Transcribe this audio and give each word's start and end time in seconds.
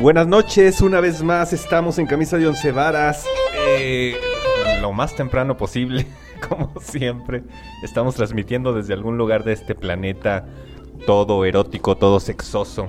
Buenas 0.00 0.28
noches, 0.28 0.80
una 0.80 1.00
vez 1.00 1.24
más 1.24 1.52
estamos 1.52 1.98
en 1.98 2.06
Camisa 2.06 2.38
de 2.38 2.46
Once 2.46 2.70
Varas. 2.70 3.26
Eh, 3.66 4.16
lo 4.80 4.92
más 4.92 5.16
temprano 5.16 5.56
posible, 5.56 6.06
como 6.48 6.72
siempre. 6.80 7.42
Estamos 7.82 8.14
transmitiendo 8.14 8.72
desde 8.72 8.94
algún 8.94 9.18
lugar 9.18 9.42
de 9.42 9.54
este 9.54 9.74
planeta 9.74 10.46
todo 11.04 11.44
erótico, 11.44 11.96
todo 11.96 12.20
sexoso. 12.20 12.86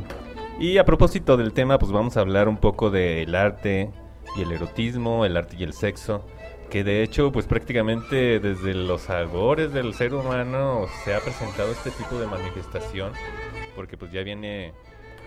Y 0.59 0.77
a 0.77 0.85
propósito 0.85 1.35
del 1.35 1.51
tema, 1.51 1.79
pues 1.79 1.91
vamos 1.91 2.15
a 2.15 2.19
hablar 2.19 2.47
un 2.47 2.57
poco 2.57 2.91
del 2.91 3.33
arte 3.33 3.89
y 4.37 4.43
el 4.43 4.51
erotismo, 4.51 5.25
el 5.25 5.35
arte 5.35 5.55
y 5.57 5.63
el 5.63 5.73
sexo. 5.73 6.23
Que 6.69 6.83
de 6.83 7.01
hecho, 7.01 7.31
pues 7.31 7.47
prácticamente 7.47 8.39
desde 8.39 8.75
los 8.75 9.09
albores 9.09 9.73
del 9.73 9.95
ser 9.95 10.13
humano 10.13 10.85
se 11.03 11.15
ha 11.15 11.19
presentado 11.21 11.71
este 11.71 11.89
tipo 11.89 12.19
de 12.19 12.27
manifestación. 12.27 13.13
Porque 13.75 13.97
pues 13.97 14.11
ya 14.11 14.21
viene 14.21 14.73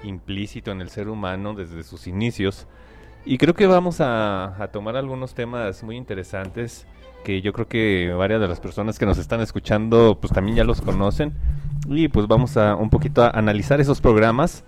implícito 0.04 0.70
en 0.70 0.80
el 0.80 0.90
ser 0.90 1.08
humano 1.08 1.54
desde 1.54 1.82
sus 1.82 2.06
inicios. 2.06 2.66
Y 3.24 3.38
creo 3.38 3.54
que 3.54 3.66
vamos 3.66 3.98
a, 4.00 4.68
tomar 4.72 4.96
algunos 4.96 5.34
temas 5.34 5.82
muy 5.82 5.96
interesantes 5.96 6.86
que 7.24 7.40
yo 7.40 7.52
creo 7.52 7.68
que 7.68 8.12
varias 8.12 8.40
de 8.40 8.48
las 8.48 8.58
personas 8.58 8.98
que 8.98 9.06
nos 9.06 9.18
están 9.18 9.40
escuchando 9.40 10.18
pues 10.20 10.32
también 10.32 10.56
ya 10.56 10.64
los 10.64 10.80
conocen. 10.80 11.32
Y 11.88 12.08
pues 12.08 12.26
vamos 12.26 12.56
a 12.56 12.74
un 12.74 12.90
poquito 12.90 13.22
a 13.22 13.30
analizar 13.30 13.80
esos 13.80 14.00
programas. 14.00 14.64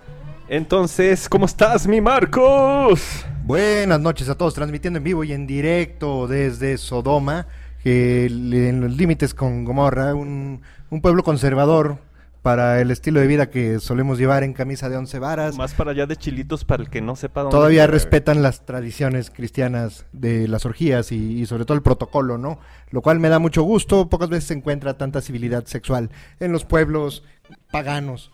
Entonces, 0.49 1.29
¿cómo 1.29 1.47
estás, 1.47 1.89
mi 1.89 2.01
Marcos? 2.01 3.25
Buenas 3.45 3.99
noches 4.01 4.29
a 4.29 4.37
todos, 4.37 4.55
transmitiendo 4.55 4.99
en 4.99 5.05
vivo 5.05 5.25
y 5.25 5.33
en 5.33 5.47
directo 5.47 6.29
desde 6.29 6.79
Sodoma, 6.79 7.47
en 7.85 8.81
los 8.81 8.97
límites 8.97 9.35
con 9.35 9.65
Gomorra, 9.65 10.15
un 10.15 10.61
pueblo 11.03 11.23
conservador 11.25 11.99
para 12.45 12.83
el 12.83 12.91
estilo 12.91 13.21
de 13.21 13.27
vida 13.27 13.49
que 13.49 13.81
solemos 13.81 14.19
llevar 14.19 14.43
en 14.43 14.53
camisa 14.53 14.91
de 14.91 14.99
once 14.99 15.19
varas. 15.19 15.57
Más 15.57 15.73
para 15.73 15.93
allá 15.93 16.05
de 16.05 16.15
chilitos 16.15 16.67
para 16.67 16.83
el 16.83 16.91
que 16.91 17.01
no 17.01 17.17
sepa 17.17 17.41
dónde. 17.41 17.57
Todavía 17.57 17.87
respetan 17.87 18.43
las 18.43 18.67
tradiciones 18.67 19.31
cristianas 19.31 20.05
de 20.13 20.47
las 20.47 20.67
orgías 20.67 21.11
y, 21.11 21.47
sobre 21.47 21.65
todo 21.65 21.75
el 21.75 21.83
protocolo, 21.83 22.37
¿no? 22.37 22.59
Lo 22.91 23.01
cual 23.01 23.19
me 23.19 23.31
da 23.31 23.39
mucho 23.39 23.63
gusto. 23.63 24.11
Pocas 24.11 24.29
veces 24.29 24.45
se 24.45 24.53
encuentra 24.53 24.99
tanta 24.99 25.23
civilidad 25.23 25.65
sexual 25.65 26.11
en 26.39 26.53
los 26.53 26.67
pueblos 26.67 27.25
paganos. 27.71 28.31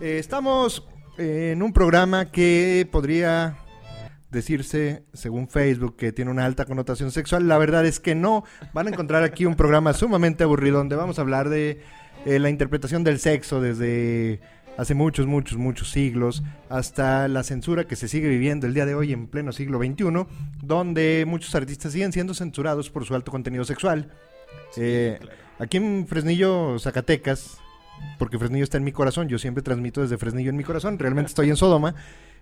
Eh, 0.00 0.18
estamos 0.20 0.86
en 1.18 1.60
un 1.60 1.72
programa 1.72 2.26
que 2.26 2.88
podría 2.92 3.56
decirse, 4.30 5.02
según 5.14 5.48
Facebook, 5.48 5.96
que 5.96 6.12
tiene 6.12 6.30
una 6.30 6.44
alta 6.44 6.64
connotación 6.64 7.10
sexual. 7.10 7.48
La 7.48 7.58
verdad 7.58 7.84
es 7.86 7.98
que 7.98 8.14
no. 8.14 8.44
Van 8.72 8.86
a 8.86 8.90
encontrar 8.90 9.24
aquí 9.24 9.46
un 9.46 9.56
programa 9.56 9.94
sumamente 9.94 10.44
aburrido 10.44 10.78
donde 10.78 10.94
vamos 10.94 11.18
a 11.18 11.22
hablar 11.22 11.48
de 11.48 11.82
eh, 12.26 12.38
la 12.38 12.50
interpretación 12.50 13.04
del 13.04 13.18
sexo 13.18 13.60
desde 13.60 14.40
hace 14.78 14.94
muchos, 14.94 15.26
muchos, 15.26 15.58
muchos 15.58 15.90
siglos, 15.90 16.42
hasta 16.68 17.26
la 17.26 17.42
censura 17.42 17.84
que 17.84 17.96
se 17.96 18.06
sigue 18.06 18.28
viviendo 18.28 18.66
el 18.66 18.74
día 18.74 18.86
de 18.86 18.94
hoy 18.94 19.12
en 19.12 19.26
pleno 19.26 19.52
siglo 19.52 19.78
XXI, 19.78 20.26
donde 20.62 21.24
muchos 21.26 21.54
artistas 21.56 21.92
siguen 21.92 22.12
siendo 22.12 22.32
censurados 22.32 22.88
por 22.88 23.04
su 23.04 23.14
alto 23.14 23.32
contenido 23.32 23.64
sexual. 23.64 24.08
Eh, 24.76 25.18
aquí 25.58 25.78
en 25.78 26.06
Fresnillo, 26.06 26.78
Zacatecas, 26.78 27.58
porque 28.20 28.38
Fresnillo 28.38 28.62
está 28.62 28.78
en 28.78 28.84
mi 28.84 28.92
corazón, 28.92 29.28
yo 29.28 29.38
siempre 29.38 29.64
transmito 29.64 30.00
desde 30.00 30.16
Fresnillo 30.16 30.50
en 30.50 30.56
mi 30.56 30.64
corazón, 30.64 30.98
realmente 30.98 31.30
estoy 31.30 31.50
en 31.50 31.56
Sodoma. 31.56 31.96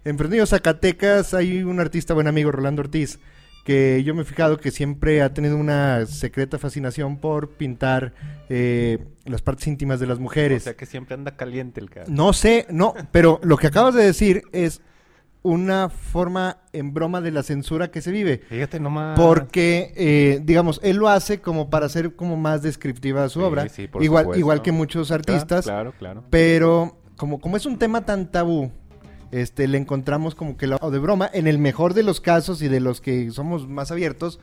En 0.05 0.19
Fresnillo, 0.19 0.47
Zacatecas, 0.47 1.33
hay 1.33 1.63
un 1.63 1.81
artista, 1.81 2.13
buen 2.13 2.29
amigo, 2.29 2.53
Rolando 2.53 2.83
Ortiz, 2.83 3.19
que 3.67 4.05
yo 4.05 4.15
me 4.15 4.23
he 4.23 4.25
fijado 4.25 4.59
que 4.59 4.71
siempre 4.71 5.23
ha 5.23 5.35
tenido 5.35 5.57
una 5.57 6.07
secreta 6.07 6.57
fascinación 6.57 7.19
por 7.19 7.51
pintar 7.51 8.15
eh, 8.49 9.05
las 9.25 9.43
partes 9.43 9.67
íntimas 9.67 9.99
de 9.99 10.07
las 10.07 10.21
mujeres. 10.21 10.63
O 10.63 10.65
sea 10.65 10.77
que 10.77 10.87
siempre 10.87 11.15
anda 11.15 11.37
caliente 11.37 11.81
el 11.81 11.91
cara. 11.91 12.07
No 12.09 12.33
sé, 12.33 12.67
no, 12.71 12.95
pero 13.11 13.41
lo 13.43 13.57
que 13.57 13.67
acabas 13.67 13.97
de 13.97 14.05
decir 14.05 14.45
es 14.53 14.83
una 15.43 15.89
forma 15.89 16.59
en 16.73 16.95
broma 16.95 17.21
de 17.21 17.33
la 17.33 17.43
censura 17.43 17.91
que 17.91 18.03
se 18.03 18.13
vive. 18.13 18.41
Fíjate 18.49 18.79
nomás. 18.79 19.19
Porque, 19.19 19.93
eh, 19.97 20.41
digamos, 20.45 20.79
él 20.85 20.99
lo 20.99 21.09
hace 21.09 21.41
como 21.41 21.69
para 21.69 21.87
hacer 21.87 22.15
como 22.15 22.37
más 22.37 22.63
descriptiva 22.63 23.29
su 23.29 23.41
obra. 23.41 23.69
Sí, 23.69 23.89
por 23.89 24.01
igual, 24.01 24.29
igual 24.37 24.63
que 24.63 24.71
muchos 24.71 25.11
artistas. 25.11 25.65
Claro, 25.65 25.93
claro. 25.99 26.23
Pero 26.31 27.01
como, 27.17 27.41
como 27.41 27.57
es 27.57 27.67
un 27.67 27.79
tema 27.79 28.05
tan 28.05 28.31
tabú, 28.31 28.71
este, 29.33 29.69
le 29.69 29.79
encontramos 29.79 30.35
como 30.35 30.57
que 30.57 30.67
la 30.67 30.79
de 30.79 30.99
broma, 30.99 31.31
en 31.33 31.47
el 31.47 31.59
mejor 31.59 31.95
de 31.95 32.03
los 32.03 32.21
casos 32.21 32.63
y 32.63 32.69
de 32.69 32.81
los 32.81 33.01
que 33.01 33.31
somos 33.31 33.69
más 33.69 33.91
abiertos, 33.91 34.39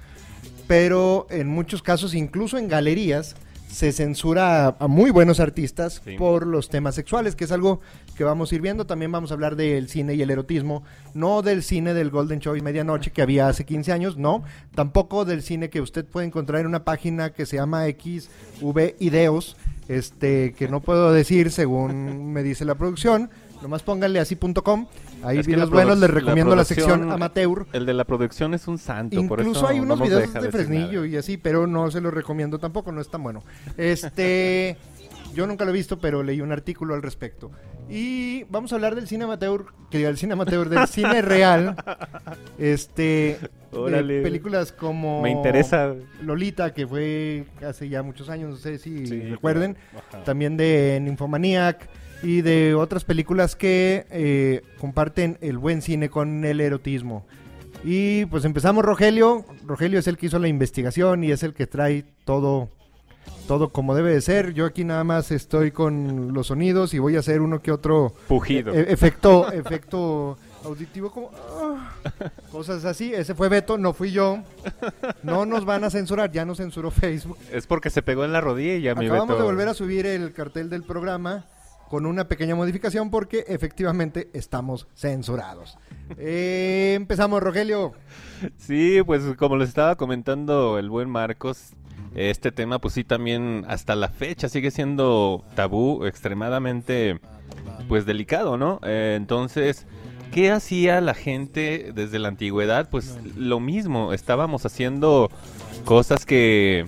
pero 0.67 1.27
en 1.29 1.47
muchos 1.47 1.81
casos, 1.81 2.13
incluso 2.13 2.57
en 2.57 2.67
galerías, 2.67 3.35
se 3.73 3.91
censura 3.91 4.75
a, 4.79 4.88
muy 4.88 5.09
buenos 5.09 5.39
artistas 5.39 6.01
por 6.19 6.45
los 6.45 6.69
temas 6.69 6.94
sexuales, 6.94 7.35
que 7.35 7.45
es 7.45 7.51
algo 7.51 7.81
que 8.16 8.23
vamos 8.23 8.51
a 8.51 8.55
ir 8.55 8.61
viendo. 8.61 8.85
También 8.85 9.11
vamos 9.11 9.31
a 9.31 9.33
hablar 9.33 9.55
del 9.55 9.89
cine 9.89 10.13
y 10.13 10.21
el 10.21 10.29
erotismo, 10.29 10.83
no 11.15 11.41
del 11.41 11.63
cine 11.63 11.95
del 11.95 12.11
Golden 12.11 12.39
Show 12.39 12.55
y 12.55 12.61
Medianoche 12.61 13.11
que 13.11 13.23
había 13.23 13.47
hace 13.47 13.65
15 13.65 13.91
años, 13.91 14.15
no, 14.15 14.44
tampoco 14.75 15.25
del 15.25 15.41
cine 15.41 15.71
que 15.71 15.81
usted 15.81 16.05
puede 16.05 16.27
encontrar 16.27 16.61
en 16.61 16.67
una 16.67 16.83
página 16.83 17.31
que 17.31 17.47
se 17.47 17.55
llama 17.55 17.85
XV 17.85 18.95
Ideos, 19.00 19.57
este, 19.88 20.53
que 20.53 20.67
no 20.67 20.79
puedo 20.81 21.11
decir 21.11 21.51
según 21.51 22.31
me 22.31 22.44
dice 22.44 22.65
la 22.65 22.75
producción, 22.75 23.31
Nomás 23.63 23.81
pónganle 23.81 24.19
así.com. 24.19 24.88
Ahí 25.24 25.41
videos 25.41 25.69
buenos, 25.69 25.97
les 25.97 26.09
recomiendo 26.09 26.53
la, 26.53 26.66
sección 26.66 27.09
amateur. 27.09 27.66
El 27.72 27.85
de 27.85 27.94
la 27.94 28.03
producción 28.03 28.53
es 28.53 28.68
un 28.68 28.78
santo. 28.78 29.18
Incluso 29.18 29.66
hay 29.66 29.79
unos 29.79 30.01
videos 30.01 30.34
de 30.34 30.51
Fresnillo 30.51 31.06
y 31.06 31.16
así, 31.16 31.38
pero 31.38 31.66
no 31.66 31.90
se 31.90 32.01
los 32.01 32.13
recomiendo 32.13 32.59
tampoco, 32.59 32.91
no 32.91 33.00
es 33.00 33.09
tan 33.09 33.24
bueno. 33.24 33.41
Este, 33.78 34.75
yo 35.34 35.47
nunca 35.47 35.63
lo 35.63 35.72
he 35.72 35.74
visto, 35.74 35.97
pero 35.97 36.24
leí 36.24 36.41
un 36.41 36.51
artículo 36.51 36.94
al 36.94 37.01
respecto. 37.01 37.51
Y 37.90 38.44
vamos 38.50 38.74
a 38.74 38.75
hablar 38.75 38.96
del 38.96 39.07
cine 39.07 39.24
amateur, 39.24 39.68
que 39.90 40.00
del 40.00 40.18
cine 40.18 40.34
amateur, 40.34 40.68
del 40.68 40.85
cine 40.88 41.22
real. 41.24 41.78
Este, 42.57 43.40
de 43.72 44.22
películas 44.24 44.74
como 44.74 45.22
Me 45.22 45.31
interesa 45.31 45.95
Lolita, 46.22 46.74
que 46.74 46.85
fue 46.85 47.45
hace 47.66 47.88
ya 47.88 48.03
muchos 48.03 48.28
años, 48.28 48.50
no 48.50 48.57
sé 48.57 48.78
si 48.78 49.06
recuerden. 49.30 49.78
También 50.25 50.57
de 50.57 51.00
Nymphomaniac 51.01 52.02
y 52.23 52.41
de 52.41 52.73
otras 52.73 53.03
películas 53.03 53.56
que 53.56 54.07
eh, 54.09 54.61
comparten 54.79 55.38
el 55.41 55.57
buen 55.57 55.81
cine 55.81 56.09
con 56.09 56.45
el 56.45 56.61
erotismo. 56.61 57.25
Y 57.84 58.25
pues 58.28 58.45
empezamos 58.45 58.85
Rogelio. 58.85 59.45
Rogelio 59.66 60.00
es 60.00 60.07
el 60.07 60.17
que 60.17 60.28
hizo 60.28 60.39
la 60.39 60.47
investigación 60.47 61.23
y 61.23 61.31
es 61.31 61.44
el 61.44 61.53
que 61.53 61.67
trae 61.67 62.06
todo, 62.23 62.69
todo 63.45 63.73
como 63.73 63.94
debe 63.94 64.13
de 64.13 64.22
ser. 64.22 64.53
Yo 64.53 64.66
aquí 64.66 64.85
nada 64.85 65.03
más 65.03 65.31
estoy 65.31 65.72
con 65.72 66.33
los 66.33 66.47
sonidos 66.47 66.94
y 66.94 67.00
voy 67.00 67.17
a 67.17 67.19
hacer 67.19 67.41
uno 67.41 67.62
que 67.62 67.73
otro 67.73 68.13
Pujido. 68.29 68.73
E-, 68.73 68.94
efecto, 68.94 69.51
efecto 69.51 70.38
auditivo 70.63 71.12
como 71.12 71.29
ah, 71.35 71.91
cosas 72.53 72.85
así. 72.85 73.13
Ese 73.13 73.35
fue 73.35 73.50
Beto, 73.50 73.78
no 73.78 73.91
fui 73.91 74.12
yo. 74.12 74.39
No 75.22 75.45
nos 75.45 75.66
van 75.66 75.83
a 75.83 75.89
censurar, 75.89 76.31
ya 76.31 76.45
nos 76.45 76.59
censuró 76.59 76.89
Facebook. 76.89 77.38
Es 77.51 77.67
porque 77.67 77.89
se 77.89 78.01
pegó 78.01 78.23
en 78.23 78.31
la 78.31 78.39
rodilla, 78.39 78.95
mi 78.95 79.07
Acabamos 79.07 79.38
de 79.38 79.44
volver 79.44 79.67
a 79.67 79.73
subir 79.73 80.06
el 80.06 80.31
cartel 80.31 80.69
del 80.69 80.83
programa 80.83 81.45
con 81.93 82.07
una 82.07 82.27
pequeña 82.27 82.55
modificación 82.55 83.11
porque 83.11 83.45
efectivamente 83.47 84.27
estamos 84.33 84.87
censurados. 84.95 85.77
Eh, 86.17 86.93
empezamos, 86.95 87.39
Rogelio. 87.43 87.91
Sí, 88.57 89.03
pues 89.05 89.21
como 89.37 89.57
les 89.57 89.69
estaba 89.69 89.95
comentando 89.95 90.79
el 90.79 90.89
buen 90.89 91.07
Marcos, 91.07 91.73
este 92.15 92.51
tema 92.51 92.79
pues 92.79 92.95
sí 92.95 93.03
también 93.03 93.63
hasta 93.67 93.95
la 93.95 94.07
fecha 94.09 94.49
sigue 94.49 94.71
siendo 94.71 95.45
tabú, 95.53 96.05
extremadamente 96.05 97.19
pues 97.87 98.07
delicado, 98.07 98.57
¿no? 98.57 98.79
Eh, 98.81 99.13
entonces... 99.15 99.85
¿Qué 100.33 100.49
hacía 100.49 100.99
la 100.99 101.13
gente 101.13 101.91
desde 101.93 102.17
la 102.17 102.29
antigüedad? 102.29 102.89
Pues 102.89 103.19
lo 103.37 103.59
mismo, 103.59 104.13
estábamos 104.13 104.65
haciendo 104.65 105.29
cosas 105.85 106.25
que 106.25 106.87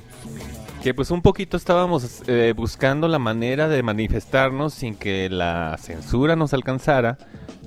que 0.86 0.94
pues 0.94 1.10
un 1.10 1.24
poquito 1.24 1.58
estábamos 1.58 2.22
eh, 2.28 2.54
buscando 2.56 3.08
la 3.08 3.18
manera 3.18 3.68
de 3.68 3.82
manifestarnos 3.82 4.76
sin 4.76 4.94
que 4.94 5.32
la 5.32 5.78
censura 5.80 6.36
nos 6.36 6.54
alcanzara. 6.54 7.18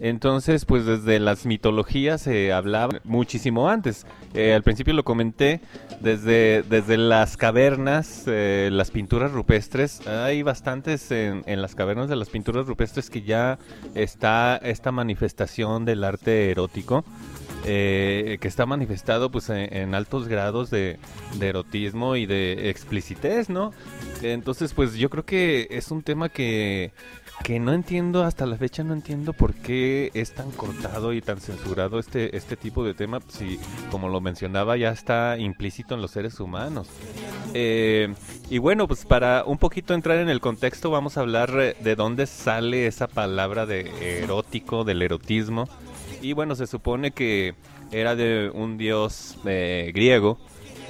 Entonces, 0.00 0.64
pues 0.64 0.87
desde 0.87 1.19
las 1.19 1.44
mitologías 1.44 2.22
se 2.22 2.52
hablaba 2.52 3.00
muchísimo 3.02 3.69
antes. 3.69 4.06
Eh, 4.34 4.54
al 4.54 4.62
principio 4.62 4.94
lo 4.94 5.02
comenté, 5.02 5.60
desde, 6.00 6.62
desde 6.62 6.96
las 6.96 7.37
cavernas, 7.37 8.22
eh, 8.28 8.69
las 8.70 8.92
pinturas 8.92 9.32
rupestres, 9.32 10.06
hay 10.06 10.44
bastantes 10.44 11.10
en, 11.10 11.42
en, 11.46 11.60
las 11.60 11.75
cavernas 11.75 12.08
de 12.08 12.14
las 12.14 12.28
pinturas 12.28 12.66
rupestres 12.66 13.10
que 13.10 13.22
ya 13.22 13.58
está 13.96 14.58
esta 14.58 14.92
manifestación 14.92 15.84
del 15.84 16.04
arte 16.04 16.52
erótico. 16.52 17.04
Eh, 17.64 18.38
que 18.40 18.49
está 18.49 18.66
manifestado 18.66 19.31
pues 19.31 19.50
en, 19.50 19.94
altos 19.94 20.28
grados 20.28 20.70
de, 20.70 20.99
erotismo 21.40 22.16
y 22.16 22.25
de 22.25 22.70
explicitez, 22.70 23.50
¿no? 23.50 23.72
Entonces 24.22 24.72
pues 24.75 24.94
yo 24.94 25.10
creo 25.10 25.25
que 25.25 25.66
es 25.70 25.90
un 25.90 26.02
tema 26.02 26.28
que, 26.28 26.93
que 27.43 27.58
no 27.58 27.72
entiendo, 27.72 28.25
hasta 28.25 28.46
la 28.46 28.56
fecha 28.56 28.84
no 28.84 28.94
entiendo 28.94 29.32
por 29.32 29.55
qué 29.55 30.10
es 30.14 30.34
tan 30.34 30.50
cortado 30.52 31.12
y 31.12 31.20
tan 31.20 31.40
censurado 31.40 31.99
este, 31.99 32.37
este 32.37 32.56
tipo 32.56 32.84
de 32.84 32.94
tema, 32.94 33.20
si 33.28 33.58
como 33.90 34.08
lo 34.08 34.20
mencionaba 34.20 34.76
ya 34.76 34.90
está 34.90 35.37
implícito 35.38 35.94
en 35.94 36.00
los 36.00 36.12
seres 36.12 36.40
humanos. 36.40 36.88
Eh, 37.54 38.14
y 38.50 38.58
bueno, 38.58 38.87
pues 38.87 39.04
para 39.04 39.44
un 39.44 39.58
poquito 39.58 39.94
entrar 39.94 40.19
en 40.19 40.28
el 40.28 40.40
contexto 40.40 40.90
vamos 40.90 41.16
a 41.16 41.20
hablar 41.20 41.52
de 41.52 41.96
dónde 41.96 42.26
sale 42.26 42.87
esa 42.87 43.08
palabra 43.08 43.66
de 43.66 44.22
erótico, 44.22 44.84
del 44.84 45.02
erotismo. 45.02 45.69
Y 46.20 46.32
bueno, 46.32 46.54
se 46.54 46.66
supone 46.66 47.12
que 47.12 47.54
era 47.90 48.16
de 48.16 48.50
un 48.52 48.76
dios 48.76 49.38
eh, 49.46 49.92
griego 49.94 50.38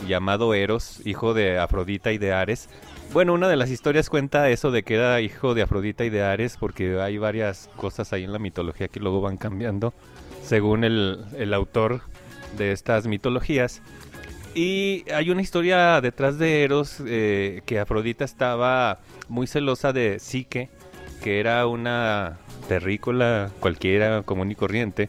llamado 0.07 0.55
Eros, 0.55 1.01
hijo 1.05 1.35
de 1.35 1.59
Afrodita 1.59 2.13
y 2.13 2.19
de 2.19 2.33
Ares. 2.33 2.69
Bueno, 3.13 3.35
una 3.35 3.49
de 3.49 3.57
las 3.57 3.71
historias 3.71 4.11
cuenta 4.11 4.51
eso 4.51 4.71
de 4.71 4.83
que 4.83 4.95
era 4.95 5.21
hijo 5.21 5.55
de 5.55 5.63
Afrodita 5.63 6.05
y 6.05 6.11
de 6.11 6.23
Ares, 6.23 6.57
porque 6.59 7.01
hay 7.01 7.19
varias 7.19 7.71
cosas 7.77 8.13
ahí 8.13 8.25
en 8.25 8.33
la 8.33 8.39
mitología 8.39 8.89
que 8.89 9.01
luego 9.01 9.21
van 9.21 9.37
cambiando 9.39 9.95
según 10.43 10.85
el, 10.85 11.25
el 11.37 11.55
autor 11.55 12.03
de 12.57 12.73
estas 12.73 13.07
mitologías. 13.07 13.83
Y 14.55 15.05
hay 15.13 15.31
una 15.31 15.43
historia 15.43 16.01
detrás 16.01 16.39
de 16.39 16.65
Eros 16.65 17.03
eh, 17.07 17.63
que 17.67 17.79
Afrodita 17.79 18.25
estaba 18.25 19.01
muy 19.29 19.47
celosa 19.47 19.93
de 19.93 20.19
Psique, 20.19 20.71
que 21.23 21.41
era 21.41 21.67
una 21.67 22.39
terrícola 22.69 23.51
cualquiera 23.59 24.23
común 24.23 24.53
y 24.53 24.55
corriente. 24.55 25.09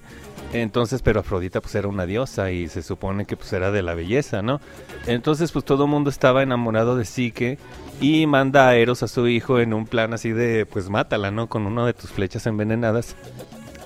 Entonces, 0.52 1.04
pero 1.04 1.20
Afrodita 1.20 1.62
pues 1.62 1.76
era 1.76 1.88
una 1.88 2.08
diosa 2.08 2.52
y 2.52 2.70
se 2.70 2.82
supone 2.82 3.26
que 3.26 3.38
pues 3.38 3.54
era 3.54 3.70
de 3.70 3.84
la 3.84 3.94
belleza, 3.94 4.42
¿no? 4.42 4.60
Entonces 5.06 5.52
pues 5.52 5.64
todo 5.64 5.84
el 5.84 5.92
mundo 5.92 6.10
estaba 6.10 6.42
enamorado 6.42 6.96
de 6.98 7.06
Psique 7.06 7.60
y 8.02 8.26
manda 8.26 8.68
a 8.68 8.76
Eros 8.76 9.04
a 9.04 9.08
su 9.08 9.28
hijo 9.28 9.60
en 9.60 9.74
un 9.74 9.86
plan 9.86 10.14
así 10.14 10.32
de 10.32 10.66
pues 10.66 10.90
mátala, 10.90 11.30
¿no? 11.30 11.48
Con 11.48 11.68
una 11.68 11.86
de 11.86 11.94
tus 11.94 12.10
flechas 12.10 12.48
envenenadas. 12.48 13.16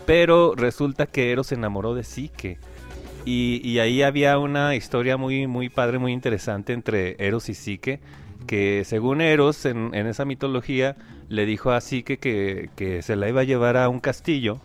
Pero 0.06 0.54
resulta 0.56 1.06
que 1.06 1.31
Eros 1.31 1.48
se 1.48 1.56
enamoró 1.56 1.96
de 1.96 2.04
Psique. 2.04 2.58
Y, 3.26 3.62
y, 3.64 3.80
ahí 3.80 4.04
había 4.04 4.38
una 4.38 4.76
historia 4.76 5.16
muy, 5.16 5.48
muy 5.48 5.69
padre, 5.69 5.98
muy 5.98 6.12
interesante 6.12 6.74
entre 6.74 7.16
Eros 7.26 7.48
y 7.48 7.54
Psique, 7.54 8.02
que 8.45 8.84
según 8.86 9.22
Eros, 9.22 9.66
en, 9.66 9.94
en 9.94 10.07
esa 10.07 10.25
mitología, 10.25 10.95
le 11.30 11.45
dijo 11.45 11.72
a 11.72 11.81
Psique 11.81 12.18
que, 12.18 12.69
que, 12.75 13.01
se 13.01 13.16
la 13.16 13.30
iba 13.30 13.42
a 13.42 13.44
llevar 13.44 13.78
a 13.78 13.90
un 13.90 14.00
castillo, 14.00 14.60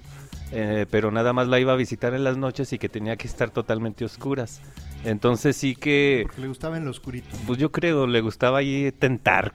eh, 0.52 0.86
pero 0.90 1.10
nada 1.10 1.32
más 1.32 1.48
la 1.48 1.60
iba 1.60 1.72
a 1.72 1.76
visitar 1.76 2.14
en 2.14 2.25
las 2.25 2.36
noches 2.36 2.72
y 2.72 2.78
que 2.78 2.88
tenía 2.88 3.16
que 3.16 3.26
estar 3.26 3.50
totalmente 3.50 4.04
oscuras. 4.04 4.60
Entonces 5.04 5.56
sí 5.56 5.75
que... 5.76 6.25
Porque 6.26 6.40
le 6.42 6.48
gustaba 6.48 6.76
en 6.76 6.84
lo 6.84 6.90
oscurito. 6.90 7.28
Pues 7.46 7.58
yo 7.58 7.70
creo, 7.70 8.06
le 8.06 8.20
gustaba 8.20 8.58
ahí 8.58 8.92
tentar. 8.92 9.52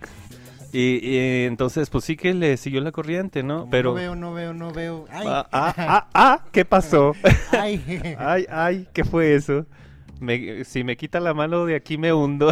Y, 0.72 1.08
y, 1.08 1.46
entonces, 1.46 1.90
pues 1.92 2.04
sí 2.04 2.16
que 2.16 2.34
le 2.34 2.58
siguió 2.58 2.82
la 2.82 2.92
corriente, 2.92 3.44
¿no? 3.44 3.60
Como 3.60 3.70
Pero... 3.70 3.90
No 3.90 3.96
veo, 3.96 4.16
no 4.16 4.34
veo, 4.34 4.54
no 4.54 4.72
veo. 4.72 5.06
Ay. 5.12 5.28
Ah, 5.30 5.48
ah, 5.52 5.74
ah, 5.78 6.08
ah, 6.14 6.46
¿qué 6.52 6.66
pasó? 6.66 7.14
Ay. 7.52 8.16
ay, 8.18 8.46
ay, 8.50 8.88
¿qué 8.92 9.04
fue 9.04 9.36
eso? 9.36 9.68
Me, 10.20 10.64
si 10.64 10.84
me 10.84 10.96
quita 10.96 11.20
la 11.20 11.34
mano 11.34 11.66
de 11.66 11.76
aquí 11.76 11.98
me 11.98 12.14
hundo. 12.14 12.52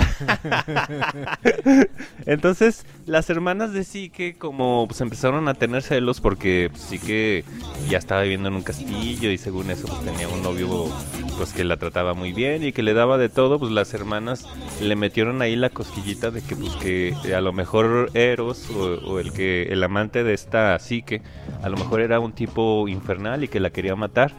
Entonces, 2.26 2.86
las 3.06 3.30
hermanas 3.30 3.72
de 3.72 3.84
Sique 3.84 4.36
como 4.38 4.88
pues 4.88 5.02
empezaron 5.02 5.48
a 5.48 5.54
tener 5.54 5.82
celos 5.82 6.20
porque 6.20 6.70
pues, 6.72 6.84
Sique 6.84 7.46
ya 7.90 7.98
estaba 7.98 8.24
viviendo 8.24 8.50
en 8.50 8.56
un 8.56 8.64
castillo 8.64 9.32
y 9.32 9.38
según 9.38 9.72
eso 9.72 9.88
pues 9.88 10.04
tenía 10.04 10.28
un 10.28 10.44
novio 10.44 10.90
pues 11.38 11.54
que 11.54 11.64
la 11.64 11.78
trataba 11.78 12.14
muy 12.14 12.34
bien 12.34 12.64
y 12.64 12.72
que 12.72 12.84
le 12.84 12.94
daba 12.94 13.18
de 13.18 13.30
todo, 13.30 13.58
pues 13.58 13.72
las 13.72 13.94
hermanas 13.94 14.48
le 14.82 14.96
metieron 14.96 15.42
ahí 15.42 15.56
la 15.56 15.70
cosquillita 15.70 16.32
de 16.32 16.42
que 16.42 16.56
pues 16.56 16.76
que 16.76 17.16
a 17.34 17.42
lo 17.42 17.54
mejor 17.54 18.12
Eros 18.14 18.70
o, 18.70 19.12
o 19.12 19.20
el 19.20 19.32
que 19.32 19.64
el 19.64 19.84
amante 19.84 20.24
de 20.24 20.34
esta 20.34 20.78
Sique 20.80 21.22
a 21.64 21.70
lo 21.70 21.78
mejor 21.78 22.02
era 22.02 22.20
un 22.20 22.34
tipo 22.34 22.88
infernal 22.88 23.44
y 23.44 23.48
que 23.48 23.60
la 23.60 23.70
quería 23.70 23.96
matar. 23.96 24.32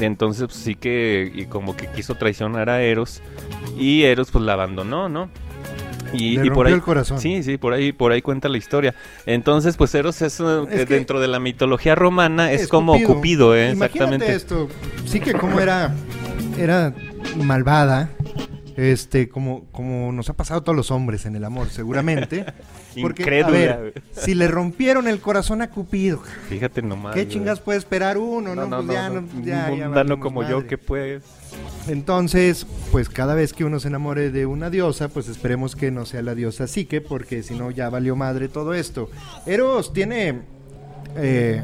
Entonces 0.00 0.44
pues, 0.46 0.56
sí 0.56 0.74
que 0.74 1.30
y 1.34 1.44
como 1.46 1.76
que 1.76 1.86
quiso 1.88 2.14
traicionar 2.14 2.70
a 2.70 2.82
Eros 2.82 3.20
y 3.78 4.02
Eros 4.04 4.30
pues 4.30 4.44
la 4.44 4.54
abandonó, 4.54 5.08
¿no? 5.08 5.28
Y, 6.12 6.36
Le 6.36 6.46
y 6.48 6.50
por 6.50 6.66
ahí 6.66 6.74
el 6.74 6.82
corazón. 6.82 7.18
sí 7.18 7.42
sí 7.42 7.56
por 7.56 7.72
ahí 7.72 7.90
por 7.92 8.12
ahí 8.12 8.20
cuenta 8.20 8.50
la 8.50 8.58
historia 8.58 8.94
entonces 9.24 9.78
pues 9.78 9.94
Eros 9.94 10.20
es, 10.20 10.40
eh, 10.40 10.44
Es 10.70 10.80
que- 10.86 10.94
dentro 10.94 11.20
de 11.20 11.28
la 11.28 11.38
mitología 11.40 11.94
romana 11.94 12.52
es, 12.52 12.62
Es 12.62 12.68
como 12.68 12.92
Cupido. 12.92 13.14
Cupido, 13.14 13.56
eh, 13.56 13.70
Imagínate 13.70 13.86
exactamente 14.26 14.34
esto. 14.34 14.68
Sí 15.06 15.20
que 15.20 15.32
como 15.32 15.58
era, 15.58 15.94
era 16.58 16.92
malvada, 17.42 18.10
este, 18.76 19.28
como, 19.28 19.64
como 19.72 20.12
nos 20.12 20.28
ha 20.30 20.34
pasado 20.34 20.60
a 20.60 20.64
todos 20.64 20.76
los 20.76 20.90
hombres 20.90 21.26
en 21.26 21.36
el 21.36 21.44
amor, 21.44 21.68
seguramente. 21.70 22.44
Porque, 23.00 23.42
a 23.42 23.48
ver, 23.48 24.02
si 24.12 24.34
le 24.34 24.48
rompieron 24.48 25.08
el 25.08 25.18
corazón 25.20 25.62
a 25.62 25.70
Cupido, 25.70 26.22
fíjate 26.50 26.82
nomás 26.82 27.14
¿qué 27.14 27.26
chingas 27.26 27.58
puede 27.60 27.78
esperar 27.78 28.18
uno? 28.18 28.54
No, 28.54 28.66
no, 28.66 28.82
no, 28.82 28.86
Pues 28.86 28.94
ya, 28.94 29.08
no, 29.08 29.14
ya, 29.42 29.70
un 29.70 29.78
ya 29.78 29.86
mundano 29.86 30.20
como 30.20 30.46
yo 30.46 30.66
que 30.66 30.76
pues 30.76 31.22
Entonces, 31.88 32.66
pues 32.90 33.08
cada 33.08 33.34
vez 33.34 33.54
que 33.54 33.64
uno 33.64 33.80
se 33.80 33.88
enamore 33.88 34.30
de 34.30 34.44
una 34.44 34.68
diosa, 34.68 35.08
pues 35.08 35.28
esperemos 35.28 35.74
que 35.74 35.90
no 35.90 36.04
sea 36.04 36.20
la 36.20 36.34
diosa 36.34 36.66
Psique, 36.66 37.00
porque 37.00 37.42
si 37.42 37.54
no 37.54 37.70
ya 37.70 37.88
valió 37.88 38.14
madre 38.14 38.48
todo 38.48 38.74
esto. 38.74 39.10
Eros 39.46 39.94
tiene... 39.94 40.42
eh, 41.16 41.62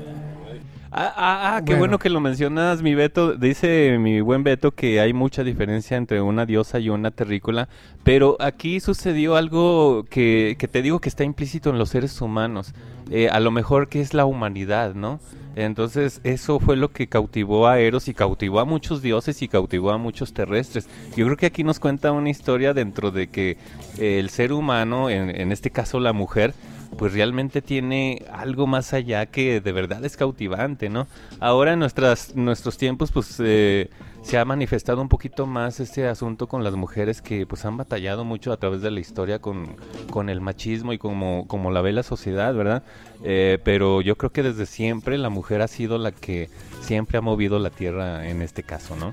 Ah, 0.90 1.12
ah, 1.16 1.56
ah, 1.56 1.58
qué 1.60 1.72
Bueno. 1.72 1.78
bueno 1.80 1.98
que 1.98 2.08
lo 2.08 2.20
mencionas, 2.20 2.82
mi 2.82 2.94
Beto. 2.94 3.34
Dice 3.34 3.98
mi 4.00 4.20
buen 4.20 4.42
Beto 4.42 4.70
que 4.72 5.00
hay 5.00 5.12
mucha 5.12 5.44
diferencia 5.44 5.96
entre 5.96 6.22
una 6.22 6.46
diosa 6.46 6.78
y 6.78 6.88
una 6.88 7.10
terrícola, 7.10 7.68
pero 8.04 8.36
aquí 8.40 8.80
sucedió 8.80 9.36
algo 9.36 10.04
que, 10.08 10.56
que 10.58 10.66
te 10.68 10.80
digo 10.80 11.00
que 11.00 11.10
está 11.10 11.24
implícito 11.24 11.70
en 11.70 11.78
los 11.78 11.90
seres 11.90 12.20
humanos. 12.22 12.72
Eh, 13.10 13.28
a 13.30 13.40
lo 13.40 13.50
mejor 13.50 13.88
que 13.88 14.00
es 14.00 14.14
la 14.14 14.24
humanidad, 14.24 14.94
¿no? 14.94 15.20
Entonces 15.56 16.20
eso 16.24 16.60
fue 16.60 16.76
lo 16.76 16.92
que 16.92 17.06
cautivó 17.08 17.66
a 17.66 17.80
Eros 17.80 18.06
y 18.08 18.14
cautivó 18.14 18.60
a 18.60 18.64
muchos 18.64 19.02
dioses 19.02 19.42
y 19.42 19.48
cautivó 19.48 19.90
a 19.90 19.98
muchos 19.98 20.32
terrestres. 20.32 20.88
Yo 21.16 21.24
creo 21.26 21.36
que 21.36 21.46
aquí 21.46 21.64
nos 21.64 21.80
cuenta 21.80 22.12
una 22.12 22.30
historia 22.30 22.74
dentro 22.74 23.10
de 23.10 23.26
que 23.26 23.56
eh, 23.98 24.20
el 24.20 24.30
ser 24.30 24.52
humano, 24.52 25.10
en, 25.10 25.30
en 25.38 25.50
este 25.50 25.70
caso 25.70 26.00
la 26.00 26.12
mujer, 26.12 26.54
pues 26.96 27.12
realmente 27.12 27.62
tiene 27.62 28.24
algo 28.32 28.66
más 28.66 28.92
allá 28.92 29.26
que 29.26 29.60
de 29.60 29.72
verdad 29.72 30.04
es 30.04 30.16
cautivante, 30.16 30.88
¿no? 30.88 31.06
Ahora 31.40 31.74
en 31.74 31.78
nuestras, 31.78 32.34
nuestros 32.34 32.76
tiempos, 32.78 33.12
pues 33.12 33.36
eh, 33.40 33.90
se 34.22 34.38
ha 34.38 34.44
manifestado 34.44 35.00
un 35.00 35.08
poquito 35.08 35.46
más 35.46 35.80
este 35.80 36.06
asunto 36.06 36.48
con 36.48 36.64
las 36.64 36.74
mujeres 36.74 37.22
que 37.22 37.46
pues 37.46 37.64
han 37.64 37.76
batallado 37.76 38.24
mucho 38.24 38.52
a 38.52 38.56
través 38.56 38.82
de 38.82 38.90
la 38.90 39.00
historia 39.00 39.38
con, 39.38 39.76
con 40.10 40.28
el 40.28 40.40
machismo 40.40 40.92
y 40.92 40.98
como, 40.98 41.46
como 41.46 41.70
la 41.70 41.80
ve 41.82 41.92
la 41.92 42.02
sociedad, 42.02 42.54
¿verdad? 42.54 42.82
Eh, 43.22 43.58
pero 43.64 44.00
yo 44.00 44.16
creo 44.16 44.30
que 44.30 44.42
desde 44.42 44.66
siempre 44.66 45.18
la 45.18 45.28
mujer 45.28 45.62
ha 45.62 45.68
sido 45.68 45.98
la 45.98 46.12
que 46.12 46.48
siempre 46.80 47.18
ha 47.18 47.20
movido 47.20 47.58
la 47.58 47.70
tierra 47.70 48.28
en 48.28 48.42
este 48.42 48.62
caso, 48.62 48.96
¿no? 48.96 49.12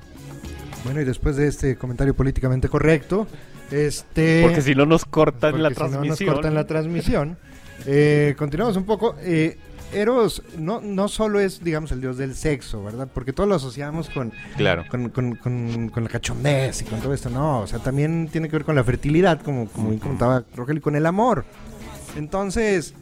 bueno, 0.86 1.00
y 1.00 1.04
después 1.04 1.36
de 1.36 1.48
este 1.48 1.76
comentario 1.76 2.14
políticamente 2.14 2.68
correcto, 2.68 3.26
este... 3.72 4.42
Porque 4.42 4.62
si 4.62 4.76
no 4.76 4.86
nos 4.86 5.04
cortan 5.04 5.60
la 5.60 5.70
porque 5.70 5.74
si 5.74 5.82
no 5.82 5.90
transmisión. 5.90 6.28
nos 6.28 6.34
cortan 6.34 6.54
la 6.54 6.66
transmisión. 6.66 7.38
Eh, 7.84 8.34
continuamos 8.38 8.76
un 8.76 8.84
poco. 8.84 9.16
Eh, 9.20 9.58
Eros 9.92 10.42
no, 10.58 10.80
no 10.80 11.06
solo 11.06 11.38
es, 11.38 11.62
digamos, 11.62 11.92
el 11.92 12.00
dios 12.00 12.18
del 12.18 12.34
sexo, 12.34 12.82
¿verdad? 12.82 13.08
Porque 13.14 13.32
todos 13.32 13.48
lo 13.48 13.54
asociamos 13.54 14.10
con, 14.10 14.32
Claro. 14.56 14.84
con, 14.90 15.10
con- 15.10 15.36
con- 15.36 15.88
con 15.90 16.02
la 16.02 16.10
cachondez 16.10 16.82
y 16.82 16.84
con 16.86 17.00
todo 17.00 17.14
esto. 17.14 17.30
No, 17.30 17.60
o 17.60 17.66
sea, 17.68 17.78
también 17.78 18.28
tiene 18.32 18.48
que 18.48 18.56
ver 18.56 18.64
con 18.64 18.74
la 18.74 18.82
fertilidad, 18.82 19.40
como, 19.42 19.68
como 19.68 19.90
bien 19.90 20.00
comentaba 20.00 20.44
Rogelio, 20.56 20.80
y 20.80 20.82
con 20.82 20.96
el 20.96 21.06
amor. 21.06 21.44
Entonces, 22.16 22.94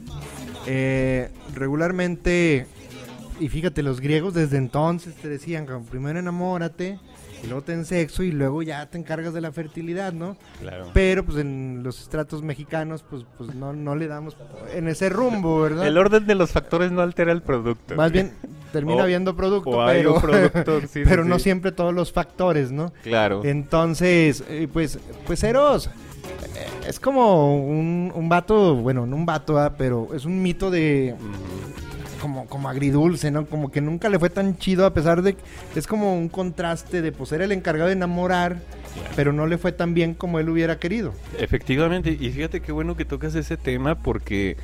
eh, 0.67 1.31
regularmente, 1.55 2.67
y 3.39 3.49
fíjate, 3.49 3.81
los 3.81 3.99
griegos 3.99 4.35
desde 4.35 4.57
entonces 4.57 5.15
te 5.15 5.27
decían, 5.27 5.65
como, 5.65 5.83
primero 5.85 6.19
enamórate, 6.19 6.99
y 7.45 7.49
luego 7.49 7.63
ten 7.63 7.85
sexo, 7.85 8.23
y 8.23 8.31
luego 8.31 8.61
ya 8.63 8.85
te 8.89 8.97
encargas 8.97 9.33
de 9.33 9.41
la 9.41 9.51
fertilidad, 9.51 10.11
¿no? 10.13 10.35
Claro. 10.61 10.87
Pero 10.93 11.23
pues 11.23 11.37
en 11.37 11.81
los 11.83 12.01
estratos 12.01 12.41
mexicanos 12.41 13.03
pues, 13.09 13.23
pues 13.37 13.53
no, 13.55 13.71
no 13.73 13.95
le 13.95 14.07
damos 14.07 14.35
en 14.73 14.87
ese 14.87 15.09
rumbo, 15.09 15.61
¿verdad? 15.61 15.87
El 15.87 15.97
orden 15.97 16.25
de 16.27 16.35
los 16.35 16.51
factores 16.51 16.91
no 16.91 17.01
altera 17.01 17.31
el 17.31 17.41
producto. 17.41 17.95
Más 17.95 18.11
bien 18.11 18.33
termina 18.71 18.97
O- 19.01 19.03
habiendo 19.03 19.35
producto, 19.35 19.69
o 19.71 19.85
pero, 19.85 20.15
producto, 20.19 20.81
sí, 20.81 20.87
sí, 20.91 21.01
pero 21.05 21.23
no 21.23 21.39
siempre 21.39 21.71
todos 21.71 21.93
los 21.93 22.11
factores, 22.11 22.71
¿no? 22.71 22.91
Claro. 23.03 23.41
Entonces, 23.43 24.43
eh, 24.49 24.67
pues, 24.71 24.99
pues 25.27 25.43
Eros 25.43 25.87
eh, 25.87 25.91
es 26.87 26.99
como 26.99 27.55
un, 27.63 28.11
un 28.15 28.29
vato, 28.29 28.75
bueno, 28.75 29.05
no 29.05 29.15
un 29.15 29.25
vato, 29.25 29.57
ah, 29.59 29.73
pero 29.77 30.09
es 30.15 30.25
un 30.25 30.41
mito 30.41 30.71
de. 30.71 31.15
Como, 32.25 32.47
como 32.47 32.69
agridulce, 32.69 33.29
¿no? 33.29 33.45
Como 33.45 33.69
que 33.69 33.81
nunca 33.81 34.09
le 34.09 34.17
fue 34.17 34.31
tan 34.31 34.57
chido 34.57 34.87
a 34.87 34.95
pesar 34.95 35.21
de 35.21 35.35
que 35.35 35.79
es 35.79 35.85
como 35.85 36.17
un 36.17 36.27
contraste 36.27 37.03
de 37.03 37.11
pues 37.11 37.31
era 37.31 37.45
el 37.45 37.51
encargado 37.51 37.85
de 37.89 37.93
enamorar, 37.93 38.57
pero 39.15 39.31
no 39.31 39.45
le 39.45 39.59
fue 39.59 39.71
tan 39.71 39.93
bien 39.93 40.15
como 40.15 40.39
él 40.39 40.49
hubiera 40.49 40.79
querido. 40.79 41.13
Efectivamente, 41.37 42.17
y 42.19 42.31
fíjate 42.31 42.61
qué 42.61 42.71
bueno 42.71 42.95
que 42.95 43.05
tocas 43.05 43.35
ese 43.35 43.57
tema 43.57 43.93
porque 43.93 44.57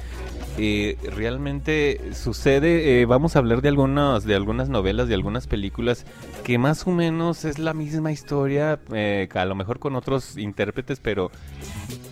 eh, 0.58 0.98
realmente 1.16 2.02
sucede, 2.16 3.00
eh, 3.00 3.06
vamos 3.06 3.36
a 3.36 3.40
hablar 3.40 3.62
de 3.62 3.70
algunas, 3.70 4.24
de 4.24 4.34
algunas 4.34 4.68
novelas, 4.68 5.08
de 5.08 5.14
algunas 5.14 5.46
películas 5.46 6.08
que 6.44 6.58
más 6.58 6.88
o 6.88 6.90
menos 6.90 7.46
es 7.46 7.60
la 7.60 7.76
misma 7.76 8.12
historia, 8.12 8.80
eh, 8.92 9.30
a 9.36 9.46
lo 9.46 9.54
mejor 9.54 9.78
con 9.78 9.96
otros 9.96 10.36
intérpretes, 10.36 11.00
pero 11.00 11.30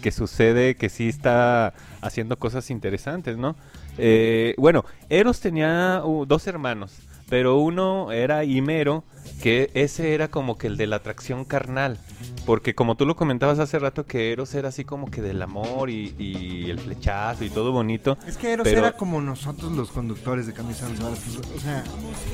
que 0.04 0.12
sucede 0.12 0.76
que 0.76 0.90
sí 0.90 1.10
está 1.10 1.74
haciendo 2.02 2.38
cosas 2.38 2.70
interesantes, 2.70 3.38
¿no? 3.38 3.56
Eh, 3.98 4.54
bueno, 4.58 4.86
Eros 5.10 5.40
tenía 5.40 6.02
uh, 6.04 6.26
dos 6.26 6.48
hermanos, 6.48 6.94
pero 7.30 7.58
uno 7.58 8.12
era 8.12 8.44
Himero 8.44 9.04
que 9.42 9.70
ese 9.74 10.14
era 10.14 10.30
como 10.30 10.58
que 10.58 10.68
el 10.68 10.76
de 10.78 10.88
la 10.88 10.98
atracción 10.98 11.46
carnal. 11.46 11.98
Porque 12.46 12.74
como 12.74 12.96
tú 12.96 13.06
lo 13.06 13.16
comentabas 13.16 13.60
hace 13.60 13.78
rato, 13.78 14.06
que 14.06 14.32
Eros 14.32 14.54
era 14.56 14.70
así 14.70 14.84
como 14.84 15.12
que 15.12 15.22
del 15.22 15.42
amor 15.42 15.90
y, 15.90 16.16
y 16.18 16.70
el 16.72 16.80
flechazo 16.80 17.44
y 17.46 17.50
todo 17.50 17.72
bonito. 17.72 18.18
Es 18.28 18.38
que 18.38 18.52
Eros 18.54 18.64
pero- 18.68 18.80
era 18.80 18.94
como 18.94 19.22
nosotros 19.22 19.72
los 19.74 19.92
conductores 19.92 20.48
de 20.48 20.54
Camisa 20.54 20.86
de 20.88 20.92
Once 20.94 21.04
Varas, 21.04 21.20
pues, 21.24 21.56
O 21.56 21.60
sea, 21.60 21.84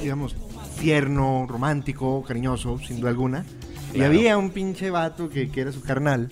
digamos, 0.01 0.35
tierno, 0.79 1.45
romántico, 1.49 2.23
cariñoso, 2.23 2.79
sin 2.79 2.99
duda 3.01 3.09
alguna. 3.09 3.45
Y 3.91 3.97
Claro. 3.97 4.13
había 4.13 4.37
un 4.37 4.49
pinche 4.51 4.89
vato 4.89 5.29
que, 5.29 5.49
que 5.49 5.61
era 5.61 5.71
su 5.71 5.81
carnal, 5.81 6.29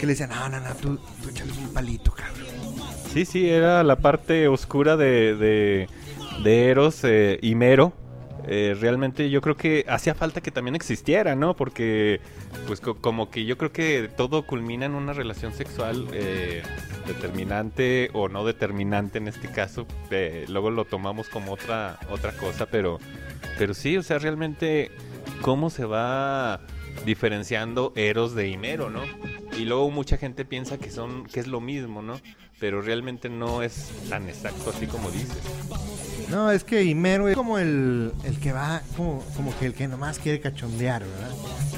que 0.00 0.06
le 0.06 0.12
decía, 0.12 0.26
no, 0.26 0.48
no, 0.48 0.60
no, 0.60 0.74
tú, 0.74 0.98
tú 1.22 1.28
échales 1.28 1.56
un 1.58 1.68
palito, 1.72 2.12
cabrón. 2.12 2.46
Sí, 3.16 3.24
sí, 3.24 3.48
era 3.48 3.82
la 3.82 3.96
parte 3.96 4.46
oscura 4.46 4.98
de, 4.98 5.88
de, 6.44 6.68
Eros 6.68 7.02
eh, 7.02 7.38
y 7.40 7.54
Mero. 7.54 7.94
Eh, 8.46 8.76
realmente 8.78 9.30
yo 9.30 9.40
creo 9.40 9.56
que 9.56 9.86
hacía 9.88 10.14
falta 10.14 10.42
que 10.42 10.50
también 10.50 10.74
existiera, 10.74 11.34
¿no? 11.34 11.56
Porque, 11.56 12.20
pues, 12.66 12.82
co- 12.82 12.96
como 12.96 13.30
que 13.30 13.46
yo 13.46 13.56
creo 13.56 13.72
que 13.72 14.10
todo 14.14 14.42
culmina 14.42 14.84
en 14.84 14.94
una 14.94 15.14
relación 15.14 15.54
sexual 15.54 16.06
eh, 16.12 16.62
determinante 17.06 18.10
o 18.12 18.28
no 18.28 18.44
determinante 18.44 19.16
en 19.16 19.28
este 19.28 19.48
caso. 19.48 19.86
Eh, 20.10 20.44
luego 20.50 20.70
lo 20.70 20.84
tomamos 20.84 21.30
como 21.30 21.54
otra, 21.54 21.98
otra 22.10 22.32
cosa, 22.32 22.66
pero, 22.66 22.98
pero 23.56 23.72
sí, 23.72 23.96
o 23.96 24.02
sea, 24.02 24.18
realmente, 24.18 24.90
¿cómo 25.40 25.70
se 25.70 25.86
va 25.86 26.60
diferenciando 27.06 27.94
Eros 27.96 28.34
de 28.34 28.48
Himero, 28.48 28.90
¿no? 28.90 29.00
Y 29.58 29.64
luego 29.64 29.90
mucha 29.90 30.18
gente 30.18 30.44
piensa 30.44 30.76
que 30.76 30.90
son 30.90 31.24
que 31.24 31.40
es 31.40 31.46
lo 31.46 31.62
mismo, 31.62 32.02
¿no? 32.02 32.20
Pero 32.58 32.80
realmente 32.80 33.28
no 33.28 33.62
es 33.62 33.90
tan 34.08 34.28
exacto 34.28 34.70
así 34.74 34.86
como 34.86 35.10
dices. 35.10 35.36
No, 36.30 36.50
es 36.50 36.64
que 36.64 36.82
Himero 36.84 37.28
es 37.28 37.36
como 37.36 37.58
el, 37.58 38.12
el 38.24 38.38
que 38.40 38.52
va, 38.52 38.82
como, 38.96 39.22
como 39.36 39.56
que 39.58 39.66
el 39.66 39.74
que 39.74 39.86
nomás 39.86 40.18
quiere 40.18 40.40
cachondear, 40.40 41.04
¿verdad? 41.04 41.30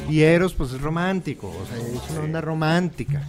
Y 0.08 0.20
Eros, 0.20 0.54
pues 0.54 0.72
es 0.72 0.80
romántico, 0.80 1.48
o 1.48 1.66
sea, 1.66 1.76
es 1.86 2.10
una 2.12 2.20
onda 2.20 2.40
romántica. 2.40 3.28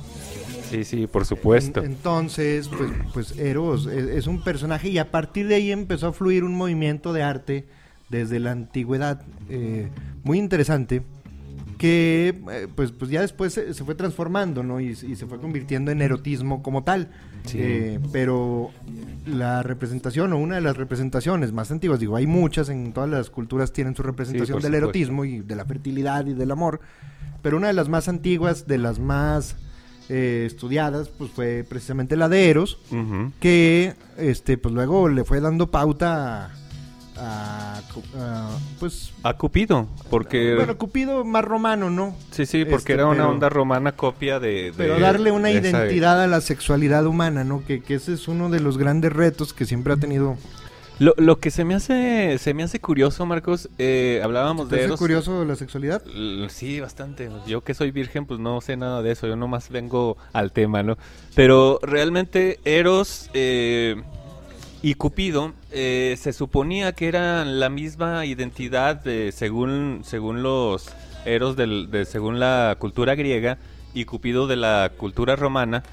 Sí, 0.70 0.84
sí, 0.86 1.08
por 1.08 1.26
supuesto. 1.26 1.80
En- 1.82 1.88
entonces, 1.94 2.70
pues, 2.70 2.92
pues 3.14 3.38
Eros 3.38 3.88
es, 3.88 4.06
es 4.10 4.28
un 4.28 4.44
personaje 4.44 4.90
y 4.90 4.98
a 5.00 5.10
partir 5.12 5.48
de 5.48 5.56
ahí 5.56 5.72
empezó 5.72 6.08
a 6.08 6.14
fluir 6.14 6.44
un 6.44 6.56
movimiento 6.56 7.12
de 7.12 7.24
arte 7.24 7.66
desde 8.10 8.40
la 8.40 8.52
antigüedad 8.52 9.22
eh, 9.50 9.90
muy 10.24 10.38
interesante 10.38 11.02
que 11.78 12.42
eh, 12.52 12.68
pues, 12.76 12.92
pues 12.92 13.10
ya 13.12 13.22
después 13.22 13.54
se, 13.54 13.74
se 13.74 13.84
fue 13.84 13.96
transformando, 13.96 14.64
¿no? 14.64 14.80
Y, 14.80 14.90
y 14.90 15.16
se 15.16 15.26
fue 15.26 15.40
convirtiendo 15.40 15.92
en 15.92 16.02
erotismo 16.02 16.62
como 16.62 16.84
tal. 16.84 17.10
Sí. 17.46 17.58
Eh, 17.60 18.00
pero 18.12 18.72
la 19.26 19.64
representación 19.64 20.34
o 20.34 20.38
una 20.38 20.56
de 20.56 20.62
las 20.62 20.78
representaciones 20.78 21.52
más 21.52 21.72
antiguas, 21.72 22.00
digo, 22.00 22.16
hay 22.16 22.28
muchas, 22.28 22.70
en 22.70 22.94
todas 22.94 23.10
las 23.10 23.30
culturas 23.30 23.72
tienen 23.72 23.96
su 23.96 24.04
representación 24.04 24.62
del 24.62 24.76
erotismo 24.76 25.26
y 25.26 25.40
de 25.40 25.56
la 25.56 25.66
fertilidad 25.66 26.26
y 26.26 26.34
del 26.34 26.52
amor, 26.52 26.80
pero 27.42 27.58
una 27.58 27.68
de 27.68 27.74
las 27.74 27.90
más 27.90 28.08
antiguas, 28.08 28.68
de 28.68 28.78
las 28.78 29.00
más 29.00 29.56
eh, 30.10 30.44
estudiadas, 30.48 31.10
pues 31.10 31.32
fue 31.32 31.66
precisamente 31.68 32.16
la 32.16 32.30
de 32.30 32.50
Eros, 32.50 32.80
que 33.40 33.94
este 34.18 34.58
pues 34.58 34.74
luego 34.74 35.08
le 35.08 35.24
fue 35.24 35.40
dando 35.40 35.70
pauta 35.72 36.46
a, 36.46 36.52
a- 37.20 37.82
a, 38.18 38.50
pues 38.80 39.12
A 39.24 39.34
Cupido, 39.34 39.88
porque 40.10 40.56
bueno 40.56 40.78
Cupido 40.78 41.24
más 41.26 41.44
romano 41.44 41.90
no 41.90 42.16
sí, 42.32 42.46
sí, 42.46 42.60
este, 42.62 42.72
porque 42.72 42.94
era 42.94 43.06
una 43.08 43.16
pero- 43.18 43.30
onda 43.30 43.50
romana 43.50 43.92
copia 43.94 44.40
de, 44.40 44.50
de- 44.72 44.74
pero 44.78 45.00
darle 45.00 45.32
una 45.32 45.50
esa- 45.50 45.68
identidad 45.70 46.22
a 46.24 46.28
la 46.28 46.42
sexualidad 46.42 47.06
humana 47.06 47.44
no 47.44 47.64
que, 47.66 47.82
que 47.82 47.96
ese 47.96 48.14
es 48.14 48.28
uno 48.28 48.50
de 48.50 48.60
los 48.60 48.78
grandes 48.78 49.12
retos 49.14 49.54
que 49.54 49.66
siempre 49.66 49.94
ha 49.94 49.98
tenido 49.98 50.38
Lo, 51.00 51.14
lo 51.18 51.40
que 51.40 51.50
se 51.50 51.64
me 51.64 51.76
hace 51.76 52.38
se 52.40 52.54
me 52.54 52.62
hace 52.64 52.82
curioso, 52.82 53.26
Marcos, 53.26 53.70
eh, 53.78 54.20
hablábamos 54.22 54.68
¿Te 54.68 54.76
de 54.76 54.84
Eros. 54.84 55.00
curioso 55.00 55.46
la 55.46 55.56
sexualidad 55.56 56.02
Sí, 56.50 56.82
bastante. 56.82 57.30
Yo 57.48 57.62
que 57.62 57.74
soy 57.74 57.92
virgen, 57.92 58.26
pues 58.26 58.40
no 58.42 58.60
sé 58.60 58.76
nada 58.76 59.02
de 59.02 59.12
eso. 59.14 59.26
Yo 59.26 59.38
nomás 59.38 59.70
vengo 59.70 60.18
al 60.34 60.52
tema, 60.52 60.84
¿no? 60.84 60.98
Pero 61.36 61.80
realmente 61.84 62.60
Eros 62.66 63.30
eh, 63.34 63.96
y 64.82 64.94
Cupido 64.96 65.54
eh, 65.72 66.16
se 66.20 66.34
suponía 66.34 66.94
que 66.94 67.08
eran 67.08 67.60
la 67.60 67.70
misma 67.70 68.26
identidad 68.26 68.96
de, 68.96 69.32
según, 69.32 70.02
según 70.04 70.42
los 70.42 70.90
Eros 71.26 71.58
del, 71.58 71.92
de, 71.92 72.06
según 72.06 72.40
la 72.40 72.78
cultura 72.80 73.16
griega 73.16 73.58
y 73.94 74.06
Cupido 74.06 74.48
de 74.48 74.56
la 74.56 74.92
cultura 74.96 75.36
romana, 75.36 75.84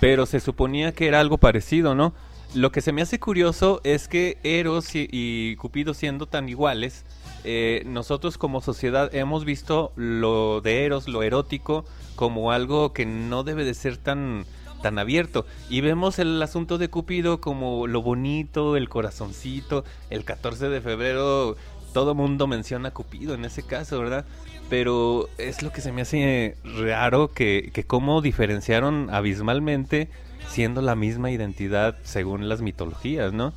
pero 0.00 0.26
se 0.26 0.40
suponía 0.40 0.92
que 0.92 1.06
era 1.08 1.20
algo 1.20 1.38
parecido, 1.38 1.94
¿no? 1.94 2.12
Lo 2.54 2.70
que 2.70 2.82
se 2.82 2.92
me 2.92 3.02
hace 3.02 3.18
curioso 3.18 3.80
es 3.82 4.08
que 4.08 4.38
Eros 4.44 4.94
y, 4.94 5.08
y 5.10 5.56
Cupido 5.56 5.94
siendo 5.94 6.26
tan 6.26 6.48
iguales, 6.48 7.04
eh, 7.44 7.82
nosotros 7.86 8.38
como 8.38 8.60
sociedad 8.60 9.14
hemos 9.14 9.44
visto 9.44 9.92
lo 9.96 10.60
de 10.60 10.84
Eros, 10.84 11.08
lo 11.08 11.22
erótico, 11.22 11.84
como 12.16 12.52
algo 12.52 12.92
que 12.92 13.06
no 13.06 13.42
debe 13.44 13.64
de 13.64 13.74
ser 13.74 13.96
tan, 13.96 14.46
tan 14.84 14.98
abierto. 14.98 15.46
Y 15.70 15.80
vemos 15.80 16.18
el 16.18 16.42
asunto 16.42 16.76
de 16.76 16.90
Cupido 16.90 17.40
como 17.40 17.86
lo 17.86 18.02
bonito, 18.02 18.76
el 18.76 18.90
corazoncito. 18.90 19.82
El 20.10 20.26
14 20.26 20.68
de 20.68 20.82
febrero 20.82 21.56
todo 21.94 22.14
mundo 22.14 22.46
menciona 22.46 22.90
a 22.90 22.92
Cupido 22.92 23.32
en 23.32 23.46
ese 23.46 23.62
caso, 23.62 23.98
¿verdad? 23.98 24.26
Pero 24.68 25.30
es 25.38 25.62
lo 25.62 25.72
que 25.72 25.80
se 25.80 25.90
me 25.90 26.02
hace 26.02 26.58
raro 26.64 27.32
que, 27.32 27.70
que 27.72 27.84
cómo 27.84 28.20
diferenciaron 28.20 29.08
abismalmente 29.10 30.10
siendo 30.48 30.82
la 30.82 30.94
misma 30.96 31.30
identidad 31.30 31.96
según 32.02 32.50
las 32.50 32.60
mitologías, 32.60 33.32
¿no? 33.32 33.54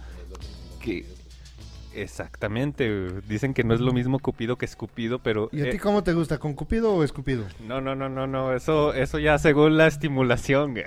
Que 0.79 1.05
exactamente, 2.01 3.09
dicen 3.27 3.53
que 3.53 3.63
no 3.63 3.73
es 3.73 3.79
lo 3.79 3.93
mismo 3.93 4.19
Cupido 4.19 4.57
que 4.57 4.65
Escupido, 4.65 5.19
pero 5.19 5.49
y 5.51 5.61
a 5.61 5.65
eh, 5.65 5.71
ti 5.71 5.77
cómo 5.77 6.03
te 6.03 6.13
gusta 6.13 6.37
con 6.37 6.53
Cupido 6.53 6.93
o 6.93 7.03
Escupido 7.03 7.45
no, 7.67 7.81
no, 7.81 7.95
no, 7.95 8.09
no, 8.09 8.27
no, 8.27 8.53
eso 8.53 8.93
eso 8.93 9.19
ya 9.19 9.37
según 9.37 9.77
la 9.77 9.87
estimulación. 9.87 10.75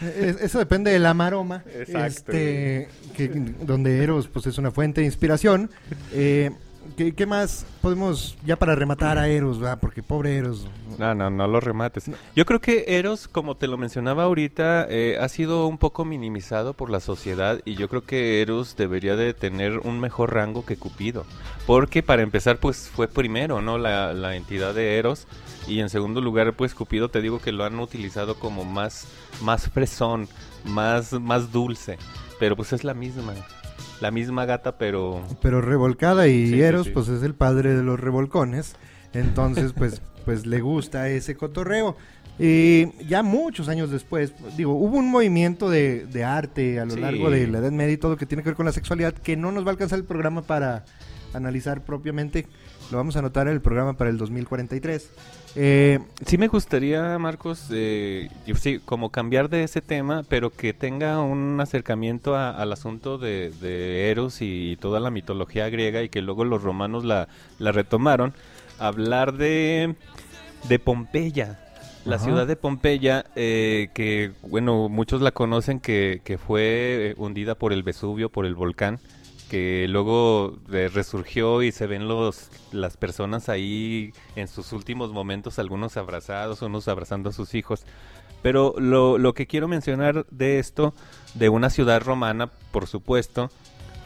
Eh, 0.00 0.36
Eso 0.42 0.58
depende 0.58 0.92
del 0.92 1.06
amaroma. 1.06 1.64
Exacto. 1.74 2.30
Este, 2.30 2.88
que, 3.16 3.28
donde 3.62 4.02
Eros 4.02 4.28
pues, 4.28 4.46
es 4.46 4.58
una 4.58 4.70
fuente 4.70 5.00
de 5.00 5.06
inspiración. 5.06 5.70
Eh, 6.12 6.50
¿qué, 6.98 7.26
más 7.26 7.64
podemos, 7.80 8.36
ya 8.44 8.56
para 8.56 8.74
rematar 8.74 9.18
a 9.18 9.28
Eros, 9.28 9.60
¿verdad? 9.60 9.78
porque 9.80 10.02
pobre 10.02 10.36
Eros. 10.36 10.66
No, 10.98 11.14
no, 11.14 11.30
no 11.30 11.46
lo 11.46 11.60
remates. 11.60 12.10
Yo 12.34 12.44
creo 12.44 12.60
que 12.60 12.84
Eros, 12.88 13.28
como 13.28 13.56
te 13.56 13.68
lo 13.68 13.78
mencionaba 13.78 14.24
ahorita, 14.24 14.86
eh, 14.90 15.16
ha 15.20 15.28
sido 15.28 15.66
un 15.66 15.78
poco 15.78 16.04
minimizado 16.04 16.74
por 16.74 16.90
la 16.90 16.98
sociedad 16.98 17.60
y 17.64 17.76
yo 17.76 17.88
creo 17.88 18.02
que 18.04 18.42
Eros 18.42 18.76
debería 18.76 19.14
de 19.14 19.32
tener 19.32 19.78
un 19.78 20.00
mejor 20.00 20.34
rango 20.34 20.66
que 20.66 20.76
Cupido. 20.76 21.24
Porque 21.66 22.02
para 22.02 22.22
empezar, 22.22 22.58
pues 22.58 22.88
fue 22.88 23.06
primero, 23.06 23.60
¿no? 23.60 23.78
La, 23.78 24.12
la 24.12 24.34
entidad 24.34 24.74
de 24.74 24.98
Eros. 24.98 25.28
Y 25.68 25.80
en 25.80 25.90
segundo 25.90 26.20
lugar, 26.20 26.54
pues 26.54 26.74
Cupido 26.74 27.10
te 27.10 27.20
digo 27.20 27.38
que 27.38 27.52
lo 27.52 27.64
han 27.64 27.78
utilizado 27.78 28.34
como 28.36 28.64
más, 28.64 29.06
más 29.42 29.68
fresón, 29.70 30.28
más, 30.64 31.12
más 31.12 31.52
dulce. 31.52 31.98
Pero 32.40 32.56
pues 32.56 32.72
es 32.72 32.82
la 32.82 32.94
misma. 32.94 33.34
La 34.00 34.10
misma 34.10 34.44
gata, 34.44 34.78
pero... 34.78 35.22
Pero 35.42 35.60
revolcada 35.60 36.28
y 36.28 36.48
Sí, 36.48 36.60
Eros 36.60 36.86
sí. 36.86 36.92
pues 36.92 37.08
es 37.08 37.22
el 37.22 37.34
padre 37.34 37.74
de 37.74 37.82
los 37.82 37.98
revolcones. 37.98 38.76
Entonces 39.12 39.72
pues, 39.72 40.02
pues 40.24 40.46
le 40.46 40.60
gusta 40.60 41.08
ese 41.08 41.36
cotorreo. 41.36 41.96
Y 42.38 42.92
ya 43.06 43.24
muchos 43.24 43.68
años 43.68 43.90
después, 43.90 44.32
digo, 44.56 44.72
hubo 44.74 44.96
un 44.98 45.10
movimiento 45.10 45.68
de, 45.68 46.06
de 46.06 46.22
arte 46.22 46.78
a 46.78 46.84
lo 46.84 46.94
largo 46.94 47.30
de 47.30 47.48
la 47.48 47.58
Edad 47.58 47.72
Media 47.72 47.94
y 47.94 47.96
todo 47.96 48.16
que 48.16 48.26
tiene 48.26 48.44
que 48.44 48.50
ver 48.50 48.56
con 48.56 48.66
la 48.66 48.70
sexualidad 48.72 49.12
que 49.12 49.36
no 49.36 49.50
nos 49.50 49.64
va 49.64 49.70
a 49.70 49.72
alcanzar 49.72 49.98
el 49.98 50.04
programa 50.04 50.42
para 50.42 50.84
analizar 51.34 51.84
propiamente. 51.84 52.46
Lo 52.90 52.96
vamos 52.96 53.16
a 53.16 53.18
anotar 53.18 53.46
en 53.48 53.52
el 53.54 53.60
programa 53.60 53.94
para 53.94 54.08
el 54.10 54.16
2043. 54.18 55.10
Eh, 55.56 55.98
Sí 56.24 56.38
me 56.38 56.48
gustaría, 56.48 57.18
Marcos, 57.18 57.66
eh, 57.70 58.28
sí, 58.58 58.80
como 58.84 59.10
cambiar 59.10 59.48
de 59.50 59.62
ese 59.64 59.82
tema, 59.82 60.22
pero 60.28 60.50
que 60.50 60.72
tenga 60.72 61.20
un 61.20 61.60
acercamiento 61.60 62.34
a- 62.36 62.50
al 62.50 62.72
asunto 62.72 63.18
de, 63.18 63.50
de 63.60 64.10
Eros 64.10 64.38
y 64.40 64.76
toda 64.80 65.00
la 65.00 65.10
mitología 65.10 65.68
griega 65.68 66.02
y 66.02 66.08
que 66.08 66.22
luego 66.22 66.44
los 66.44 66.62
romanos 66.62 67.04
la, 67.04 67.28
la 67.58 67.72
retomaron. 67.72 68.32
Hablar 68.78 69.34
de, 69.36 69.94
de 70.68 70.78
Pompeya, 70.78 71.58
la 72.04 72.16
Ajá. 72.16 72.24
ciudad 72.24 72.46
de 72.46 72.56
Pompeya, 72.56 73.26
eh, 73.36 73.88
que, 73.92 74.30
bueno, 74.42 74.88
muchos 74.88 75.20
la 75.20 75.32
conocen 75.32 75.80
que, 75.80 76.20
que 76.24 76.38
fue 76.38 77.10
eh, 77.10 77.14
hundida 77.18 77.54
por 77.56 77.72
el 77.72 77.82
Vesubio, 77.82 78.30
por 78.30 78.46
el 78.46 78.54
volcán 78.54 78.98
que 79.48 79.86
luego 79.88 80.58
eh, 80.72 80.88
resurgió 80.92 81.62
y 81.62 81.72
se 81.72 81.86
ven 81.86 82.06
los 82.06 82.50
las 82.72 82.96
personas 82.96 83.48
ahí 83.48 84.12
en 84.36 84.48
sus 84.48 84.72
últimos 84.72 85.12
momentos, 85.12 85.58
algunos 85.58 85.96
abrazados, 85.96 86.62
unos 86.62 86.88
abrazando 86.88 87.30
a 87.30 87.32
sus 87.32 87.54
hijos. 87.54 87.84
Pero 88.42 88.74
lo, 88.78 89.18
lo 89.18 89.34
que 89.34 89.46
quiero 89.46 89.66
mencionar 89.66 90.26
de 90.30 90.58
esto, 90.58 90.94
de 91.34 91.48
una 91.48 91.70
ciudad 91.70 92.00
romana, 92.02 92.50
por 92.70 92.86
supuesto, 92.86 93.50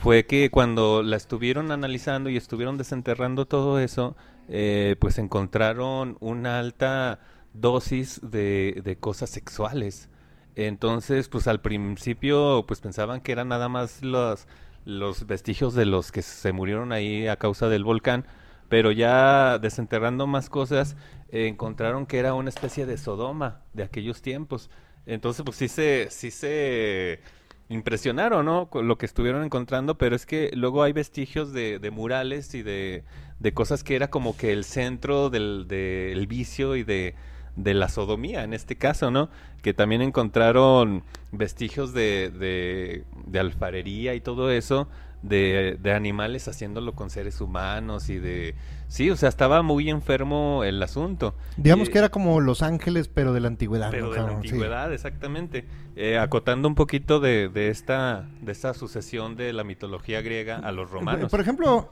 fue 0.00 0.26
que 0.26 0.50
cuando 0.50 1.02
la 1.02 1.16
estuvieron 1.16 1.70
analizando 1.70 2.30
y 2.30 2.36
estuvieron 2.36 2.78
desenterrando 2.78 3.46
todo 3.46 3.78
eso, 3.78 4.16
eh, 4.48 4.96
pues 4.98 5.18
encontraron 5.18 6.16
una 6.20 6.58
alta 6.58 7.20
dosis 7.52 8.20
de, 8.22 8.80
de 8.84 8.96
cosas 8.96 9.30
sexuales. 9.30 10.08
Entonces, 10.56 11.28
pues 11.28 11.46
al 11.46 11.60
principio, 11.60 12.64
pues 12.66 12.80
pensaban 12.80 13.20
que 13.20 13.32
eran 13.32 13.48
nada 13.48 13.68
más 13.68 14.02
los, 14.02 14.46
los 14.84 15.26
vestigios 15.26 15.74
de 15.74 15.86
los 15.86 16.12
que 16.12 16.22
se 16.22 16.52
murieron 16.52 16.92
ahí 16.92 17.26
a 17.28 17.36
causa 17.36 17.68
del 17.68 17.84
volcán, 17.84 18.26
pero 18.68 18.92
ya 18.92 19.58
desenterrando 19.58 20.26
más 20.26 20.48
cosas, 20.48 20.96
eh, 21.30 21.46
encontraron 21.48 22.06
que 22.06 22.18
era 22.18 22.34
una 22.34 22.48
especie 22.48 22.86
de 22.86 22.98
Sodoma 22.98 23.62
de 23.72 23.82
aquellos 23.84 24.22
tiempos. 24.22 24.70
Entonces, 25.06 25.44
pues 25.44 25.56
sí 25.56 25.68
se, 25.68 26.08
sí 26.10 26.30
se 26.30 27.20
impresionaron, 27.68 28.46
¿no? 28.46 28.68
Con 28.70 28.88
lo 28.88 28.98
que 28.98 29.06
estuvieron 29.06 29.44
encontrando, 29.44 29.98
pero 29.98 30.14
es 30.16 30.26
que 30.26 30.50
luego 30.54 30.82
hay 30.82 30.92
vestigios 30.92 31.52
de, 31.52 31.78
de 31.78 31.90
murales 31.90 32.54
y 32.54 32.62
de, 32.62 33.04
de 33.40 33.54
cosas 33.54 33.82
que 33.84 33.96
era 33.96 34.10
como 34.10 34.36
que 34.36 34.52
el 34.52 34.64
centro 34.64 35.30
del, 35.30 35.66
del 35.68 36.26
vicio 36.26 36.76
y 36.76 36.82
de, 36.84 37.14
de 37.56 37.74
la 37.74 37.88
sodomía 37.88 38.44
en 38.44 38.54
este 38.54 38.76
caso, 38.76 39.10
¿no? 39.10 39.28
Que 39.62 39.74
también 39.74 40.02
encontraron 40.02 41.02
vestigios 41.30 41.92
de, 41.92 42.30
de, 42.30 43.04
de 43.26 43.38
alfarería 43.38 44.14
y 44.14 44.20
todo 44.20 44.50
eso, 44.50 44.88
de, 45.22 45.78
de, 45.80 45.92
animales 45.92 46.48
haciéndolo 46.48 46.94
con 46.94 47.10
seres 47.10 47.40
humanos 47.40 48.08
y 48.08 48.18
de... 48.18 48.54
Sí, 48.88 49.08
o 49.08 49.16
sea, 49.16 49.28
estaba 49.28 49.62
muy 49.62 49.88
enfermo 49.88 50.64
el 50.64 50.82
asunto. 50.82 51.34
Digamos 51.56 51.88
que 51.88 51.98
era 51.98 52.10
como 52.10 52.40
Los 52.40 52.62
Ángeles, 52.62 53.08
pero 53.08 53.32
de 53.32 53.40
la 53.40 53.48
antigüedad. 53.48 53.90
Pero 53.90 54.08
¿no, 54.08 54.12
de 54.12 54.20
la 54.20 54.28
antigüedad, 54.28 54.88
sí. 54.88 54.94
exactamente. 54.94 55.64
Eh, 55.96 56.18
acotando 56.18 56.68
un 56.68 56.74
poquito 56.74 57.20
de, 57.20 57.48
de, 57.48 57.68
esta, 57.68 58.28
de 58.42 58.52
esta 58.52 58.74
sucesión 58.74 59.36
de 59.36 59.52
la 59.52 59.64
mitología 59.64 60.20
griega 60.20 60.56
a 60.56 60.72
los 60.72 60.90
romanos. 60.90 61.30
Por 61.30 61.40
ejemplo, 61.40 61.90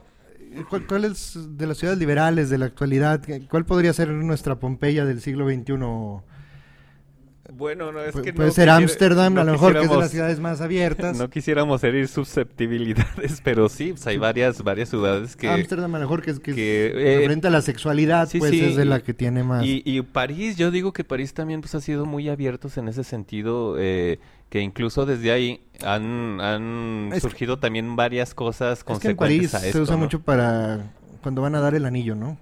¿cuál, 0.69 0.85
cuál 0.87 1.05
es 1.05 1.37
de 1.57 1.67
las 1.67 1.77
ciudades 1.77 1.99
liberales 1.99 2.49
de 2.49 2.57
la 2.57 2.65
actualidad? 2.65 3.21
¿Cuál 3.49 3.65
podría 3.65 3.93
ser 3.93 4.09
nuestra 4.09 4.59
Pompeya 4.59 5.05
del 5.05 5.21
siglo 5.21 5.47
XXI? 5.47 5.73
Bueno, 7.53 7.91
no 7.91 7.99
es 8.01 8.13
Pu 8.13 8.21
que 8.21 8.33
puede 8.33 8.49
no 8.49 8.53
ser 8.53 8.69
Ámsterdam, 8.69 9.33
no 9.33 9.41
a 9.41 9.43
lo 9.43 9.51
mejor 9.53 9.73
que 9.73 9.81
es 9.83 9.89
de 9.89 9.97
las 9.97 10.11
ciudades 10.11 10.39
más 10.39 10.61
abiertas. 10.61 11.17
No 11.21 11.29
quisiéramos 11.29 11.83
herir 11.83 12.07
susceptibilidades, 12.07 13.41
pero 13.43 13.67
sí, 13.67 13.91
pues 13.91 14.07
hay 14.07 14.17
varias, 14.17 14.63
varias 14.63 14.89
ciudades 14.89 15.35
que... 15.35 15.49
Ámsterdam, 15.49 15.93
a 15.95 15.99
lo 15.99 16.05
mejor 16.05 16.21
que 16.21 16.31
es 16.31 16.39
que, 16.39 16.53
que, 16.53 16.85
eh, 16.87 17.15
referente 17.17 17.47
a 17.47 17.49
la 17.49 17.61
sexualidad, 17.61 18.29
sí, 18.29 18.39
pues 18.39 18.51
sí, 18.51 18.63
es 18.63 18.75
de 18.77 18.83
y- 18.85 18.87
la 18.87 19.01
que 19.01 19.13
tiene 19.13 19.43
más. 19.43 19.65
Y, 19.65 19.81
y 19.85 20.01
París, 20.01 20.55
yo 20.55 20.71
digo 20.71 20.93
que 20.93 21.03
París 21.03 21.33
también 21.33 21.61
pues 21.61 21.75
ha 21.75 21.81
sido 21.81 22.05
muy 22.05 22.29
abiertos 22.29 22.77
en 22.77 22.87
ese 22.87 23.03
sentido, 23.03 23.75
eh, 23.77 24.19
que 24.51 24.59
incluso 24.59 25.05
desde 25.07 25.31
ahí 25.31 25.61
han, 25.83 26.39
han 26.41 27.09
que- 27.13 27.19
surgido 27.21 27.57
también 27.57 27.95
varias 27.95 28.35
cosas 28.35 28.79
es 28.79 28.83
que 28.83 28.91
en 28.91 28.97
consecuentes 29.15 29.51
París 29.51 29.55
a 29.55 29.59
se 29.71 29.79
usa 29.81 29.95
¿no? 29.95 30.01
mucho 30.03 30.21
para 30.21 30.91
cuando 31.23 31.41
van 31.41 31.55
a 31.55 31.61
dar 31.61 31.73
el 31.73 31.85
anillo, 31.85 32.13
¿no? 32.15 32.37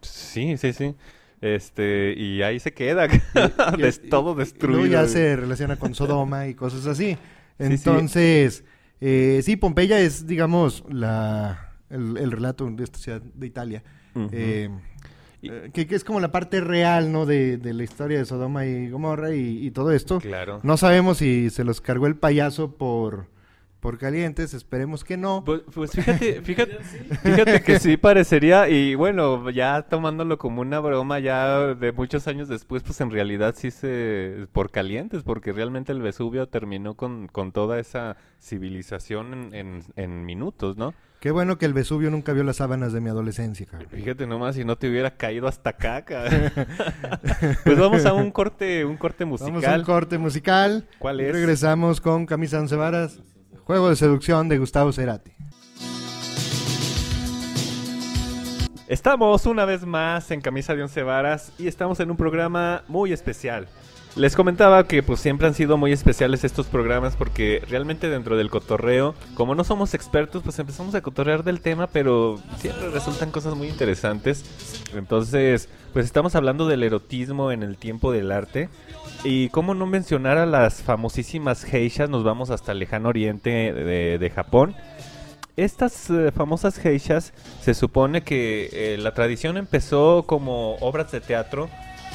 Sí, 0.00 0.56
sí, 0.58 0.72
sí. 0.72 0.94
Este, 1.40 2.14
y 2.16 2.42
ahí 2.42 2.58
se 2.60 2.72
queda, 2.72 3.06
Y- 3.06 3.10
y- 4.06 4.08
todo 4.10 4.34
y 4.34 4.38
destruido. 4.38 4.80
luego 4.80 4.92
ya 4.92 5.06
se 5.08 5.36
relaciona 5.36 5.76
con 5.76 5.94
Sodoma 5.94 6.46
y 6.48 6.54
cosas 6.54 6.84
así. 6.86 7.12
sí. 7.12 7.18
Entonces, 7.58 8.64
eh, 9.00 9.40
sí, 9.44 9.56
Pompeya 9.56 10.00
es, 10.00 10.26
digamos, 10.26 10.84
la, 10.90 11.74
el, 11.90 12.16
el 12.18 12.30
relato 12.32 12.68
de 12.70 12.84
esta 12.84 12.98
ciudad 12.98 13.20
de 13.22 13.46
Italia. 13.46 13.82
Ujú. 14.14 14.28
Eh, 14.32 14.68
Y- 14.70 14.91
eh, 15.42 15.70
que, 15.72 15.86
que 15.86 15.94
es 15.94 16.04
como 16.04 16.20
la 16.20 16.32
parte 16.32 16.60
real, 16.60 17.12
¿no? 17.12 17.26
De, 17.26 17.56
de 17.56 17.74
la 17.74 17.82
historia 17.82 18.18
de 18.18 18.24
Sodoma 18.24 18.66
y 18.66 18.88
Gomorra 18.90 19.34
y, 19.34 19.66
y 19.66 19.70
todo 19.70 19.92
esto. 19.92 20.20
Claro. 20.20 20.60
No 20.62 20.76
sabemos 20.76 21.18
si 21.18 21.50
se 21.50 21.64
los 21.64 21.80
cargó 21.80 22.06
el 22.06 22.16
payaso 22.16 22.76
por, 22.76 23.26
por 23.82 23.98
calientes, 23.98 24.54
esperemos 24.54 25.02
que 25.02 25.16
no. 25.16 25.42
Pues, 25.44 25.62
pues 25.74 25.90
fíjate, 25.94 26.40
fíjate, 26.42 26.78
fíjate 27.22 27.62
que 27.62 27.80
sí 27.80 27.96
parecería, 27.98 28.68
y 28.68 28.94
bueno, 28.94 29.50
ya 29.50 29.82
tomándolo 29.82 30.38
como 30.38 30.60
una 30.60 30.78
broma, 30.78 31.18
ya 31.18 31.74
de 31.74 31.90
muchos 31.90 32.28
años 32.28 32.48
después, 32.48 32.84
pues 32.84 33.00
en 33.00 33.10
realidad 33.10 33.56
sí 33.58 33.72
se, 33.72 34.46
por 34.52 34.70
calientes, 34.70 35.24
porque 35.24 35.52
realmente 35.52 35.90
el 35.90 36.00
Vesubio 36.00 36.46
terminó 36.46 36.94
con, 36.94 37.26
con 37.26 37.50
toda 37.50 37.80
esa 37.80 38.16
civilización 38.40 39.34
en, 39.34 39.54
en, 39.54 39.82
en 39.96 40.24
minutos, 40.24 40.76
¿no? 40.76 40.94
Qué 41.18 41.32
bueno 41.32 41.58
que 41.58 41.66
el 41.66 41.72
Vesubio 41.72 42.10
nunca 42.10 42.32
vio 42.32 42.44
las 42.44 42.56
sábanas 42.56 42.92
de 42.92 43.00
mi 43.00 43.08
adolescencia, 43.08 43.66
cabrón. 43.66 43.88
Fíjate 43.90 44.26
nomás, 44.28 44.54
si 44.54 44.64
no 44.64 44.76
te 44.76 44.88
hubiera 44.88 45.10
caído 45.16 45.48
hasta 45.48 45.70
acá, 45.70 46.04
cabrón. 46.04 46.52
Pues 47.64 47.78
vamos 47.78 48.06
a 48.06 48.12
un 48.12 48.30
corte, 48.30 48.84
un 48.84 48.96
corte 48.96 49.24
Vamos 49.24 49.42
a 49.42 49.46
un 49.46 49.52
musical. 49.54 49.84
corte 49.84 50.18
musical. 50.18 50.84
¿Cuál 50.98 51.20
Y 51.20 51.24
es? 51.24 51.32
Regresamos 51.32 52.00
con 52.00 52.26
Camisa 52.26 52.58
Once 52.60 52.74
Varas, 52.74 53.20
Juego 53.64 53.88
de 53.88 53.96
Seducción 53.96 54.48
de 54.48 54.58
Gustavo 54.58 54.92
Cerati. 54.92 55.32
Estamos 58.88 59.46
una 59.46 59.64
vez 59.64 59.86
más 59.86 60.30
en 60.32 60.40
Camisa 60.40 60.74
de 60.74 60.82
Once 60.82 61.02
Varas 61.02 61.52
y 61.58 61.68
estamos 61.68 62.00
en 62.00 62.10
un 62.10 62.16
programa 62.16 62.82
muy 62.88 63.12
especial. 63.12 63.68
Les 64.14 64.36
comentaba 64.36 64.86
que 64.86 65.02
pues 65.02 65.20
siempre 65.20 65.46
han 65.46 65.54
sido 65.54 65.78
muy 65.78 65.90
especiales 65.90 66.44
estos 66.44 66.66
programas 66.66 67.16
porque 67.16 67.62
realmente 67.66 68.10
dentro 68.10 68.36
del 68.36 68.50
cotorreo, 68.50 69.14
como 69.34 69.54
no 69.54 69.64
somos 69.64 69.94
expertos, 69.94 70.42
pues 70.42 70.58
empezamos 70.58 70.94
a 70.94 71.00
cotorrear 71.00 71.44
del 71.44 71.62
tema, 71.62 71.86
pero 71.86 72.38
siempre 72.58 72.90
resultan 72.90 73.30
cosas 73.30 73.54
muy 73.54 73.68
interesantes. 73.68 74.44
Entonces, 74.94 75.70
pues 75.94 76.04
estamos 76.04 76.34
hablando 76.34 76.68
del 76.68 76.82
erotismo 76.82 77.52
en 77.52 77.62
el 77.62 77.78
tiempo 77.78 78.12
del 78.12 78.32
arte. 78.32 78.68
Y 79.24 79.48
cómo 79.48 79.72
no 79.72 79.86
mencionar 79.86 80.36
a 80.36 80.44
las 80.44 80.82
famosísimas 80.82 81.64
geishas, 81.64 82.10
nos 82.10 82.22
vamos 82.22 82.50
hasta 82.50 82.72
el 82.72 82.80
lejano 82.80 83.08
oriente 83.08 83.72
de, 83.72 84.30
Japón. 84.34 84.74
Estas 85.56 86.10
eh, 86.10 86.32
famosas 86.32 86.78
geishas 86.78 87.32
se 87.62 87.72
supone 87.72 88.22
que 88.22 88.68
eh, 88.72 88.98
la 88.98 89.14
tradición 89.14 89.56
empezó 89.56 90.24
como 90.26 90.76
obras 90.76 91.12
de 91.12 91.20
teatro 91.20 91.70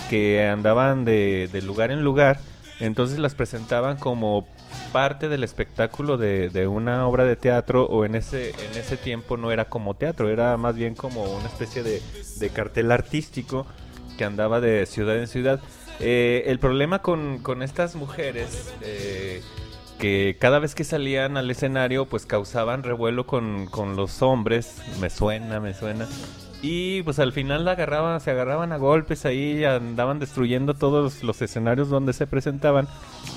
que 0.10 0.48
andaban 0.48 1.06
de, 1.06 1.50
lugar 1.66 1.92
en 1.92 2.04
lugar, 2.04 2.40
entonces 2.80 3.20
las 3.20 3.36
presentaban 3.36 3.98
como 3.98 4.48
parte 4.92 5.30
del 5.30 5.44
espectáculo 5.44 6.18
de, 6.18 6.68
una 6.68 7.08
obra 7.08 7.26
de 7.26 7.36
teatro 7.36 7.86
o 7.86 8.06
en 8.06 8.16
ese, 8.16 8.50
en 8.50 8.78
ese 8.78 8.98
tiempo 8.98 9.38
no 9.38 9.52
era 9.52 9.66
como 9.66 9.96
teatro, 9.96 10.30
era 10.30 10.58
más 10.58 10.76
bien 10.76 10.96
como 10.96 11.24
una 11.24 11.48
especie 11.48 11.84
de, 11.84 12.02
de 12.40 12.50
cartel 12.50 12.92
artístico 12.92 13.66
que 14.18 14.26
andaba 14.26 14.60
de 14.60 14.86
ciudad 14.86 15.18
en 15.18 15.28
ciudad. 15.28 15.60
Eh, 16.00 16.44
el 16.48 16.60
problema 16.60 17.02
con, 17.02 17.40
con 17.40 17.64
estas 17.64 17.96
mujeres 17.96 18.72
eh, 18.82 19.42
que 19.98 20.38
cada 20.40 20.60
vez 20.60 20.76
que 20.76 20.84
salían 20.84 21.38
al 21.38 21.50
escenario 21.50 22.06
pues 22.06 22.26
causaban 22.26 22.84
revuelo 22.84 23.26
con, 23.26 23.66
con 23.68 23.96
los 23.96 24.22
hombres, 24.22 24.76
me 25.00 25.10
suena, 25.10 25.60
me 25.60 25.74
suena. 25.74 26.08
Y 26.62 27.04
pues 27.04 27.20
al 27.20 27.34
final 27.34 27.67
agarraban, 27.67 28.20
se 28.20 28.32
agarraban 28.32 28.72
a 28.72 28.78
golpes 28.78 29.26
ahí, 29.26 29.63
andaban 29.63 30.20
destruyendo 30.20 30.74
todos 30.74 31.24
los 31.24 31.41
escenarios 31.41 31.89
donde 31.89 32.13
se 32.13 32.26
presentaban. 32.26 32.88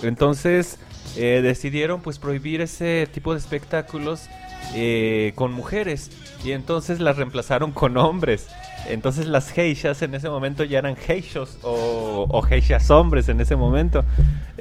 Entonces 0.03 0.79
eh, 1.17 1.41
decidieron 1.43 2.01
pues 2.01 2.19
prohibir 2.19 2.61
ese 2.61 3.09
tipo 3.13 3.33
de 3.33 3.39
espectáculos 3.39 4.29
eh, 4.75 5.33
con 5.35 5.53
mujeres 5.53 6.11
y 6.45 6.53
entonces 6.53 7.01
las 7.01 7.17
reemplazaron 7.17 7.73
con 7.73 7.97
hombres. 7.97 8.49
Entonces 8.93 9.27
las 9.27 9.51
geishas 9.51 10.03
en 10.03 10.15
ese 10.15 10.29
momento 10.29 10.65
ya 10.65 10.79
eran 10.79 10.97
geishos 10.97 11.59
o, 11.63 12.27
o 12.29 12.43
geishas 12.43 12.91
hombres 12.91 13.29
en 13.29 13.41
ese 13.41 13.57
momento. 13.57 14.05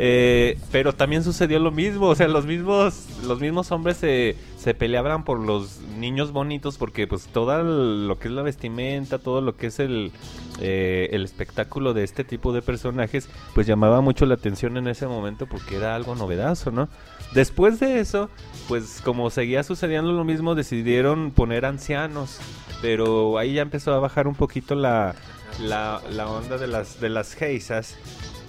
Eh, 0.02 0.58
pero 0.72 0.94
también 0.94 1.24
sucedió 1.24 1.60
lo 1.60 1.72
mismo, 1.72 2.08
o 2.08 2.16
sea, 2.16 2.30
los 2.30 2.46
mismos, 2.46 3.06
los 3.26 3.42
mismos 3.42 3.70
hombres 3.72 3.98
se, 3.98 4.38
se 4.58 4.74
peleaban 4.74 5.26
por 5.26 5.40
los 5.40 5.82
niños 5.98 6.32
bonitos 6.32 6.78
porque 6.78 7.06
pues 7.06 7.28
todo 7.28 7.62
lo 7.64 8.18
que 8.18 8.30
es 8.30 8.34
la 8.34 8.42
vestimenta, 8.42 9.20
todo 9.20 9.42
lo 9.42 9.58
que 9.58 9.68
es 9.68 9.80
el, 9.80 10.14
eh, 10.62 11.10
el 11.12 11.26
espectáculo 11.26 11.94
de 11.94 12.06
este 12.06 12.24
tipo 12.24 12.54
de 12.54 12.62
personajes, 12.62 13.28
pues 13.54 13.68
llamaba 13.68 14.00
mucho 14.00 14.26
la 14.26 14.36
atención 14.36 14.78
en 14.78 14.88
ese 14.88 15.06
momento 15.06 15.48
porque 15.48 15.76
era 15.76 15.96
algo 15.96 16.16
novedazo, 16.16 16.72
¿no? 16.72 16.88
Después 17.34 17.80
de 17.80 18.00
eso, 18.00 18.30
pues 18.68 19.02
como 19.04 19.30
seguía 19.30 19.64
sucediendo 19.64 20.12
lo 20.12 20.24
mismo, 20.24 20.56
decidieron 20.56 21.32
poner 21.32 21.66
ancianos, 21.66 22.40
pero 22.82 23.38
ahí 23.38 23.54
ya 23.54 23.62
empezó 23.62 23.94
a 23.94 24.00
bajar 24.00 24.28
un 24.28 24.36
poquito 24.36 24.74
la, 24.76 25.16
la, 25.60 26.02
onda 26.28 26.58
de 26.58 26.68
las, 26.68 27.00
de 27.00 27.10
las 27.10 27.34
geisas. 27.36 27.98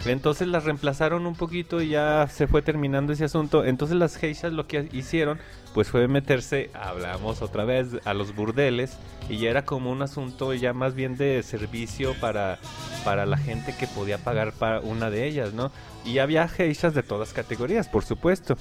Entonces 0.06 0.48
las 0.48 0.64
reemplazaron 0.64 1.26
un 1.26 1.34
poquito 1.34 1.82
y 1.82 1.90
ya 1.90 2.26
se 2.28 2.46
fue 2.46 2.62
terminando 2.62 3.12
ese 3.12 3.24
asunto. 3.24 3.64
Entonces 3.64 3.96
las 3.96 4.16
geishas 4.16 4.52
lo 4.52 4.66
que 4.66 4.88
hicieron 4.92 5.38
pues 5.74 5.88
fue 5.88 6.08
meterse, 6.08 6.70
hablamos 6.74 7.42
otra 7.42 7.64
vez, 7.64 7.88
a 8.04 8.14
los 8.14 8.34
burdeles 8.34 8.96
y 9.28 9.38
ya 9.38 9.50
era 9.50 9.64
como 9.64 9.90
un 9.90 10.02
asunto 10.02 10.52
ya 10.54 10.72
más 10.72 10.94
bien 10.94 11.16
de 11.16 11.42
servicio 11.42 12.14
para, 12.20 12.58
para 13.04 13.26
la 13.26 13.36
gente 13.36 13.74
que 13.78 13.86
podía 13.86 14.18
pagar 14.18 14.52
para 14.52 14.80
una 14.80 15.10
de 15.10 15.26
ellas, 15.26 15.52
¿no? 15.52 15.70
Y 16.04 16.18
había 16.18 16.48
geishas 16.48 16.94
de 16.94 17.02
todas 17.02 17.32
categorías, 17.32 17.88
por 17.88 18.04
supuesto. 18.04 18.56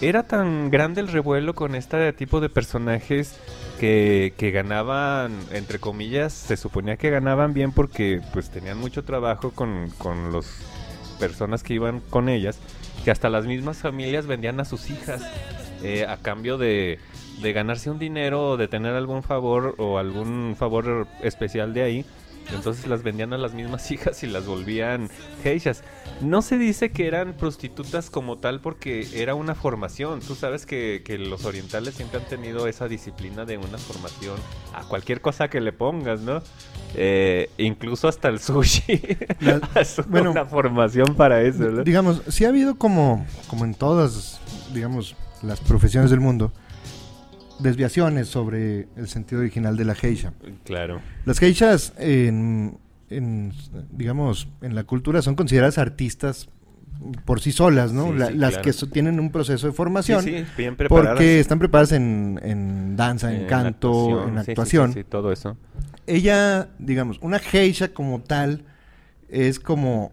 Era 0.00 0.24
tan 0.24 0.70
grande 0.70 1.00
el 1.00 1.08
revuelo 1.08 1.54
con 1.54 1.74
este 1.74 2.12
tipo 2.12 2.40
de 2.40 2.48
personajes 2.48 3.36
que, 3.78 4.34
que 4.36 4.50
ganaban, 4.50 5.32
entre 5.52 5.78
comillas, 5.78 6.32
se 6.32 6.56
suponía 6.56 6.96
que 6.96 7.10
ganaban 7.10 7.54
bien 7.54 7.72
porque 7.72 8.20
pues 8.32 8.50
tenían 8.50 8.78
mucho 8.78 9.04
trabajo 9.04 9.50
con, 9.52 9.90
con 9.98 10.32
las 10.32 10.46
personas 11.18 11.62
que 11.62 11.74
iban 11.74 12.00
con 12.00 12.28
ellas, 12.28 12.58
que 13.04 13.10
hasta 13.10 13.28
las 13.28 13.46
mismas 13.46 13.78
familias 13.78 14.26
vendían 14.26 14.60
a 14.60 14.64
sus 14.64 14.90
hijas 14.90 15.22
eh, 15.82 16.06
a 16.06 16.16
cambio 16.16 16.58
de, 16.58 16.98
de 17.40 17.52
ganarse 17.52 17.90
un 17.90 17.98
dinero 17.98 18.50
o 18.50 18.56
de 18.56 18.68
tener 18.68 18.94
algún 18.94 19.22
favor 19.22 19.74
o 19.78 19.98
algún 19.98 20.56
favor 20.58 21.06
especial 21.22 21.74
de 21.74 21.82
ahí. 21.82 22.04
Entonces 22.52 22.86
las 22.86 23.02
vendían 23.02 23.32
a 23.32 23.38
las 23.38 23.54
mismas 23.54 23.90
hijas 23.90 24.22
y 24.22 24.26
las 24.26 24.46
volvían 24.46 25.08
geishas. 25.42 25.82
No 26.20 26.42
se 26.42 26.58
dice 26.58 26.90
que 26.90 27.06
eran 27.06 27.32
prostitutas 27.34 28.10
como 28.10 28.38
tal 28.38 28.60
porque 28.60 29.08
era 29.14 29.34
una 29.34 29.54
formación. 29.54 30.20
Tú 30.20 30.34
sabes 30.34 30.66
que, 30.66 31.02
que 31.04 31.18
los 31.18 31.44
orientales 31.44 31.94
siempre 31.94 32.20
han 32.20 32.26
tenido 32.26 32.68
esa 32.68 32.86
disciplina 32.88 33.44
de 33.44 33.56
una 33.58 33.78
formación 33.78 34.36
a 34.74 34.82
cualquier 34.84 35.20
cosa 35.20 35.48
que 35.48 35.60
le 35.60 35.72
pongas, 35.72 36.20
¿no? 36.20 36.42
Eh, 36.96 37.50
incluso 37.58 38.06
hasta 38.06 38.28
el 38.28 38.38
sushi. 38.38 39.00
La- 39.40 39.60
bueno, 40.08 40.30
una 40.30 40.44
formación 40.46 41.14
para 41.16 41.42
eso, 41.42 41.64
¿no? 41.64 41.82
Digamos, 41.82 42.22
sí 42.28 42.44
ha 42.44 42.48
habido 42.50 42.76
como, 42.76 43.26
como 43.48 43.64
en 43.64 43.74
todas, 43.74 44.40
digamos, 44.72 45.16
las 45.42 45.60
profesiones 45.60 46.10
del 46.10 46.20
mundo, 46.20 46.52
desviaciones 47.58 48.28
sobre 48.28 48.88
el 48.96 49.08
sentido 49.08 49.40
original 49.40 49.76
de 49.76 49.84
la 49.84 49.94
geisha. 49.94 50.32
Claro. 50.64 51.00
Las 51.24 51.38
geishas, 51.38 51.92
en, 51.98 52.78
en, 53.10 53.52
digamos, 53.92 54.48
en 54.62 54.74
la 54.74 54.84
cultura 54.84 55.22
son 55.22 55.34
consideradas 55.36 55.78
artistas 55.78 56.48
por 57.24 57.40
sí 57.40 57.52
solas, 57.52 57.92
¿no? 57.92 58.12
Sí, 58.12 58.18
La- 58.18 58.26
sí, 58.28 58.34
las 58.34 58.50
claro. 58.50 58.64
que 58.64 58.72
so- 58.72 58.86
tienen 58.88 59.18
un 59.20 59.30
proceso 59.30 59.66
de 59.66 59.72
formación. 59.72 60.22
sí, 60.22 60.44
bien 60.56 60.76
preparadas. 60.76 61.10
Porque 61.12 61.40
están 61.40 61.58
preparadas 61.58 61.92
en, 61.92 62.40
en 62.42 62.96
danza, 62.96 63.32
en, 63.34 63.42
En 63.42 63.46
canto, 63.48 64.26
en 64.28 64.38
actuación. 64.38 64.92
Sí, 64.94 65.04
todo 65.04 65.32
eso. 65.32 65.56
Ella, 66.06 66.68
digamos, 66.78 67.18
una 67.20 67.38
geisha 67.38 67.88
como 67.88 68.20
tal, 68.20 68.64
es 69.28 69.58
como 69.58 70.12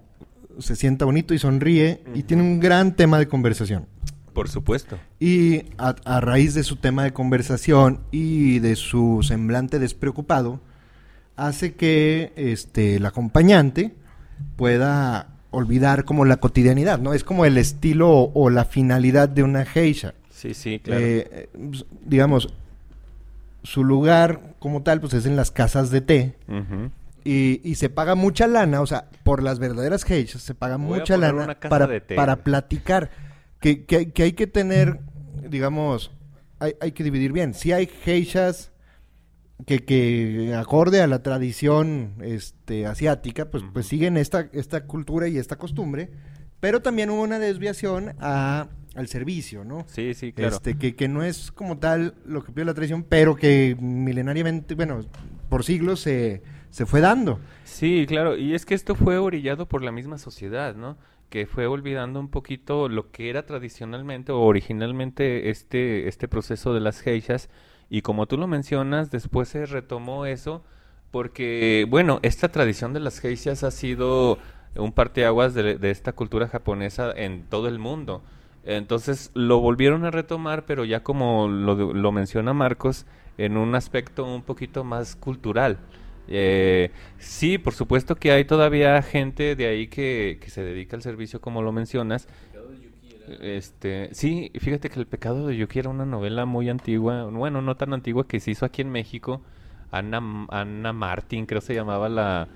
se 0.60 0.76
sienta 0.76 1.06
bonito 1.06 1.34
y 1.34 1.40
sonríe 1.40 2.02
y 2.14 2.24
tiene 2.24 2.44
un 2.44 2.60
gran 2.60 2.96
tema 2.96 3.18
de 3.20 3.28
conversación. 3.28 3.86
Por 4.34 4.50
supuesto. 4.50 4.98
Y 5.20 5.66
a, 5.78 5.96
a 6.06 6.22
raíz 6.22 6.54
de 6.54 6.64
su 6.64 6.78
tema 6.78 7.04
de 7.04 7.14
conversación 7.14 8.02
y 8.12 8.60
de 8.60 8.76
su 8.76 9.24
semblante 9.24 9.80
despreocupado, 9.80 10.60
hace 11.36 11.74
que 11.74 12.34
este, 12.36 12.96
el 12.96 13.06
acompañante 13.06 13.94
pueda 14.56 15.28
olvidar 15.52 16.06
como 16.06 16.26
la 16.26 16.38
cotidianidad, 16.38 17.00
¿no? 17.00 17.14
Es 17.14 17.24
como 17.24 17.46
el 17.46 17.58
estilo 17.58 18.10
o, 18.10 18.32
o 18.34 18.50
la 18.50 18.66
finalidad 18.66 19.28
de 19.28 19.44
una 19.44 19.66
geisha. 19.66 20.14
Sí, 20.30 20.54
sí, 20.54 20.80
claro. 20.80 21.02
Eh, 21.04 21.50
pues, 21.54 21.86
digamos, 22.06 22.54
su 23.64 23.84
lugar 23.84 24.56
como 24.60 24.82
tal, 24.82 25.02
pues 25.02 25.14
es 25.14 25.26
en 25.26 25.36
las 25.36 25.52
casas 25.52 25.92
de 25.92 26.02
té. 26.02 26.36
Y, 27.24 27.62
y 27.64 27.76
se 27.76 27.90
paga 27.90 28.16
mucha 28.16 28.48
lana, 28.48 28.82
o 28.82 28.88
sea, 28.88 29.06
por 29.24 29.44
las 29.44 29.60
verdaderas 29.60 30.04
geishas 30.04 30.42
se 30.42 30.56
paga 30.56 30.78
Voy 30.78 31.00
mucha 31.00 31.18
lana 31.18 31.60
para, 31.60 31.88
para 32.16 32.38
platicar. 32.38 33.12
Que, 33.62 33.86
que- 33.86 34.12
que 34.12 34.24
hay 34.24 34.34
que 34.34 34.48
tener, 34.48 35.00
digamos, 35.50 36.12
hay, 36.60 36.74
hay 36.82 36.92
que 36.92 37.04
dividir 37.04 37.32
bien. 37.32 37.54
Si 37.54 37.72
hay 37.72 37.86
geishas 37.88 38.72
que, 39.66 39.86
que 39.86 40.54
acorde 40.58 41.02
a 41.02 41.08
la 41.08 41.22
tradición 41.24 42.16
este, 42.24 42.88
asiática, 42.88 43.50
pues, 43.52 43.64
pues 43.72 43.86
siguen 43.86 44.18
esta, 44.18 44.50
esta 44.54 44.86
cultura 44.86 45.28
y 45.28 45.38
esta 45.38 45.56
costumbre, 45.58 46.10
pero 46.60 46.82
también 46.82 47.10
hubo 47.12 47.22
una 47.22 47.38
desviación 47.40 48.14
a, 48.20 48.68
al 48.96 49.08
servicio, 49.08 49.64
¿no? 49.64 49.86
Sí, 49.88 50.14
sí, 50.16 50.34
claro. 50.34 50.56
Este, 50.56 50.78
que, 50.78 50.96
que 50.96 51.08
no 51.08 51.24
es 51.24 51.52
como 51.52 51.78
tal 51.78 52.16
lo 52.26 52.44
que 52.44 52.52
pide 52.52 52.66
la 52.66 52.74
tradición, 52.74 53.04
pero 53.04 53.36
que 53.36 53.78
milenariamente, 53.80 54.74
bueno, 54.76 55.02
por 55.50 55.64
siglos 55.64 56.00
se, 56.00 56.42
se 56.72 56.86
fue 56.88 57.00
dando. 57.02 57.40
Sí, 57.64 58.06
claro, 58.08 58.36
y 58.38 58.56
es 58.56 58.66
que 58.66 58.74
esto 58.74 58.96
fue 58.96 59.18
orillado 59.20 59.68
por 59.68 59.84
la 59.84 59.92
misma 59.92 60.18
sociedad, 60.18 60.76
¿no? 60.76 60.98
Que 61.32 61.48
fue 61.48 61.66
olvidando 61.66 62.20
un 62.20 62.30
poquito 62.30 62.90
lo 62.90 63.10
que 63.10 63.32
era 63.32 63.48
tradicionalmente 63.48 64.32
o 64.32 64.42
originalmente 64.42 65.50
este, 65.50 66.08
este 66.08 66.28
proceso 66.28 66.76
de 66.76 66.82
las 66.82 67.02
geishas. 67.02 67.50
Y 67.90 68.04
como 68.04 68.28
tú 68.28 68.38
lo 68.38 68.46
mencionas, 68.46 69.10
después 69.10 69.50
se 69.50 69.66
retomó 69.66 70.28
eso 70.28 70.64
porque, 71.10 71.88
bueno, 71.90 72.20
esta 72.22 72.50
tradición 72.50 72.94
de 72.94 73.00
las 73.00 73.20
geishas 73.20 73.64
ha 73.64 73.72
sido 73.72 74.38
un 74.76 74.92
parteaguas 74.92 75.54
de, 75.54 75.78
de 75.80 75.90
esta 75.90 76.14
cultura 76.14 76.48
japonesa 76.48 77.12
en 77.16 77.46
todo 77.50 77.68
el 77.68 77.80
mundo. 77.80 78.22
Entonces 78.64 79.32
lo 79.34 79.60
volvieron 79.60 80.06
a 80.06 80.12
retomar, 80.12 80.66
pero 80.66 80.86
ya 80.86 81.02
como 81.02 81.48
lo, 81.48 81.94
lo 81.94 82.12
menciona 82.12 82.54
Marcos, 82.54 83.06
en 83.38 83.58
un 83.58 83.74
aspecto 83.76 84.26
un 84.26 84.44
poquito 84.44 84.84
más 84.84 85.16
cultural. 85.16 85.80
Eh, 86.28 86.92
sí, 87.18 87.58
por 87.58 87.74
supuesto 87.74 88.16
que 88.16 88.32
hay 88.32 88.46
todavía 88.46 89.02
gente 89.02 89.56
de 89.56 89.68
ahí 89.68 89.88
que, 89.88 90.38
que 90.42 90.50
se 90.50 90.64
dedica 90.64 90.96
al 90.96 91.02
servicio, 91.02 91.42
como 91.42 91.62
lo 91.62 91.72
mencionas. 91.72 92.28
Este, 93.40 94.10
sí, 94.14 94.52
fíjate 94.60 94.90
que 94.90 95.00
El 95.00 95.06
pecado 95.08 95.48
de 95.48 95.56
Yuki 95.56 95.80
era 95.80 95.90
una 95.90 96.06
novela 96.06 96.46
muy 96.46 96.70
antigua, 96.70 97.26
bueno, 97.26 97.62
no 97.62 97.76
tan 97.78 97.94
antigua 97.94 98.28
que 98.28 98.40
se 98.40 98.52
hizo 98.52 98.66
aquí 98.66 98.82
en 98.82 98.90
México. 98.90 99.42
Ana, 99.92 100.22
Ana 100.50 100.94
Martín, 100.94 101.46
creo 101.46 101.62
se 101.62 101.76
llamaba 101.76 102.10
la, 102.10 102.48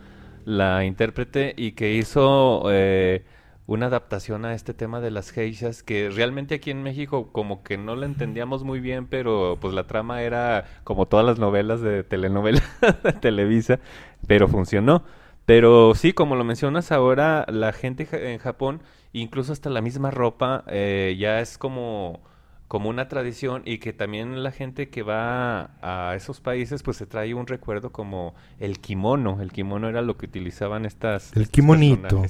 la 0.45 0.85
intérprete, 0.85 1.53
y 1.57 1.73
que 1.73 1.93
hizo 1.93 2.63
eh, 2.71 3.23
una 3.67 3.87
adaptación 3.87 4.45
a 4.45 4.53
este 4.53 4.73
tema 4.73 5.01
de 5.01 5.11
las 5.11 5.31
geishas, 5.31 5.83
que 5.83 6.09
realmente 6.09 6.55
aquí 6.55 6.71
en 6.71 6.83
México 6.83 7.29
como 7.31 7.63
que 7.63 7.77
no 7.77 7.95
la 7.95 8.05
entendíamos 8.05 8.63
muy 8.63 8.79
bien, 8.79 9.07
pero 9.07 9.57
pues 9.59 9.73
la 9.73 9.85
trama 9.87 10.21
era 10.21 10.65
como 10.83 11.07
todas 11.07 11.25
las 11.25 11.39
novelas 11.39 11.81
de 11.81 12.03
telenovela 12.03 12.61
de 13.03 13.13
Televisa, 13.13 13.79
pero 14.27 14.47
funcionó. 14.47 15.03
Pero 15.45 15.93
sí, 15.95 16.13
como 16.13 16.35
lo 16.35 16.43
mencionas 16.43 16.91
ahora, 16.91 17.45
la 17.49 17.71
gente 17.71 18.07
en 18.33 18.39
Japón, 18.39 18.81
incluso 19.13 19.53
hasta 19.53 19.69
la 19.69 19.81
misma 19.81 20.09
ropa, 20.11 20.63
eh, 20.67 21.15
ya 21.19 21.39
es 21.39 21.57
como, 21.57 22.21
como 22.67 22.89
una 22.89 23.07
tradición 23.07 23.61
y 23.65 23.77
que 23.77 23.93
también 23.93 24.43
la 24.43 24.51
gente 24.51 24.89
que 24.89 25.03
va 25.03 25.77
a 25.81 26.15
esos 26.15 26.41
países, 26.41 26.81
pues 26.83 26.97
se 26.97 27.05
trae 27.05 27.33
un 27.33 27.47
recuerdo 27.47 27.91
como 27.91 28.33
el 28.59 28.79
kimono. 28.79 29.41
El 29.41 29.51
kimono 29.51 29.87
era 29.87 30.01
lo 30.01 30.17
que 30.17 30.25
utilizaban 30.25 30.85
estas... 30.85 31.35
El 31.35 31.49
kimonito. 31.49 32.23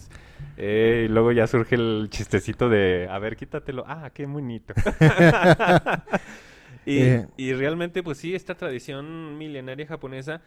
Eh, 0.58 1.06
y 1.06 1.12
luego 1.12 1.32
ya 1.32 1.48
surge 1.48 1.76
el 1.76 2.08
chistecito 2.10 2.70
de, 2.70 3.08
a 3.10 3.18
ver, 3.20 3.36
quítatelo. 3.38 3.86
Ah, 3.88 4.12
qué 4.14 4.26
bonito. 4.26 4.74
y, 6.86 7.00
Eh. 7.00 7.28
y 7.38 7.54
realmente, 7.54 8.04
pues 8.04 8.18
sí, 8.18 8.36
esta 8.36 8.56
tradición 8.56 9.38
milenaria 9.38 9.88
japonesa, 9.88 10.42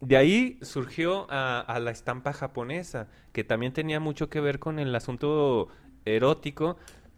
de 0.00 0.16
ahí 0.16 0.58
surgió 0.62 1.26
a, 1.30 1.60
a 1.60 1.78
la 1.80 1.90
estampa 1.90 2.32
japonesa, 2.32 3.08
que 3.32 3.44
también 3.44 3.72
tenía 3.72 4.00
mucho 4.00 4.28
que 4.28 4.40
ver 4.40 4.58
con 4.58 4.78
el 4.78 4.94
asunto 4.94 5.68
erótico. 6.04 6.76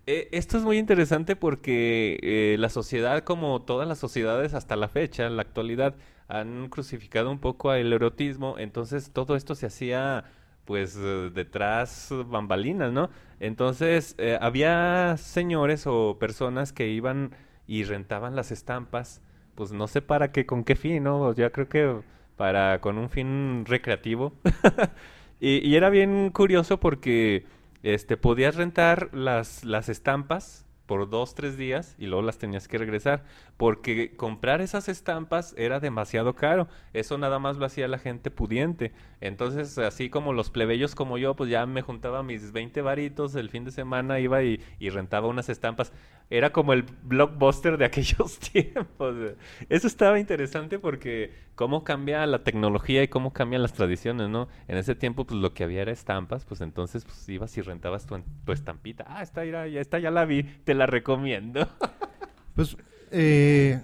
Eh, 0.09 0.29
esto 0.33 0.57
es 0.57 0.63
muy 0.63 0.79
interesante 0.79 1.35
porque 1.35 2.19
eh, 2.23 2.57
la 2.59 2.69
sociedad, 2.69 3.25
como 3.25 3.63
todas 3.63 3.89
las 3.89 3.99
sociedades 3.99 4.55
hasta 4.55 4.77
la 4.77 4.89
fecha, 4.89 5.29
la 5.29 5.43
actualidad, 5.43 5.97
han 6.29 6.69
crucificado 6.69 7.31
un 7.31 7.41
poco 7.41 7.71
al 7.71 7.93
erotismo, 7.93 8.57
entonces 8.59 9.11
todo 9.13 9.35
esto 9.37 9.55
se 9.57 9.67
hacía 9.67 10.25
pues 10.65 10.97
eh, 10.97 11.31
detrás 11.35 12.11
bambalinas, 12.27 12.93
¿no? 12.93 13.11
Entonces 13.41 14.17
había 14.41 15.17
señores 15.19 15.87
o 15.87 16.19
personas 16.19 16.73
que 16.73 16.89
iban 16.89 17.33
y 17.67 17.85
rentaban 17.85 18.37
las 18.37 18.53
estampas, 18.53 19.23
pues 19.57 19.73
no 19.73 19.89
sé 19.89 20.03
para 20.03 20.31
qué, 20.33 20.47
con 20.47 20.65
qué 20.65 20.77
fin, 20.77 21.05
¿no? 21.05 21.35
Yo 21.35 21.51
creo 21.53 21.69
que 21.69 21.97
para 22.37 22.81
con 22.81 22.99
un 22.99 23.11
fin 23.11 23.65
recreativo. 23.67 24.33
y, 25.41 25.67
y 25.69 25.77
era 25.77 25.91
bien 25.91 26.31
curioso 26.31 26.79
porque 26.81 27.45
este 27.83 28.17
podías 28.17 28.57
rentar 28.57 29.11
las, 29.13 29.65
las 29.65 29.89
estampas 29.89 30.67
por 30.87 31.11
dos, 31.11 31.35
tres 31.35 31.57
días 31.57 31.95
y 31.99 32.07
luego 32.07 32.23
las 32.23 32.39
tenías 32.39 32.69
que 32.69 32.79
regresar. 32.79 33.25
Porque 33.57 34.17
comprar 34.17 34.61
esas 34.61 34.89
estampas 34.89 35.55
era 35.59 35.81
demasiado 35.81 36.35
caro. 36.35 36.69
Eso 36.93 37.19
nada 37.19 37.39
más 37.39 37.57
lo 37.57 37.67
hacía 37.67 37.89
la 37.89 37.99
gente 37.99 38.31
pudiente. 38.31 38.93
Entonces, 39.21 39.79
así 39.79 40.09
como 40.09 40.33
los 40.33 40.51
plebeyos 40.51 40.95
como 40.95 41.19
yo, 41.19 41.35
pues 41.35 41.51
ya 41.51 41.67
me 41.67 41.83
juntaba 41.83 42.23
mis 42.23 42.53
20 42.53 42.81
varitos 42.83 43.35
el 43.35 43.51
fin 43.51 43.65
de 43.65 43.73
semana, 43.73 44.21
iba 44.21 44.43
y, 44.43 44.61
y 44.79 44.91
rentaba 44.91 45.27
unas 45.29 45.49
estampas. 45.49 45.93
Era 46.29 46.51
como 46.51 46.73
el 46.73 46.85
blockbuster 47.05 47.79
de 47.79 47.85
aquellos 47.85 48.39
tiempos. 48.53 49.15
Eso 49.69 49.87
estaba 49.87 50.19
interesante 50.19 50.79
porque 50.81 51.33
cómo 51.55 51.85
cambia 51.85 52.27
la 52.27 52.43
tecnología 52.43 53.03
y 53.05 53.09
cómo 53.09 53.33
cambian 53.33 53.63
las 53.63 53.73
tradiciones, 53.75 54.29
¿no? 54.29 54.49
En 54.67 54.77
ese 54.77 54.95
tiempo, 54.97 55.25
pues 55.25 55.41
lo 55.41 55.55
que 55.55 55.63
había 55.63 55.83
era 55.83 55.93
estampas, 55.93 56.45
pues 56.45 56.61
entonces 56.63 57.05
pues 57.05 57.29
ibas 57.29 57.57
y 57.57 57.63
rentabas 57.63 58.07
tu, 58.07 58.21
tu 58.45 58.53
estampita. 58.53 59.05
Ah, 59.09 59.23
esta, 59.23 59.45
ya, 59.45 59.67
esta 59.67 59.99
ya 60.01 60.11
la 60.11 60.25
vi, 60.25 60.43
te 60.43 60.75
la 60.75 60.87
recomiendo. 60.87 61.69
Pues, 62.57 62.75
eh, 63.11 63.83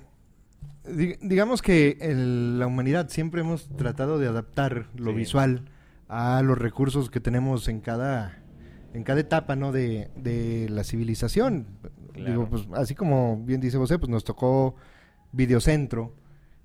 di- 0.85 1.17
digamos 1.21 1.61
que 1.61 1.99
el- 2.01 2.59
la 2.59 2.67
humanidad 2.67 3.11
siempre 3.11 3.43
hemos 3.43 3.69
tratado 3.77 4.19
de 4.19 4.29
adaptar 4.29 4.87
lo 4.97 5.11
Sí. 5.11 5.17
visual 5.19 5.69
a 6.09 6.41
los 6.43 6.57
recursos 6.57 7.11
que 7.11 7.21
tenemos 7.21 7.69
en 7.69 7.81
cada, 7.81 8.39
en 8.95 9.05
cada 9.05 9.21
etapa, 9.21 9.57
¿no? 9.57 9.73
De, 9.73 10.09
de 10.17 10.71
la 10.71 10.85
civilización. 10.85 11.67
Claro. 12.13 12.31
Digo, 12.31 12.49
pues, 12.49 12.69
así 12.75 12.95
como 12.95 13.43
bien 13.45 13.61
dice 13.61 13.79
José, 13.79 13.99
pues 13.99 14.09
nos 14.11 14.25
tocó 14.25 14.75
Videocentro, 15.33 16.15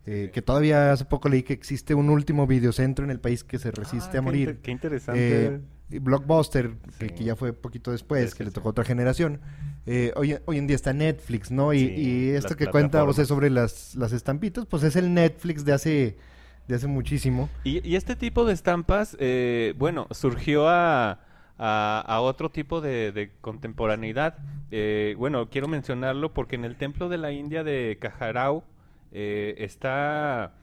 eh, 0.06 0.26
Sí. 0.26 0.32
que 0.34 0.42
todavía 0.42 0.92
hace 0.92 1.06
poco 1.06 1.30
leí 1.30 1.44
que 1.44 1.54
existe 1.54 1.94
un 1.96 2.10
último 2.10 2.46
videocentro 2.48 3.06
en 3.06 3.12
el 3.12 3.20
país 3.20 3.44
que 3.44 3.58
se 3.60 3.72
resiste 3.72 4.08
Ah, 4.08 4.10
a 4.10 4.14
qué 4.14 4.22
morir. 4.22 4.50
inter- 4.50 4.62
Qué 4.62 4.72
interesante. 4.72 5.46
Eh, 5.46 5.60
Blockbuster, 6.02 6.72
que, 7.00 7.08
Sí. 7.08 7.14
que 7.16 7.24
ya 7.24 7.36
fue 7.38 7.54
poquito 7.54 7.92
después, 7.92 8.32
Sí, 8.32 8.38
que 8.38 8.38
sí, 8.40 8.44
le 8.44 8.50
sí. 8.50 8.54
tocó 8.56 8.68
a 8.70 8.72
otra 8.72 8.84
generación. 8.84 9.40
Eh, 9.86 10.12
hoy, 10.18 10.38
hoy 10.46 10.58
en 10.58 10.68
día 10.68 10.76
está 10.76 10.92
Netflix, 10.92 11.50
¿no? 11.50 11.72
Y, 11.74 11.80
Sí, 11.80 11.86
y 11.96 12.30
esto 12.32 12.58
que 12.58 12.68
cuenta 12.68 13.06
José 13.06 13.26
sobre 13.26 13.50
las, 13.50 13.96
las 13.96 14.12
estampitas, 14.12 14.66
pues 14.66 14.84
es 14.84 14.98
el 14.98 15.14
Netflix 15.14 15.64
de 15.64 15.72
hace 15.74 16.18
de 16.68 16.76
hace 16.76 16.88
muchísimo. 16.88 17.48
Y, 17.64 17.96
este 17.96 18.18
tipo 18.18 18.44
de 18.44 18.52
estampas, 18.54 19.16
eh, 19.22 19.74
bueno, 19.78 20.08
surgió 20.12 20.68
a, 20.68 21.22
a, 21.58 22.20
otro 22.22 22.50
tipo 22.50 22.82
de, 22.82 23.32
contemporaneidad. 23.42 24.38
Eh, 24.72 25.16
bueno, 25.18 25.50
quiero 25.50 25.68
mencionarlo 25.68 26.34
porque 26.34 26.56
en 26.56 26.66
el 26.66 26.76
templo 26.76 27.10
de 27.10 27.18
la 27.18 27.32
India 27.32 27.64
de 27.64 27.98
Kajarau 28.00 28.64
eh, 29.12 29.56
está 29.60 30.54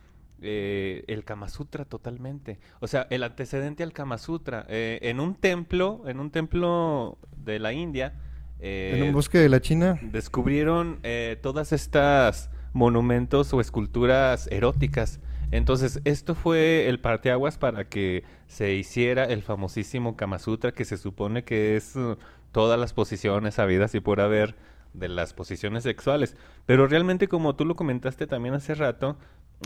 el 0.41 1.25
Kama 1.25 1.49
Sutra 1.49 1.87
totalmente. 1.87 2.59
O 2.81 2.87
sea, 2.87 3.07
el 3.09 3.23
antecedente 3.23 3.83
al 3.83 3.93
Kama 3.93 4.19
Sutra. 4.19 4.67
en 4.69 5.21
un 5.21 5.35
templo, 5.37 6.03
en 6.07 6.21
un 6.21 6.31
templo 6.31 7.17
de 7.37 7.59
la 7.59 7.73
India. 7.73 8.13
en 8.61 9.05
un 9.05 9.13
bosque 9.13 9.39
de 9.39 9.49
la 9.49 9.61
China. 9.61 9.99
Descubrieron 10.03 11.01
todas 11.41 11.73
estas 11.73 12.51
monumentos 12.75 13.55
o 13.55 13.61
esculturas 13.61 14.49
eróticas 14.49 15.21
entonces, 15.55 16.01
esto 16.05 16.35
fue 16.35 16.89
el 16.89 16.99
parteaguas 16.99 17.59
para 17.59 17.85
que 17.89 18.25
se 18.49 18.75
hiciera 18.75 19.23
el 19.23 19.41
famosísimo 19.41 20.17
Kama 20.17 20.41
Sutra, 20.41 20.73
que 20.73 20.85
se 20.85 20.97
supone 20.97 21.45
que 21.45 21.77
es 21.77 21.95
uh, 21.95 22.17
todas 22.51 22.77
las 22.77 22.93
posiciones 22.93 23.61
habidas 23.61 23.95
y 23.95 24.01
por 24.01 24.21
haber 24.21 24.57
de 24.95 25.09
las 25.09 25.33
posiciones 25.33 25.85
sexuales. 25.85 26.37
Pero 26.67 26.89
realmente, 26.89 27.29
como 27.29 27.55
tú 27.55 27.65
lo 27.65 27.77
comentaste 27.77 28.27
también 28.27 28.57
hace 28.57 28.75
rato, 28.75 29.17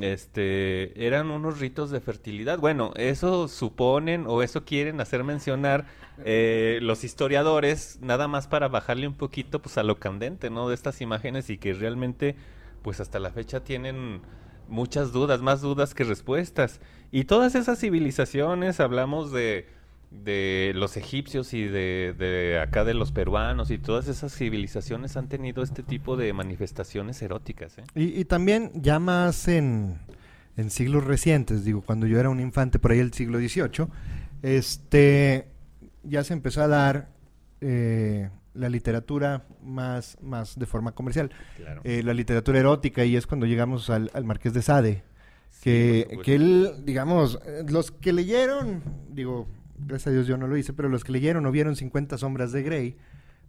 este, 0.02 1.06
eran 1.06 1.30
unos 1.30 1.58
ritos 1.58 1.90
de 1.90 2.00
fertilidad. 2.00 2.58
Bueno, 2.58 2.92
eso 2.96 3.48
suponen 3.48 4.26
o 4.26 4.42
eso 4.42 4.66
quieren 4.66 5.00
hacer 5.00 5.24
mencionar 5.24 5.86
eh, 6.22 6.80
los 6.82 7.02
historiadores, 7.02 7.98
nada 8.02 8.28
más 8.28 8.46
para 8.46 8.68
bajarle 8.68 9.08
un 9.08 9.14
poquito 9.14 9.62
pues 9.62 9.78
a 9.78 9.84
lo 9.84 9.98
candente, 9.98 10.50
¿no? 10.50 10.68
De 10.68 10.74
estas 10.74 11.00
imágenes 11.00 11.48
y 11.48 11.56
que 11.56 11.72
realmente, 11.72 12.36
pues 12.82 13.00
hasta 13.00 13.18
la 13.18 13.30
fecha 13.30 13.64
tienen 13.64 14.20
muchas 14.68 15.12
dudas, 15.12 15.40
más 15.40 15.60
dudas 15.60 15.94
que 15.94 16.04
respuestas. 16.04 16.80
Y 17.10 17.24
todas 17.24 17.54
esas 17.54 17.78
civilizaciones, 17.80 18.80
hablamos 18.80 19.32
de, 19.32 19.66
de 20.10 20.72
los 20.74 20.96
egipcios 20.96 21.52
y 21.54 21.64
de, 21.64 22.60
acá 22.62 22.84
de 22.84 22.94
los 22.94 23.12
peruanos 23.12 23.70
y 23.70 23.78
todas 23.78 24.08
esas 24.08 24.34
civilizaciones 24.34 25.16
han 25.16 25.28
tenido 25.28 25.62
este 25.62 25.82
tipo 25.82 26.16
de 26.16 26.32
manifestaciones 26.32 27.20
eróticas. 27.22 27.78
¿eh? 27.78 27.84
Y, 27.94 28.20
y, 28.20 28.24
también 28.24 28.70
ya 28.74 28.98
más 28.98 29.48
en, 29.48 29.98
en, 30.56 30.70
siglos 30.70 31.04
recientes, 31.04 31.64
digo, 31.64 31.82
cuando 31.82 32.06
yo 32.06 32.18
era 32.18 32.30
un 32.30 32.40
infante 32.40 32.78
por 32.78 32.92
ahí 32.92 33.00
el 33.00 33.12
siglo 33.12 33.38
XVIII, 33.38 33.86
este, 34.42 35.48
ya 36.04 36.24
se 36.24 36.32
empezó 36.32 36.62
a 36.62 36.68
dar 36.68 37.08
eh, 37.60 38.30
la 38.58 38.68
literatura 38.68 39.46
más, 39.62 40.18
más 40.20 40.58
de 40.58 40.66
forma 40.66 40.92
comercial. 40.92 41.30
Eh, 41.84 42.02
la 42.02 42.14
literatura 42.14 42.58
erótica, 42.58 43.04
y 43.04 43.16
es 43.16 43.26
cuando 43.26 43.46
llegamos 43.46 43.88
al, 43.90 44.10
Marqués 44.24 44.52
de 44.52 44.62
Sade. 44.62 45.04
que, 45.62 46.20
que 46.24 46.34
él, 46.34 46.82
digamos, 46.84 47.38
eh, 47.46 47.64
los 47.68 47.90
que 47.90 48.12
leyeron, 48.12 48.82
digo, 49.10 49.46
gracias 49.78 50.08
a 50.08 50.10
Dios 50.10 50.26
yo 50.26 50.36
no 50.36 50.46
lo 50.46 50.56
hice, 50.56 50.72
pero 50.72 50.88
los 50.88 51.04
que 51.04 51.12
leyeron 51.12 51.46
o 51.46 51.52
vieron 51.52 51.76
50 51.76 52.18
sombras 52.18 52.52
de 52.52 52.62
Grey, 52.62 52.96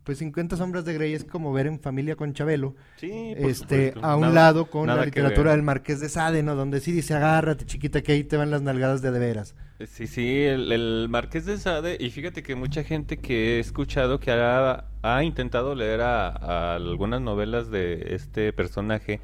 pues 0.04 0.20
50 0.20 0.56
sombras 0.56 0.86
de 0.86 0.94
Grey 0.94 1.14
es 1.14 1.26
como 1.26 1.52
ver 1.52 1.68
en 1.68 1.80
familia 1.80 2.16
con 2.16 2.34
Chabelo, 2.34 2.76
este, 3.02 3.94
a 4.02 4.16
un 4.16 4.34
lado 4.34 4.70
con 4.70 4.88
la 4.88 5.04
literatura 5.06 5.52
del 5.52 5.62
Marqués 5.62 6.00
de 6.00 6.10
Sade, 6.10 6.42
¿no? 6.42 6.56
Donde 6.56 6.80
sí 6.80 6.92
dice, 6.92 7.14
agárrate 7.14 7.66
chiquita 7.66 8.02
que 8.02 8.14
ahí 8.14 8.24
te 8.24 8.38
van 8.38 8.50
las 8.50 8.62
nalgadas 8.62 9.02
de 9.02 9.10
de 9.12 9.20
veras. 9.20 9.56
Sí, 9.88 10.08
sí, 10.08 10.44
el, 10.44 11.08
Marqués 11.10 11.46
de 11.46 11.58
Sade, 11.58 11.98
y 12.00 12.10
fíjate 12.10 12.44
que 12.44 12.56
mucha 12.56 12.84
gente 12.84 13.18
que 13.18 13.58
he 13.58 13.60
escuchado 13.60 14.20
que 14.20 14.32
ha, 14.32 14.86
ha 15.02 15.24
intentado 15.24 15.74
leer 15.74 16.02
a, 16.02 16.76
algunas 16.76 17.22
novelas 17.22 17.72
de 17.72 18.16
este 18.16 18.52
personaje, 18.52 19.22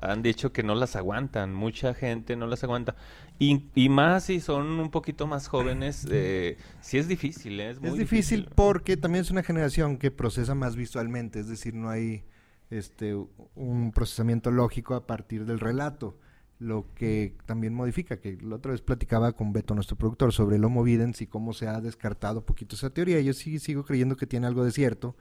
han 0.00 0.22
dicho 0.22 0.52
que 0.52 0.62
no 0.62 0.74
las 0.74 0.96
aguantan, 0.96 1.54
mucha 1.54 1.94
gente 1.94 2.36
no 2.36 2.46
las 2.46 2.64
aguanta. 2.64 2.96
Y, 3.38 3.66
y 3.74 3.88
más 3.88 4.24
si 4.24 4.40
son 4.40 4.66
un 4.80 4.90
poquito 4.90 5.26
más 5.26 5.48
jóvenes, 5.48 6.06
eh, 6.10 6.56
sí 6.80 6.98
es 6.98 7.08
difícil, 7.08 7.60
¿eh? 7.60 7.70
es 7.70 7.80
muy 7.80 7.90
Es 7.90 7.96
difícil, 7.96 8.48
porque 8.54 8.96
también 8.96 9.22
es 9.22 9.30
una 9.30 9.42
generación 9.42 9.98
que 9.98 10.10
procesa 10.10 10.54
más 10.54 10.76
visualmente, 10.76 11.40
es 11.40 11.48
decir, 11.48 11.74
no 11.74 11.88
hay 11.90 12.24
este 12.70 13.14
un 13.54 13.92
procesamiento 13.92 14.50
lógico 14.50 14.94
a 14.94 15.06
partir 15.06 15.46
del 15.46 15.58
relato 15.58 16.18
lo 16.58 16.92
que 16.94 17.36
también 17.46 17.72
modifica, 17.72 18.20
que 18.20 18.36
la 18.42 18.56
otra 18.56 18.72
vez 18.72 18.80
platicaba 18.80 19.32
con 19.32 19.52
Beto, 19.52 19.74
nuestro 19.74 19.96
productor, 19.96 20.32
sobre 20.32 20.56
el 20.56 20.64
Homo 20.64 20.82
Videns 20.82 21.22
y 21.22 21.26
cómo 21.26 21.52
se 21.52 21.68
ha 21.68 21.80
descartado 21.80 22.40
un 22.40 22.44
poquito 22.44 22.74
esa 22.74 22.90
teoría. 22.90 23.20
Yo 23.20 23.32
sí 23.32 23.58
sigo 23.58 23.84
creyendo 23.84 24.16
que 24.16 24.26
tiene 24.26 24.46
algo 24.46 24.64
de 24.64 24.72
cierto, 24.72 25.16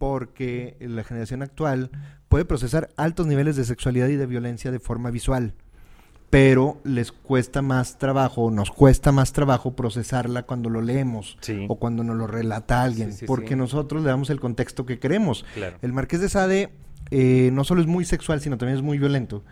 porque 0.00 0.78
la 0.80 1.04
generación 1.04 1.42
actual 1.42 1.90
puede 2.30 2.46
procesar 2.46 2.88
altos 2.96 3.26
niveles 3.26 3.54
de 3.56 3.66
sexualidad 3.66 4.08
y 4.08 4.16
de 4.16 4.24
violencia 4.24 4.70
de 4.70 4.78
forma 4.78 5.10
visual, 5.10 5.52
pero 6.30 6.80
les 6.84 7.12
cuesta 7.12 7.60
más 7.60 7.98
trabajo, 7.98 8.50
nos 8.50 8.70
cuesta 8.70 9.12
más 9.12 9.34
trabajo 9.34 9.76
procesarla 9.76 10.44
cuando 10.44 10.70
lo 10.70 10.80
leemos 10.80 11.36
o 11.68 11.76
cuando 11.76 12.02
nos 12.02 12.16
lo 12.16 12.26
relata 12.26 12.82
alguien, 12.82 13.14
porque 13.26 13.56
nosotros 13.56 14.02
le 14.02 14.08
damos 14.08 14.30
el 14.30 14.40
contexto 14.40 14.86
que 14.86 14.98
queremos. 14.98 15.44
El 15.82 15.92
Marqués 15.92 16.22
de 16.22 16.30
Sade 16.30 16.70
eh, 17.10 17.50
no 17.52 17.64
solo 17.64 17.82
es 17.82 17.86
muy 17.86 18.06
sexual, 18.06 18.40
sino 18.40 18.56
también 18.56 18.78
es 18.78 18.82
muy 18.82 18.98
violento. 18.98 19.44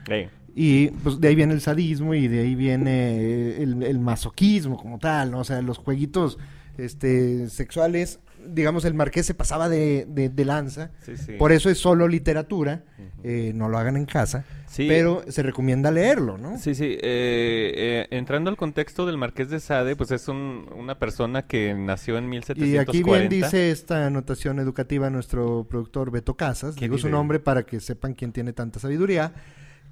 Y 0.54 0.88
pues 0.88 1.20
de 1.20 1.28
ahí 1.28 1.34
viene 1.34 1.52
el 1.52 1.61
sadismo 1.61 2.14
y 2.14 2.26
de 2.26 2.40
ahí 2.40 2.54
viene 2.54 3.62
el, 3.62 3.98
masoquismo 3.98 4.78
como 4.78 4.98
tal, 4.98 5.30
¿no? 5.30 5.40
O 5.40 5.44
sea, 5.44 5.61
los 5.61 5.76
jueguitos 5.76 6.38
este, 6.78 7.50
sexuales, 7.50 8.20
digamos, 8.46 8.85
el 8.85 8.94
marqués 8.94 9.27
se 9.27 9.35
pasaba 9.35 9.68
de, 9.68 10.07
de, 10.07 10.44
lanza. 10.44 10.90
Por 11.38 11.53
eso 11.53 11.70
es 11.70 11.79
solo 11.79 12.09
literatura, 12.09 12.83
eh, 13.22 13.53
no 13.55 13.68
lo 13.68 13.79
hagan 13.79 13.96
en 13.96 14.07
casa, 14.07 14.44
pero 14.77 15.24
se 15.29 15.42
recomienda 15.42 15.90
leerlo, 15.90 16.38
¿no? 16.38 16.59
Sí, 16.59 16.74
sí. 16.74 16.85
Eh, 16.85 16.98
eh, 17.03 18.07
entrando 18.11 18.51
al 18.51 18.57
contexto 18.57 19.07
del 19.07 19.18
marqués 19.18 19.51
de 19.51 19.61
Sade, 19.61 19.96
pues 19.96 20.11
es 20.11 20.29
una 20.29 20.98
persona 20.98 21.46
que 21.46 21.74
nació 21.74 22.18
en 22.18 22.29
1740. 22.29 22.74
Y 22.74 22.79
aquí 22.79 23.03
bien 23.03 23.29
dice 23.29 23.70
esta 23.70 24.07
anotación 24.07 24.59
educativa 24.59 25.11
nuestro 25.11 25.66
productor 25.68 26.11
Beto 26.11 26.35
Casas, 26.35 26.77
digo 26.77 26.98
su 26.98 27.09
nombre 27.09 27.40
para 27.40 27.64
que 27.64 27.81
sepan 27.81 28.14
quién 28.14 28.33
tiene 28.33 28.53
tanta 28.53 28.81
sabiduría 28.81 29.33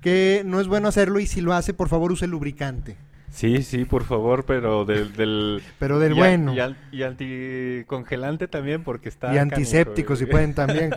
que 0.00 0.42
no 0.44 0.60
es 0.60 0.68
bueno 0.68 0.88
hacerlo 0.88 1.18
y 1.20 1.26
si 1.26 1.40
lo 1.40 1.52
hace, 1.52 1.74
por 1.74 1.88
favor, 1.88 2.12
use 2.12 2.26
lubricante. 2.26 2.96
Sí, 3.30 3.62
sí, 3.62 3.84
por 3.84 4.04
favor, 4.04 4.44
pero 4.44 4.84
del... 4.84 5.12
del 5.12 5.62
pero 5.78 5.98
del 5.98 6.14
bueno. 6.14 6.54
y, 6.92 7.02
anticongelante 7.02 8.48
también, 8.48 8.82
porque 8.82 9.08
está... 9.08 9.34
Y 9.34 9.38
antiséptico, 9.38 10.16
si 10.16 10.26
pueden 10.26 10.54
también. 10.54 10.90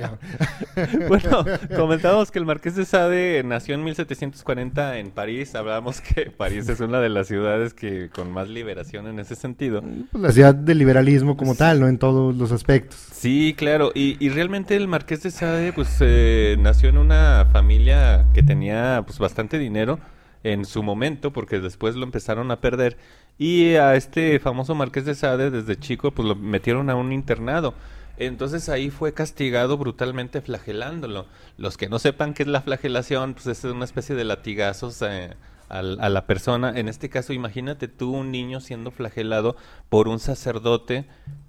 bueno, 1.08 1.46
comentábamos 1.76 2.32
que 2.32 2.40
el 2.40 2.46
Marqués 2.46 2.76
de 2.76 2.86
Sade 2.86 3.44
nació 3.44 3.76
en 3.76 3.84
1740 3.84 5.00
en 5.00 5.12
París. 5.12 5.56
Hablábamos 5.56 6.02
que 6.02 6.32
París 6.32 6.70
es 6.70 6.80
una 6.80 7.00
de 7.02 7.10
las 7.10 7.28
ciudades 7.28 7.74
que 7.74 8.10
con 8.10 8.32
más 8.32 8.48
liberación 8.48 9.08
en 9.08 9.20
ese 9.20 9.36
sentido. 9.36 9.84
Pues 10.12 10.24
la 10.24 10.32
ciudad 10.32 10.56
del 10.56 10.78
liberalismo 10.78 11.36
como 11.36 11.56
tal, 11.56 11.80
¿no? 11.80 11.88
En 11.88 11.98
todos 11.98 12.36
los 12.36 12.52
aspectos. 12.52 12.98
Sí, 13.12 13.54
claro. 13.58 13.92
Y, 13.94 14.16
y 14.24 14.30
realmente 14.30 14.76
el 14.76 14.88
Marqués 14.88 15.24
de 15.24 15.32
Sade, 15.32 15.74
pues, 15.74 15.98
eh, 16.00 16.56
nació 16.60 16.90
en 16.90 16.98
una 16.98 17.46
familia 17.52 18.26
que 18.34 18.44
tenía, 18.44 19.04
pues, 19.06 19.20
bastante 19.20 19.60
dinero 19.60 20.00
en 20.44 20.66
su 20.66 20.84
momento, 20.84 21.32
porque 21.34 21.60
después 21.60 21.96
lo 21.96 22.04
empezaron 22.04 22.52
a 22.52 22.62
perder. 22.62 22.98
Y 23.38 23.76
a 23.76 23.96
este 23.96 24.40
famoso 24.40 24.76
Marqués 24.76 25.06
de 25.06 25.16
Sade, 25.16 25.52
desde 25.52 25.80
chico, 25.80 26.12
pues 26.12 26.28
lo 26.28 26.36
metieron 26.36 26.90
a 26.90 26.96
un 26.96 27.14
internado. 27.14 27.74
Entonces 28.18 28.68
ahí 28.68 28.90
fue 28.90 29.14
castigado 29.14 29.78
brutalmente 29.78 30.42
flagelándolo. 30.42 31.26
Los 31.58 31.78
que 31.78 31.88
no 31.88 32.00
sepan 32.00 32.34
qué 32.34 32.44
es 32.44 32.50
la 32.50 32.62
flagelación, 32.62 33.34
pues 33.34 33.48
es 33.48 33.64
una 33.64 33.86
especie 33.86 34.14
de 34.14 34.26
latigazos 34.26 35.02
eh, 35.02 35.36
a, 35.70 35.82
la 35.82 36.26
persona. 36.26 36.78
En 36.78 36.90
este 36.90 37.10
caso, 37.10 37.32
imagínate 37.32 37.88
tú 37.88 38.14
un 38.14 38.30
niño 38.32 38.60
siendo 38.60 38.92
flagelado 38.92 39.56
por 39.88 40.10
un 40.10 40.20
sacerdote. 40.20 41.06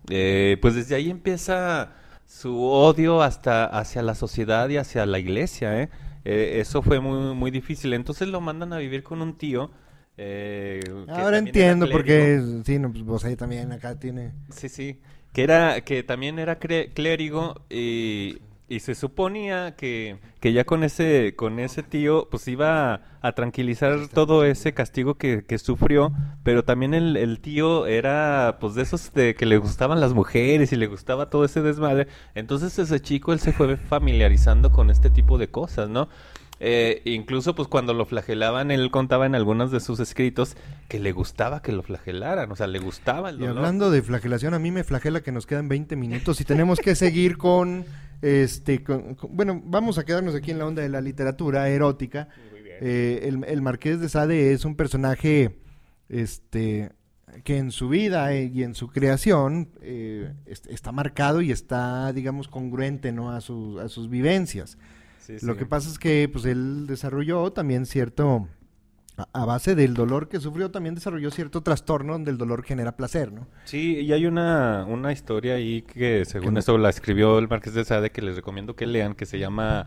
Eh, 0.09 0.59
pues 0.63 0.77
desde 0.77 0.95
ahí 0.95 1.11
empieza 1.11 1.95
su 2.27 2.63
odio 2.63 3.21
hasta 3.23 3.65
hacia 3.65 4.03
la 4.03 4.15
sociedad 4.15 4.69
y 4.69 4.77
hacia 4.77 5.05
la 5.07 5.19
iglesia, 5.19 5.83
¿eh? 5.83 5.89
Eh, 6.25 6.59
eso 6.61 6.83
fue 6.83 7.01
muy, 7.01 7.35
muy 7.35 7.51
difícil. 7.51 7.93
Entonces 7.93 8.29
lo 8.29 8.41
mandan 8.41 8.73
a 8.73 8.79
vivir 8.79 9.03
con 9.03 9.23
un 9.23 9.37
tío. 9.37 9.71
Eh, 10.17 10.81
Ahora 11.09 11.39
entiendo 11.39 11.89
porque 11.91 12.43
sí, 12.65 12.79
no, 12.79 12.91
pues 12.93 13.05
vos 13.05 13.25
ahí 13.25 13.37
también 13.37 13.73
acá 13.73 13.99
tiene. 13.99 14.33
Sí, 14.51 14.69
sí. 14.69 15.01
Que 15.33 15.43
era, 15.43 15.81
que 15.83 16.03
también 16.03 16.39
era 16.39 16.59
clérigo 16.59 17.65
y 17.71 18.39
y 18.71 18.81
se 18.81 18.95
suponía 18.95 19.75
que, 19.77 20.19
que, 20.39 20.53
ya 20.53 20.65
con 20.65 20.85
ese, 20.85 21.35
con 21.37 21.59
ese 21.59 21.83
tío, 21.83 22.29
pues 22.31 22.47
iba 22.47 23.03
a, 23.21 23.33
tranquilizar 23.33 24.07
todo 24.07 24.45
ese 24.45 24.73
castigo 24.73 25.17
que, 25.17 25.45
que 25.45 25.59
sufrió, 25.59 26.13
pero 26.45 26.65
también 26.65 26.95
el, 26.95 27.17
el, 27.17 27.41
tío 27.41 27.87
era, 27.87 28.59
pues, 28.61 28.77
de 28.77 28.83
esos 28.83 29.13
de 29.13 29.35
que 29.35 29.45
le 29.45 29.59
gustaban 29.59 30.01
las 30.01 30.15
mujeres 30.15 30.73
y 30.73 30.77
le 30.77 30.87
gustaba 30.87 31.31
todo 31.31 31.45
ese 31.45 31.63
desmadre. 31.63 32.07
Entonces 32.37 32.79
ese 32.79 33.01
chico, 33.01 33.33
él 33.33 33.41
se 33.41 33.53
fue 33.53 33.77
familiarizando 33.77 34.71
con 34.71 34.89
este 34.89 35.11
tipo 35.11 35.37
de 35.37 35.51
cosas, 35.51 35.89
¿no? 35.89 36.09
Eh, 36.63 37.01
incluso 37.07 37.55
pues 37.55 37.69
cuando 37.69 37.95
lo 37.95 38.05
flagelaban, 38.05 38.71
él 38.71 38.91
contaba 38.91 39.25
en 39.25 39.35
algunos 39.35 39.71
de 39.71 39.81
sus 39.81 39.99
escritos 39.99 40.57
que 40.89 41.01
le 41.01 41.13
gustaba 41.13 41.63
que 41.63 41.73
lo 41.73 41.83
flagelaran, 41.83 42.53
o 42.53 42.57
sea, 42.57 42.67
le 42.67 42.79
gustaba 42.79 43.31
el 43.31 43.39
dolor. 43.39 43.55
Y 43.55 43.57
hablando 43.59 43.91
de 43.91 44.03
flagelación, 44.03 44.53
a 44.53 44.59
mí 44.59 44.71
me 44.71 44.85
flagela 44.85 45.23
que 45.23 45.33
nos 45.33 45.47
quedan 45.47 45.69
20 45.69 45.97
minutos 45.97 46.39
y 46.41 46.45
tenemos 46.45 46.79
que 46.79 46.95
seguir 46.95 47.39
con, 47.39 47.87
este, 48.21 48.85
bueno, 49.31 49.63
vamos 49.65 49.97
a 49.97 50.05
quedarnos 50.05 50.35
aquí 50.35 50.51
en 50.51 50.59
la 50.59 50.67
onda 50.67 50.83
de 50.83 50.91
la 50.91 51.01
literatura 51.01 51.67
erótica. 51.71 52.29
Eh, 52.83 53.21
el, 53.29 53.43
el 53.45 53.63
Marqués 53.63 53.99
de 54.01 54.09
Sade 54.11 54.53
es 54.53 54.67
un 54.67 54.75
personaje 54.77 55.57
este, 56.11 56.91
que 57.45 57.57
en 57.59 57.71
su 57.71 57.89
vida 57.89 58.33
eh, 58.35 58.51
y 58.53 58.63
en 58.65 58.75
su 58.75 58.89
creación 58.89 59.71
eh, 59.81 60.33
est- 60.47 60.67
está 60.67 60.93
marcado 60.93 61.41
y 61.41 61.53
está, 61.53 62.13
digamos, 62.13 62.49
congruente 62.49 63.13
¿no? 63.13 63.31
a, 63.33 63.41
sus 63.41 63.79
a 63.81 63.89
sus 63.89 64.11
vivencias. 64.11 64.77
Sí, 65.21 65.37
Lo 65.43 65.57
que 65.57 65.67
pasa 65.67 65.89
es 65.91 65.99
que 65.99 66.29
pues, 66.33 66.45
él 66.45 66.87
desarrolló 66.87 67.53
también 67.53 67.87
cierto, 67.87 68.49
a, 69.33 69.45
base 69.45 69.75
del 69.75 69.95
dolor 69.95 70.29
que 70.29 70.41
sufrió, 70.41 70.71
también 70.71 70.95
desarrolló 70.95 71.31
cierto 71.31 71.63
trastorno 71.63 72.15
donde 72.15 72.31
el 72.31 72.39
dolor 72.39 72.63
genera 72.65 72.97
placer, 72.97 73.33
¿no? 73.33 73.47
Sí, 73.65 74.01
y 74.01 74.13
hay 74.13 74.27
una, 74.27 74.85
una 74.89 75.13
historia 75.13 75.55
ahí 75.55 75.83
que 75.83 76.25
según 76.25 76.57
eso 76.57 76.79
la 76.79 76.89
escribió 76.89 77.39
el 77.39 77.49
Marqués 77.49 77.75
de 77.75 77.85
Sade 77.85 78.11
que 78.11 78.23
les 78.23 78.37
recomiendo 78.37 78.75
que 78.77 78.87
lean, 78.87 79.15
que 79.15 79.27
se 79.27 79.39
llama 79.39 79.87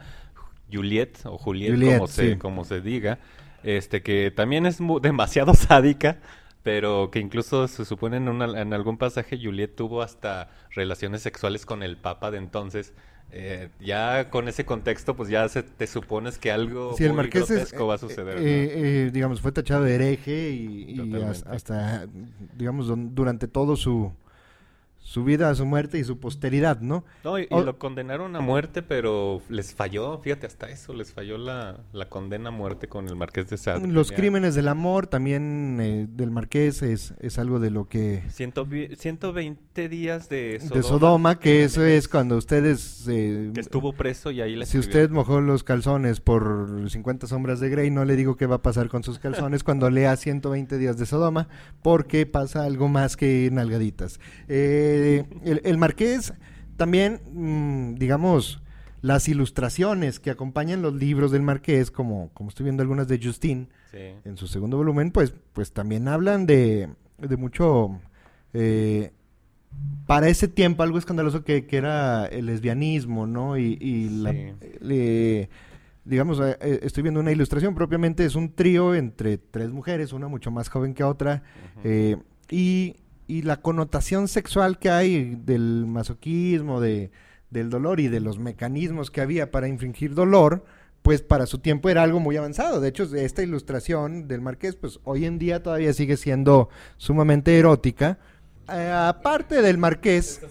Juliet 0.72 1.18
o 1.26 1.38
Juliet, 1.38 1.72
Juliet, 1.72 1.98
como, 1.98 2.08
se, 2.08 2.32
sí. 2.34 2.38
como 2.38 2.64
se 2.66 2.82
diga, 2.82 3.20
este 3.64 4.02
que 4.04 4.32
también 4.32 4.66
es 4.66 4.78
demasiado 5.02 5.54
sádica, 5.56 6.20
pero 6.62 7.10
que 7.12 7.20
incluso 7.20 7.68
se 7.68 7.86
supone 7.86 8.18
en, 8.18 8.30
una- 8.30 8.62
en 8.62 8.74
algún 8.74 8.98
pasaje 8.98 9.40
Juliet 9.42 9.76
tuvo 9.76 10.02
hasta 10.02 10.50
relaciones 10.72 11.22
sexuales 11.22 11.66
con 11.66 11.84
el 11.84 11.98
Papa 11.98 12.32
de 12.32 12.38
entonces. 12.38 12.94
Eh, 13.32 13.70
ya 13.80 14.30
con 14.30 14.48
ese 14.48 14.64
contexto, 14.66 15.16
pues 15.16 15.28
ya 15.30 15.50
se, 15.50 15.64
te 15.64 15.88
supones 15.88 16.38
que 16.38 16.52
algo 16.52 16.96
Si 16.98 17.04
el 17.04 17.14
muy 17.14 17.30
es, 17.34 17.34
grotesco 17.34 17.88
va 17.88 17.96
a 17.96 17.98
eh, 17.98 18.00
suceder. 18.00 18.38
eh, 18.38 18.42
¿no? 18.42 18.86
eh, 19.08 19.12
digamos, 19.12 19.42
fue 19.42 19.52
tachado 19.52 19.84
de 19.84 19.96
hereje 19.96 20.52
y, 20.52 20.96
hasta, 21.48 22.08
digamos, 22.56 22.88
don- 22.88 23.16
durante 23.16 23.48
todo 23.48 23.76
su, 23.76 24.12
su 25.06 25.26
vida, 25.26 25.54
su 25.54 25.66
muerte 25.66 26.00
y 26.00 26.04
su 26.06 26.18
posteridad, 26.18 26.80
¿no? 26.80 27.04
No, 27.26 27.38
y, 27.38 27.44
y 27.44 27.48
O- 27.52 27.62
lo 27.64 27.78
condenaron 27.78 28.36
a 28.38 28.40
muerte, 28.40 28.82
pero 28.82 29.42
les 29.50 29.74
falló, 29.76 30.18
fíjate, 30.20 30.48
hasta 30.48 30.70
eso, 30.70 30.94
les 30.94 31.12
falló 31.12 31.38
la, 31.38 31.82
la 31.92 32.08
condena 32.08 32.48
a 32.48 32.52
muerte 32.52 32.88
con 32.88 33.10
el 33.10 33.16
Marqués 33.18 33.50
de 33.50 33.58
Sade. 33.58 33.86
Los 33.90 34.14
crímenes 34.14 34.56
del 34.56 34.70
amor 34.70 35.08
también 35.08 35.78
eh, 35.82 36.08
del 36.10 36.32
Marqués 36.32 36.82
es, 36.82 37.14
es 37.20 37.38
algo 37.38 37.60
de 37.60 37.70
lo 37.70 37.90
que... 37.90 38.24
ciento 38.30 38.66
vi- 38.66 38.96
120 38.96 39.90
días 39.90 40.30
de 40.30 40.60
Sodoma. 40.62 40.76
de 40.76 40.84
Sodoma, 40.84 41.40
que 41.40 41.64
eso 41.66 41.84
es 41.86 42.08
cuando 42.08 42.38
ustedes... 42.38 43.06
eh, 43.10 43.52
Que 43.54 43.60
estuvo 43.60 43.92
preso 43.92 44.32
y 44.32 44.40
ahí 44.40 44.56
le 44.56 44.66
Si 44.66 44.78
usted 44.80 45.10
mojó 45.10 45.42
los 45.42 45.64
calzones 45.66 46.22
por 46.22 46.90
50 46.90 47.28
sombras 47.28 47.60
de 47.60 47.70
Grey, 47.70 47.92
no 47.92 48.06
le 48.06 48.16
digo 48.16 48.38
qué 48.38 48.46
va 48.46 48.56
a 48.56 48.62
pasar 48.62 48.88
con 48.88 49.04
sus 49.04 49.20
calzones 49.20 49.64
cuando 49.66 49.90
lea 49.90 50.16
120 50.16 50.78
días 50.78 50.98
de 50.98 51.06
Sodoma, 51.06 51.50
porque 51.82 52.26
pasa 52.26 52.64
algo 52.64 52.88
más 52.88 53.18
que 53.18 53.50
nalgaditas. 53.52 54.20
Eh, 54.48 54.92
el, 55.44 55.62
el 55.64 55.78
Marqués 55.78 56.34
también, 56.78 57.22
mm, 57.34 57.96
digamos, 57.96 58.62
las 59.02 59.28
ilustraciones 59.28 60.20
que 60.20 60.30
acompañan 60.32 60.82
los 60.82 60.94
libros 60.94 61.32
del 61.32 61.42
Marqués, 61.42 61.92
como, 61.92 62.30
como 62.34 62.50
estoy 62.50 62.64
viendo 62.66 62.82
algunas 62.84 63.08
de 63.08 63.20
Justin 63.22 63.70
Sí. 63.92 63.98
en 64.26 64.38
su 64.38 64.48
segundo 64.48 64.78
volumen, 64.78 65.12
pues, 65.12 65.34
pues 65.54 65.72
también 65.72 66.08
hablan 66.08 66.46
de, 66.46 66.90
de 67.20 67.38
mucho... 67.38 68.00
eh, 68.54 69.12
para 70.06 70.30
ese 70.30 70.48
tiempo 70.48 70.84
algo 70.84 70.98
escandaloso 71.00 71.44
que, 71.44 71.66
que 71.66 71.78
era 71.78 72.26
el 72.28 72.46
lesbianismo, 72.46 73.26
¿no? 73.26 73.58
Y, 73.58 73.78
y 73.82 74.10
la, 74.10 74.32
Sí. 74.32 74.38
le- 74.82 75.50
digamos, 76.06 76.40
eh, 76.40 76.58
eh, 76.62 76.80
estoy 76.84 77.02
viendo 77.04 77.20
una 77.20 77.32
ilustración, 77.32 77.74
propiamente 77.74 78.24
es 78.26 78.36
un 78.36 78.54
trío 78.54 78.94
entre 78.94 79.38
tres 79.40 79.72
mujeres, 79.72 80.14
una 80.14 80.28
mucho 80.28 80.52
más 80.52 80.70
joven 80.70 80.94
que 80.94 81.04
otra, 81.04 81.42
eh, 81.84 82.18
y, 82.52 82.98
y 83.28 83.44
la 83.44 83.62
connotación 83.62 84.28
sexual 84.28 84.80
que 84.80 84.90
hay 84.90 85.36
del 85.36 85.86
masoquismo, 85.88 86.80
de, 86.82 87.12
del 87.50 87.70
dolor 87.70 88.00
y 88.00 88.08
de 88.08 88.20
los 88.20 88.40
mecanismos 88.40 89.12
que 89.12 89.22
había 89.22 89.52
para 89.52 89.68
infringir 89.68 90.14
dolor, 90.14 90.66
pues 91.02 91.22
para 91.22 91.46
su 91.46 91.60
tiempo 91.60 91.90
era 91.90 92.04
algo 92.04 92.20
muy 92.20 92.38
avanzado. 92.38 92.80
De 92.80 92.90
hecho, 92.90 93.04
esta 93.16 93.44
ilustración 93.44 94.28
del 94.28 94.42
Marqués, 94.42 94.76
pues 94.76 95.00
hoy 95.04 95.26
en 95.26 95.38
día 95.40 95.62
todavía 95.62 95.94
sigue 95.94 96.16
siendo 96.18 96.70
sumamente 96.98 97.58
erótica. 97.60 98.20
Eh, 98.72 98.92
aparte 98.94 99.62
del 99.62 99.78
Marqués... 99.78 100.42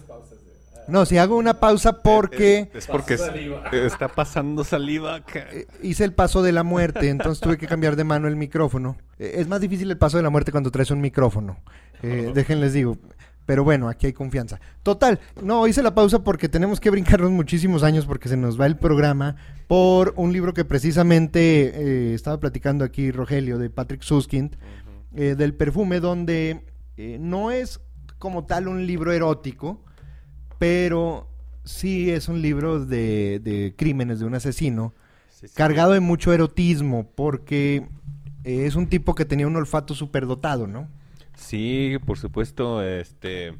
No, 0.85 1.05
si 1.05 1.17
hago 1.17 1.37
una 1.37 1.61
pausa 1.61 2.01
porque... 2.03 2.69
Es, 2.73 2.83
es 2.83 2.87
porque 2.87 3.13
es- 3.13 3.21
está 3.71 4.09
pasando 4.09 4.65
saliva 4.65 5.15
acá. 5.15 5.47
Eh, 5.51 5.65
hice 5.81 6.03
el 6.03 6.11
paso 6.13 6.43
de 6.43 6.51
la 6.51 6.63
muerte, 6.63 7.07
entonces 7.09 7.39
tuve 7.41 7.57
que 7.57 7.67
cambiar 7.67 7.95
de 7.95 8.03
mano 8.03 8.27
el 8.27 8.35
micrófono. 8.35 8.97
Eh, 9.17 9.35
es 9.37 9.47
más 9.47 9.61
difícil 9.61 9.89
el 9.89 9.97
paso 9.97 10.17
de 10.17 10.23
la 10.23 10.29
muerte 10.29 10.51
cuando 10.51 10.71
traes 10.71 10.91
un 10.91 10.99
micrófono. 10.99 11.57
Eh, 12.03 12.31
déjenles 12.33 12.73
digo. 12.73 12.97
Pero 13.45 13.65
bueno, 13.65 13.89
aquí 13.89 14.05
hay 14.05 14.13
confianza. 14.13 14.61
Total, 14.83 15.19
no, 15.41 15.67
hice 15.67 15.83
la 15.83 15.93
pausa 15.93 16.23
porque 16.23 16.47
tenemos 16.47 16.79
que 16.79 16.89
brincarnos 16.89 17.29
muchísimos 17.29 17.83
años 17.83 18.05
porque 18.05 18.29
se 18.29 18.37
nos 18.37 18.57
va 18.59 18.67
el 18.67 18.77
programa 18.77 19.35
por 19.67 20.13
un 20.15 20.31
libro 20.31 20.53
que 20.53 20.63
precisamente 20.63 21.73
eh, 21.75 22.13
estaba 22.13 22.39
platicando 22.39 22.85
aquí 22.85 23.11
Rogelio 23.11 23.57
de 23.57 23.69
Patrick 23.69 24.01
Suskind, 24.01 24.55
eh, 25.15 25.35
del 25.37 25.53
perfume, 25.55 25.99
donde 25.99 26.63
eh, 26.95 27.17
no 27.19 27.51
es 27.51 27.81
como 28.17 28.45
tal 28.45 28.69
un 28.69 28.87
libro 28.87 29.11
erótico, 29.11 29.81
pero 30.57 31.27
sí 31.65 32.11
es 32.11 32.29
un 32.29 32.41
libro 32.41 32.85
de, 32.85 33.39
de 33.43 33.73
crímenes 33.77 34.19
de 34.19 34.25
un 34.25 34.35
asesino 34.35 34.93
Sí, 35.29 35.49
sí. 35.49 35.53
cargado 35.55 35.91
de 35.91 35.99
mucho 35.99 36.31
erotismo, 36.31 37.09
porque 37.15 37.85
es 38.45 38.75
un 38.75 38.87
tipo 38.87 39.15
que 39.15 39.25
tenía 39.25 39.47
un 39.47 39.55
olfato 39.57 39.93
superdotado, 39.93 40.67
¿no? 40.67 40.87
Sí, 41.43 41.97
por 42.05 42.17
supuesto, 42.17 42.81
este 42.83 43.53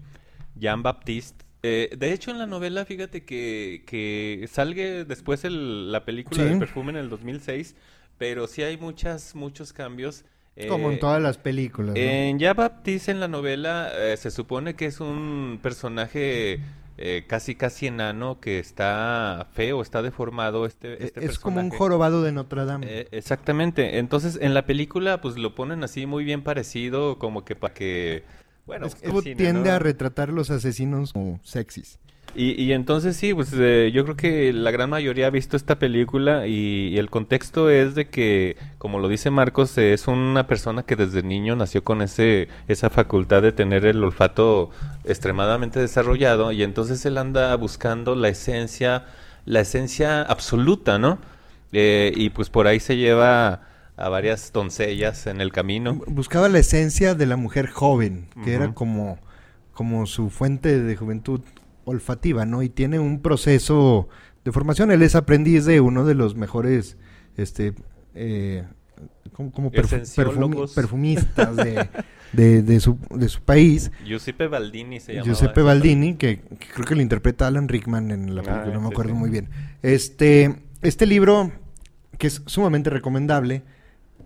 Jean 0.55 0.83
Baptiste. 0.83 1.43
Eh, 1.63 1.89
de 1.97 2.11
hecho, 2.13 2.31
en 2.31 2.39
la 2.39 2.45
novela, 2.45 2.85
fíjate 2.85 3.23
que, 3.23 3.83
que 3.85 4.45
salga 4.51 5.03
después 5.05 5.43
el- 5.45 5.91
la 5.91 6.03
película 6.05 6.43
Sí. 6.43 6.49
de 6.49 6.57
Perfume 6.59 6.91
en 6.91 6.97
el 6.97 7.09
2006, 7.09 7.75
pero 8.17 8.47
sí 8.47 8.63
hay 8.63 8.77
muchas, 8.77 9.35
muchos 9.35 9.71
cambios. 9.73 10.25
Como 10.67 10.89
en 10.89 10.97
Eh, 10.97 10.99
todas 10.99 11.21
las 11.21 11.37
películas. 11.37 11.95
¿no? 11.95 11.99
En 12.01 12.37
Jean 12.37 12.55
Baptiste 12.55 13.11
en 13.11 13.19
la 13.19 13.27
novela 13.27 13.91
eh, 13.95 14.15
se 14.17 14.29
supone 14.29 14.75
que 14.75 14.85
es 14.85 14.99
un 14.99 15.59
personaje 15.63 16.59
eh, 16.97 17.25
casi 17.27 17.55
casi 17.55 17.87
enano 17.87 18.39
que 18.39 18.59
está 18.59 19.47
feo, 19.53 19.81
está 19.81 20.01
deformado 20.01 20.65
este, 20.65 20.93
Eh, 20.93 20.97
este 21.01 21.25
es 21.25 21.39
como 21.39 21.59
un 21.59 21.69
jorobado 21.71 22.21
de 22.21 22.31
Notre 22.31 22.65
Dame. 22.65 22.85
Eh, 22.87 23.07
exactamente. 23.11 23.97
Entonces, 23.97 24.37
en 24.39 24.53
la 24.53 24.65
película, 24.65 25.19
pues 25.19 25.37
lo 25.37 25.55
ponen 25.55 25.83
así 25.83 26.05
muy 26.05 26.23
bien 26.23 26.43
parecido, 26.43 27.17
como 27.17 27.45
que 27.45 27.55
para 27.55 27.73
que. 27.73 28.23
Bueno, 28.65 28.85
es 28.85 28.95
que 28.95 29.11
tiende 29.35 29.69
¿no? 29.69 29.75
a 29.75 29.79
retratar 29.79 30.29
los 30.29 30.49
asesinos 30.49 31.13
como 31.13 31.39
sexys. 31.43 31.99
Y, 32.35 32.59
y 32.59 32.73
entonces 32.73 33.15
sí, 33.15 33.33
pues 33.33 33.53
eh, 33.53 33.91
yo 33.93 34.03
creo 34.05 34.15
que 34.15 34.53
la 34.53 34.71
gran 34.71 34.89
mayoría 34.89 35.27
ha 35.27 35.29
visto 35.29 35.55
esta 35.55 35.77
película 35.77 36.47
y, 36.47 36.87
y 36.87 36.97
el 36.97 37.11
contexto 37.11 37.69
es 37.69 37.93
de 37.93 38.09
que, 38.09 38.57
como 38.79 38.97
lo 38.97 39.07
dice 39.07 39.29
Marcos, 39.29 39.77
eh, 39.77 39.93
es 39.93 40.07
una 40.07 40.47
persona 40.47 40.81
que 40.81 40.95
desde 40.95 41.21
niño 41.21 41.55
nació 41.55 41.83
con 41.83 42.01
ese 42.01 42.47
esa 42.67 42.89
facultad 42.89 43.43
de 43.43 43.51
tener 43.51 43.85
el 43.85 44.03
olfato 44.03 44.71
extremadamente 45.03 45.79
desarrollado 45.79 46.51
y 46.51 46.63
entonces 46.63 47.05
él 47.05 47.19
anda 47.19 47.55
buscando 47.55 48.15
la 48.15 48.29
esencia, 48.29 49.05
la 49.45 49.59
esencia 49.59 50.23
absoluta, 50.23 50.97
¿no? 50.97 51.19
Eh, 51.71 52.13
y 52.15 52.31
pues 52.31 52.49
por 52.49 52.65
ahí 52.65 52.79
se 52.79 52.97
lleva 52.97 53.61
a 53.95 54.09
varias 54.09 54.51
doncellas 54.51 55.27
en 55.27 55.39
el 55.39 55.51
camino. 55.51 56.01
Buscaba 56.07 56.49
la 56.49 56.57
esencia 56.57 57.13
de 57.13 57.27
la 57.27 57.35
mujer 57.35 57.67
joven, 57.67 58.27
que 58.43 58.55
era 58.55 58.73
como, 58.73 59.19
como 59.73 60.07
su 60.07 60.31
fuente 60.31 60.79
de 60.79 60.95
juventud 60.95 61.41
olfativa, 61.85 62.45
¿no? 62.45 62.63
Y 62.63 62.69
tiene 62.69 62.99
un 62.99 63.21
proceso 63.21 64.07
de 64.45 64.51
formación. 64.51 64.91
Él 64.91 65.01
es 65.01 65.15
aprendiz 65.15 65.65
de 65.65 65.81
uno 65.81 66.05
de 66.05 66.15
los 66.15 66.35
mejores, 66.35 66.97
este, 67.37 67.73
eh, 68.15 68.65
como, 69.33 69.51
como 69.51 69.71
perfu- 69.71 70.01
Esenciólogos. 70.01 70.71
perfumi- 70.71 70.75
perfumistas 70.75 71.55
de, 71.55 71.89
de, 72.33 72.61
de 72.61 72.79
su, 72.79 72.97
de 73.15 73.29
su 73.29 73.41
país. 73.41 73.91
Giuseppe 74.05 74.47
Baldini 74.47 74.99
se 74.99 75.13
llamaba. 75.13 75.25
Giuseppe 75.25 75.61
Baldini, 75.61 76.15
que, 76.15 76.39
que 76.39 76.67
creo 76.73 76.85
que 76.85 76.95
lo 76.95 77.01
interpreta 77.01 77.47
Alan 77.47 77.67
Rickman 77.67 78.11
en 78.11 78.35
la 78.35 78.41
Ah, 78.41 78.45
película, 78.45 78.73
no 78.73 78.81
me 78.81 78.87
sí, 78.87 78.93
acuerdo 78.93 79.13
sí. 79.13 79.17
muy 79.19 79.29
bien. 79.29 79.49
Este, 79.81 80.55
este 80.81 81.05
libro, 81.05 81.51
que 82.17 82.27
es 82.27 82.41
sumamente 82.45 82.89
recomendable, 82.89 83.63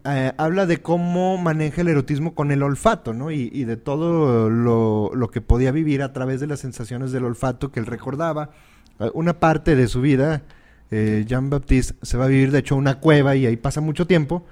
eh, 0.09 0.31
habla 0.37 0.65
de 0.65 0.77
cómo 0.81 1.37
maneja 1.37 1.81
el 1.81 1.89
erotismo 1.89 2.33
con 2.33 2.51
el 2.51 2.63
olfato, 2.63 3.13
¿no? 3.13 3.29
Y, 3.31 3.49
y 3.53 3.65
de 3.65 3.75
todo 3.77 4.49
lo, 4.49 5.11
lo 5.13 5.27
que 5.29 5.41
podía 5.41 5.71
vivir 5.71 6.01
a 6.01 6.13
través 6.13 6.39
de 6.39 6.47
las 6.47 6.59
sensaciones 6.61 7.11
del 7.11 7.25
olfato 7.25 7.71
que 7.71 7.79
él 7.79 7.85
recordaba. 7.85 8.51
Eh, 8.99 9.09
Una 9.13 9.39
parte 9.39 9.75
de 9.75 9.87
su 9.87 10.01
vida, 10.01 10.43
eh, 10.91 11.25
Jean-Baptiste 11.27 11.95
se 12.01 12.17
va 12.17 12.25
a 12.25 12.27
vivir, 12.29 12.51
de 12.51 12.59
hecho, 12.59 12.75
a 12.75 12.77
una 12.77 12.99
cueva 12.99 13.35
y 13.35 13.45
ahí 13.45 13.57
pasa 13.57 13.81
mucho 13.81 14.07
tiempo 14.07 14.45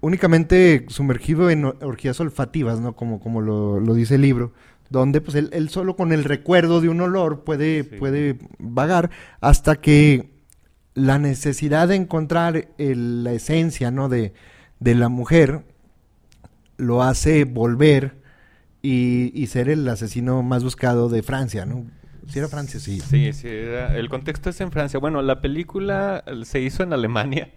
únicamente 0.00 0.86
sumergido 0.88 1.50
en 1.50 1.64
orgías 1.64 2.20
olfativas, 2.20 2.80
¿no? 2.80 2.94
Como, 2.94 3.20
como 3.20 3.40
lo, 3.40 3.80
lo 3.80 3.94
dice 3.94 4.14
el 4.14 4.20
libro, 4.22 4.52
donde 4.90 5.20
pues 5.20 5.34
él, 5.34 5.50
él 5.52 5.68
solo 5.70 5.96
con 5.96 6.12
el 6.12 6.22
recuerdo 6.24 6.80
de 6.80 6.88
un 6.88 7.00
olor 7.00 7.42
puede, 7.44 7.82
Sí. 7.84 7.96
puede 7.98 8.38
vagar 8.58 9.10
hasta 9.40 9.76
que 9.80 10.30
la 10.94 11.18
necesidad 11.18 11.88
de 11.88 11.96
encontrar 11.96 12.68
el- 12.78 13.24
la 13.24 13.32
esencia, 13.32 13.90
¿no? 13.90 14.08
De, 14.08 14.32
de 14.80 14.94
la 14.94 15.08
mujer 15.08 15.64
lo 16.76 17.02
hace 17.02 17.44
volver 17.44 18.16
y, 18.82 19.32
y 19.34 19.46
ser 19.48 19.68
el 19.68 19.88
asesino 19.88 20.42
más 20.42 20.62
buscado 20.62 21.08
de 21.08 21.22
Francia, 21.22 21.66
¿no? 21.66 21.84
Si 22.28 22.38
era 22.38 22.48
Francia, 22.48 22.78
sí. 22.78 23.00
Sí, 23.00 23.32
sí, 23.32 23.48
el 23.48 24.08
contexto 24.10 24.50
es 24.50 24.60
en 24.60 24.70
Francia. 24.70 25.00
Bueno, 25.00 25.22
la 25.22 25.40
película 25.40 26.24
se 26.44 26.60
hizo 26.60 26.82
en 26.82 26.92
Alemania, 26.92 27.52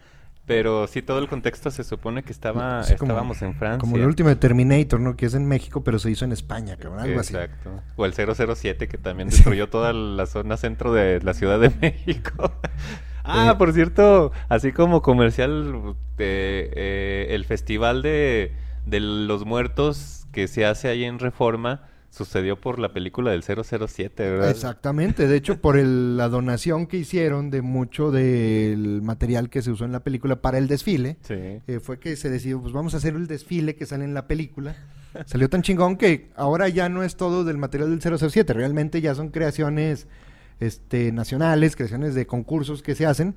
Pero 0.54 0.88
sí, 0.88 1.02
todo 1.02 1.20
el 1.20 1.28
contexto 1.28 1.72
se 1.72 1.84
supone 1.84 2.24
que 2.24 2.32
estaba, 2.32 2.84
Sí, 2.84 2.96
como- 2.96 3.12
estábamos 3.14 3.42
en 3.42 3.56
Francia. 3.56 3.80
Como 3.80 3.96
el 3.98 4.06
último 4.06 4.30
de 4.30 4.36
Terminator, 4.36 5.00
¿no? 5.00 5.16
Que 5.16 5.26
es 5.28 5.34
en 5.34 5.46
México, 5.46 5.84
pero 5.84 5.98
se 6.00 6.12
hizo 6.12 6.26
en 6.26 6.32
España, 6.32 6.76
cabrón. 6.78 7.00
Algo 7.02 7.20
así. 7.20 7.34
Exacto. 7.36 7.70
O 7.96 8.06
el 8.06 8.14
007 8.14 8.88
que 8.88 8.98
también 8.98 9.30
destruyó 9.30 9.70
toda 9.70 9.94
la 9.94 10.26
zona 10.26 10.58
centro 10.58 10.94
de 10.94 11.22
la 11.22 11.34
Ciudad 11.34 11.60
de 11.60 11.70
México. 11.82 12.52
ah, 13.24 13.52
Eh. 13.54 13.58
por 13.58 13.74
cierto, 13.74 14.32
así 14.50 14.72
como 14.72 15.02
comercial, 15.02 15.96
de, 16.18 16.72
eh, 16.76 17.28
el 17.32 17.46
festival 17.46 18.02
de, 18.02 18.54
de 18.86 19.00
los 19.00 19.46
muertos 19.46 20.28
que 20.32 20.48
se 20.48 20.66
hace 20.66 20.88
ahí 20.88 21.04
en 21.04 21.20
Reforma 21.20 21.84
sucedió 22.12 22.60
por 22.60 22.78
la 22.78 22.94
película 22.94 23.32
del 23.32 23.42
007, 23.42 24.30
¿verdad? 24.30 24.50
Exactamente, 24.52 25.28
de 25.28 25.36
hecho 25.38 25.60
por 25.62 25.78
el- 25.78 26.18
la 26.18 26.28
donación 26.30 26.86
que 26.86 26.98
hicieron 26.98 27.50
de 27.50 27.62
mucho 27.64 28.12
del 28.12 29.02
material 29.02 29.50
que 29.50 29.62
se 29.62 29.72
usó 29.72 29.86
en 29.86 29.94
la 29.94 30.02
película 30.02 30.36
para 30.42 30.58
el 30.60 30.68
desfile, 30.68 31.18
Sí. 31.22 31.34
eh, 31.36 31.80
fue 31.82 32.00
que 32.00 32.16
se 32.18 32.30
decidió, 32.30 32.62
pues 32.62 32.74
vamos 32.74 32.94
a 32.94 32.98
hacer 32.98 33.16
el 33.16 33.28
desfile 33.28 33.76
que 33.76 33.86
sale 33.86 34.04
en 34.04 34.14
la 34.14 34.28
película. 34.28 34.76
Salió 35.26 35.50
tan 35.50 35.62
chingón 35.62 35.98
que 35.98 36.30
ahora 36.36 36.70
ya 36.70 36.88
no 36.90 37.02
es 37.04 37.16
todo 37.16 37.44
del 37.44 37.58
material 37.58 37.90
del 37.90 38.02
007, 38.02 38.54
realmente 38.54 39.02
ya 39.02 39.16
son 39.16 39.30
creaciones 39.30 40.08
este, 40.60 41.12
nacionales, 41.12 41.76
creaciones 41.76 42.14
de 42.14 42.28
concursos 42.28 42.84
que 42.84 42.94
se 42.94 43.06
hacen. 43.06 43.34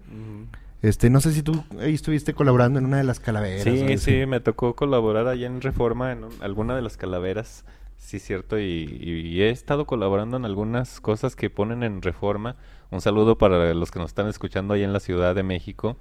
Este, 0.82 1.08
no 1.08 1.20
sé 1.20 1.32
si 1.32 1.42
tú 1.42 1.64
ahí 1.80 1.94
estuviste 1.94 2.34
colaborando 2.34 2.78
en 2.78 2.84
una 2.84 2.98
de 2.98 3.04
las 3.04 3.18
calaveras. 3.18 3.62
Sí, 3.64 3.96
sí, 3.98 4.26
me 4.26 4.40
tocó 4.40 4.76
colaborar 4.76 5.26
allá 5.28 5.46
en 5.46 5.62
Reforma 5.62 6.12
en 6.12 6.24
un- 6.24 6.32
alguna 6.42 6.76
de 6.76 6.82
las 6.82 6.96
calaveras, 6.98 7.64
sí, 8.04 8.18
cierto, 8.18 8.58
y, 8.58 8.64
y 9.00 9.42
he 9.42 9.50
estado 9.50 9.86
colaborando 9.86 10.36
en 10.36 10.44
algunas 10.44 11.00
cosas 11.00 11.34
que 11.36 11.50
ponen 11.50 11.82
en 11.82 12.02
Reforma. 12.02 12.56
Un 12.90 13.00
saludo 13.00 13.38
para 13.38 13.72
los 13.74 13.90
que 13.90 13.98
nos 13.98 14.10
están 14.10 14.28
escuchando 14.28 14.74
ahí 14.74 14.82
en 14.82 14.92
la 14.92 15.00
Ciudad 15.00 15.34
de 15.34 15.42
México, 15.42 15.96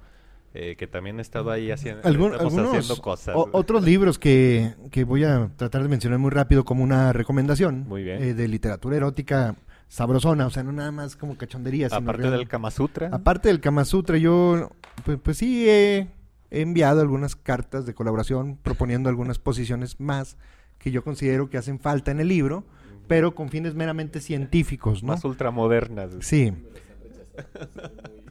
eh, 0.52 0.76
que 0.76 0.86
también 0.86 1.18
he 1.18 1.22
estado 1.22 1.50
ahí 1.50 1.70
haciendo, 1.72 1.98
estamos 2.02 2.32
algunos 2.40 2.68
haciendo 2.76 3.02
cosas. 3.02 3.34
o- 3.36 3.48
otros 3.52 3.82
libros 3.82 4.18
que, 4.18 4.74
que 4.92 5.02
voy 5.04 5.24
a 5.24 5.50
tratar 5.56 5.82
de 5.82 5.88
mencionar 5.88 6.18
muy 6.20 6.30
rápido 6.30 6.64
como 6.64 6.84
una 6.84 7.12
recomendación 7.12 7.86
Muy 7.88 8.04
bien. 8.04 8.22
eh, 8.22 8.34
de 8.34 8.46
literatura 8.46 8.96
erótica 8.96 9.56
sabrosona, 9.88 10.46
o 10.46 10.50
sea, 10.50 10.62
no 10.62 10.70
nada 10.72 10.92
más 10.92 11.16
como 11.16 11.36
cachondería. 11.36 11.88
sino 11.88 11.98
Aparte 12.00 12.30
del 12.30 12.46
Kama 12.46 12.70
Sutra. 12.70 13.08
Aparte 13.12 13.48
del 13.48 13.60
Kama 13.60 13.84
Sutra, 13.84 14.16
yo 14.18 14.70
pues, 15.04 15.18
pues 15.22 15.38
sí 15.38 15.68
he 15.68 16.06
enviado 16.50 17.00
algunas 17.00 17.34
cartas 17.34 17.84
de 17.86 17.94
colaboración 17.94 18.56
proponiendo 18.62 19.08
algunas 19.08 19.38
posiciones 19.40 19.98
más 19.98 20.36
que 20.84 20.90
yo 20.90 21.02
considero 21.02 21.48
que 21.48 21.56
hacen 21.56 21.80
falta 21.80 22.10
en 22.10 22.20
el 22.20 22.28
libro, 22.28 22.62
pero 23.08 23.34
con 23.34 23.48
fines 23.48 23.74
meramente 23.74 24.20
científicos, 24.20 25.02
¿no? 25.02 25.14
Más 25.14 25.24
ultramodernas. 25.24 26.10
Sí. 26.20 26.52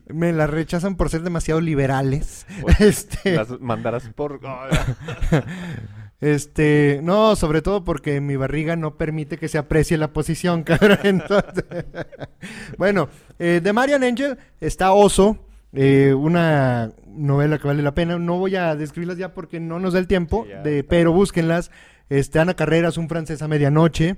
Me 0.08 0.32
las 0.32 0.52
rechazan 0.52 0.96
por 0.96 1.10
ser 1.10 1.24
demasiado 1.24 1.60
liberales. 1.62 2.46
Pues, 2.62 2.80
este, 2.82 3.34
Las 3.34 3.60
mandarás 3.60 4.08
por... 4.10 4.40
este, 6.22 7.00
no, 7.02 7.36
sobre 7.36 7.64
todo 7.64 7.84
porque 7.84 8.22
mi 8.22 8.36
barriga 8.36 8.76
no 8.76 8.98
permite 8.98 9.40
que 9.40 9.48
se 9.48 9.58
aprecie 9.58 9.98
la 9.98 10.14
posición, 10.14 10.62
cabrón. 10.64 11.00
Entonces, 11.02 11.66
bueno, 12.78 13.10
eh, 13.40 13.62
de 13.64 13.74
Marian 13.74 14.04
Angel 14.04 14.38
está 14.62 14.94
Oso, 14.94 15.48
eh, 15.74 16.14
una 16.14 16.92
novela 17.08 17.58
que 17.58 17.68
vale 17.68 17.82
la 17.82 17.96
pena. 17.96 18.20
No 18.20 18.38
voy 18.38 18.56
a 18.58 18.76
describirlas 18.76 19.18
ya 19.18 19.34
porque 19.34 19.60
no 19.60 19.80
nos 19.80 19.94
da 19.94 20.00
el 20.00 20.08
tiempo, 20.08 20.46
Sí, 20.46 20.54
de, 20.64 20.84
pero 20.84 21.14
búsquenlas. 21.14 21.72
Este, 22.14 22.38
Ana 22.38 22.54
Carreras, 22.54 22.98
un 23.00 23.10
francés 23.10 23.42
a 23.42 23.48
medianoche. 23.48 24.18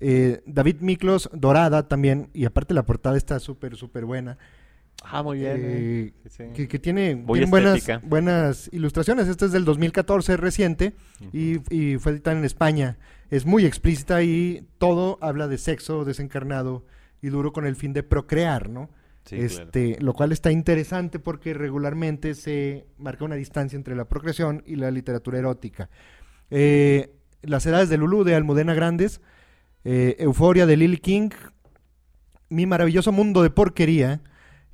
Eh, 0.00 0.42
David 0.46 0.76
Miklos, 0.80 1.28
Dorada 1.34 1.86
también. 1.86 2.30
Y 2.32 2.46
aparte 2.46 2.72
la 2.72 2.86
portada 2.86 3.18
está 3.18 3.38
súper, 3.40 3.76
súper 3.76 4.06
buena. 4.06 4.38
ah, 5.04 5.22
muy 5.22 5.40
bien. 5.40 5.56
Eh, 5.58 6.12
eh. 6.24 6.28
Sí, 6.30 6.44
que, 6.54 6.66
que 6.66 6.78
tiene, 6.78 7.14
buenas, 7.14 8.70
ilustraciones. 8.72 9.28
Este 9.28 9.44
es 9.44 9.52
del 9.52 9.66
2014, 9.66 10.38
reciente, 10.38 10.94
y, 11.30 11.58
y 11.74 11.98
fue 11.98 12.12
editada 12.12 12.38
en 12.38 12.46
España. 12.46 12.96
Es 13.28 13.44
muy 13.44 13.66
explícita 13.66 14.22
y 14.22 14.66
todo 14.78 15.18
habla 15.20 15.46
de 15.46 15.58
sexo 15.58 16.06
desencarnado 16.06 16.86
y 17.20 17.28
duro 17.28 17.52
con 17.52 17.66
el 17.66 17.76
fin 17.76 17.92
de 17.92 18.02
procrear, 18.02 18.70
¿no? 18.70 18.88
Sí, 19.26 19.36
claro. 19.36 19.46
este, 19.46 19.98
Lo 20.00 20.14
cual 20.14 20.32
está 20.32 20.52
interesante 20.52 21.18
porque 21.18 21.52
regularmente 21.52 22.34
se 22.34 22.86
marca 22.96 23.26
una 23.26 23.34
distancia 23.34 23.76
entre 23.76 23.94
la 23.94 24.06
procreación 24.06 24.62
y 24.64 24.76
la 24.76 24.90
literatura 24.90 25.38
erótica. 25.38 25.90
Eh, 26.50 27.15
Las 27.42 27.66
edades 27.66 27.88
de 27.88 27.96
Lulú 27.98 28.24
de 28.24 28.34
Almudena 28.34 28.74
Grandes, 28.74 29.20
eh, 29.84 30.16
Euforia 30.18 30.66
de 30.66 30.76
Lily 30.76 30.98
King, 30.98 31.30
Mi 32.48 32.66
maravilloso 32.66 33.10
mundo 33.12 33.42
de 33.42 33.50
porquería, 33.50 34.20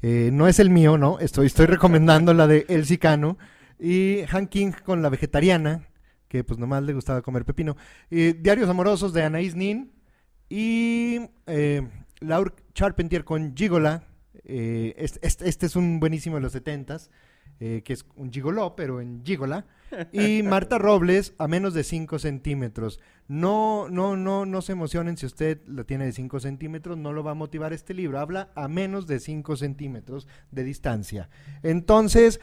eh, 0.02 0.30
no 0.32 0.46
es 0.46 0.58
el 0.58 0.68
mío, 0.68 0.98
¿no? 0.98 1.18
Estoy, 1.20 1.48
recomendando 1.66 2.34
la 2.34 2.46
de 2.46 2.66
El 2.68 2.84
Sicano, 2.86 3.38
y 3.78 4.20
Han 4.30 4.46
King 4.48 4.72
con 4.84 5.00
La 5.00 5.08
Vegetariana, 5.08 5.88
que 6.28 6.44
pues 6.44 6.58
nomás 6.58 6.82
le 6.82 6.92
gustaba 6.92 7.22
comer 7.22 7.44
pepino, 7.44 7.76
y 8.10 8.32
Diarios 8.34 8.68
Amorosos 8.68 9.12
de 9.12 9.24
Anaïs 9.24 9.54
Nin, 9.54 9.92
y 10.50 11.20
eh, 11.46 11.88
Laura 12.20 12.52
Charpentier 12.74 13.24
con 13.24 13.54
Gigola, 13.56 14.04
eh, 14.44 14.94
este, 14.98 15.26
este- 15.26 15.48
este 15.48 15.66
es 15.66 15.76
un 15.76 15.98
buenísimo 16.00 16.36
de 16.36 16.42
los 16.42 16.52
setentas, 16.52 17.10
eh, 17.64 17.82
que 17.84 17.92
es 17.92 18.04
un 18.16 18.32
gigoló, 18.32 18.74
pero 18.74 19.00
en 19.00 19.22
gigola. 19.24 19.66
Y 20.12 20.42
Marta 20.42 20.78
Robles 20.78 21.32
a 21.38 21.46
menos 21.46 21.74
de 21.74 21.84
5 21.84 22.18
centímetros. 22.18 22.98
No, 23.28 23.88
no, 23.88 24.16
no, 24.16 24.46
no 24.46 24.62
se 24.62 24.72
emocionen 24.72 25.16
si 25.16 25.26
usted 25.26 25.60
la 25.68 25.84
tiene 25.84 26.06
de 26.06 26.12
5 26.12 26.40
centímetros, 26.40 26.98
no 26.98 27.12
lo 27.12 27.22
va 27.22 27.32
a 27.32 27.34
motivar 27.34 27.72
este 27.72 27.94
libro. 27.94 28.18
Habla 28.18 28.50
a 28.56 28.66
menos 28.66 29.06
de 29.06 29.20
5 29.20 29.56
centímetros 29.56 30.26
de 30.50 30.64
distancia. 30.64 31.28
Entonces, 31.62 32.40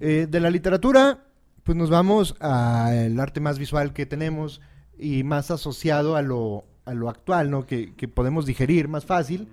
eh, 0.00 0.26
de 0.30 0.40
la 0.40 0.48
literatura, 0.48 1.26
pues 1.64 1.76
nos 1.76 1.90
vamos 1.90 2.34
al 2.40 3.20
arte 3.20 3.40
más 3.40 3.58
visual 3.58 3.92
que 3.92 4.06
tenemos 4.06 4.62
y 4.96 5.22
más 5.22 5.50
asociado 5.50 6.16
a 6.16 6.22
lo, 6.22 6.64
a 6.86 6.94
lo 6.94 7.10
actual, 7.10 7.50
¿no? 7.50 7.66
Que, 7.66 7.94
que 7.94 8.08
podemos 8.08 8.46
digerir 8.46 8.88
más 8.88 9.04
fácil, 9.04 9.48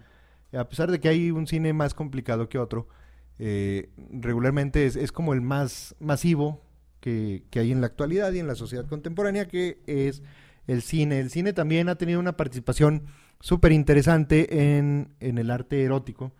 a 0.53 0.69
pesar 0.69 0.91
de 0.91 1.01
que 1.01 1.09
hay 1.09 1.31
un 1.31 1.45
cine 1.45 1.73
más 1.73 1.93
complicado 1.93 2.47
que 2.47 2.57
otro. 2.57 2.87
Eh, 3.39 3.89
regularmente 4.11 4.85
es, 4.85 4.95
es 4.95 5.11
como 5.11 5.33
el 5.33 5.41
más 5.41 5.95
masivo 5.99 6.61
que, 6.99 7.43
que 7.49 7.59
hay 7.59 7.71
en 7.71 7.81
la 7.81 7.87
actualidad 7.87 8.31
y 8.33 8.39
en 8.39 8.47
la 8.47 8.55
sociedad 8.55 8.85
contemporánea, 8.85 9.47
que 9.47 9.79
es 9.87 10.21
el 10.67 10.81
cine. 10.81 11.19
El 11.19 11.29
cine 11.29 11.53
también 11.53 11.89
ha 11.89 11.95
tenido 11.95 12.19
una 12.19 12.37
participación 12.37 13.05
súper 13.39 13.71
interesante 13.71 14.77
en, 14.77 15.09
en 15.19 15.37
el 15.37 15.49
arte 15.49 15.83
erótico. 15.83 16.33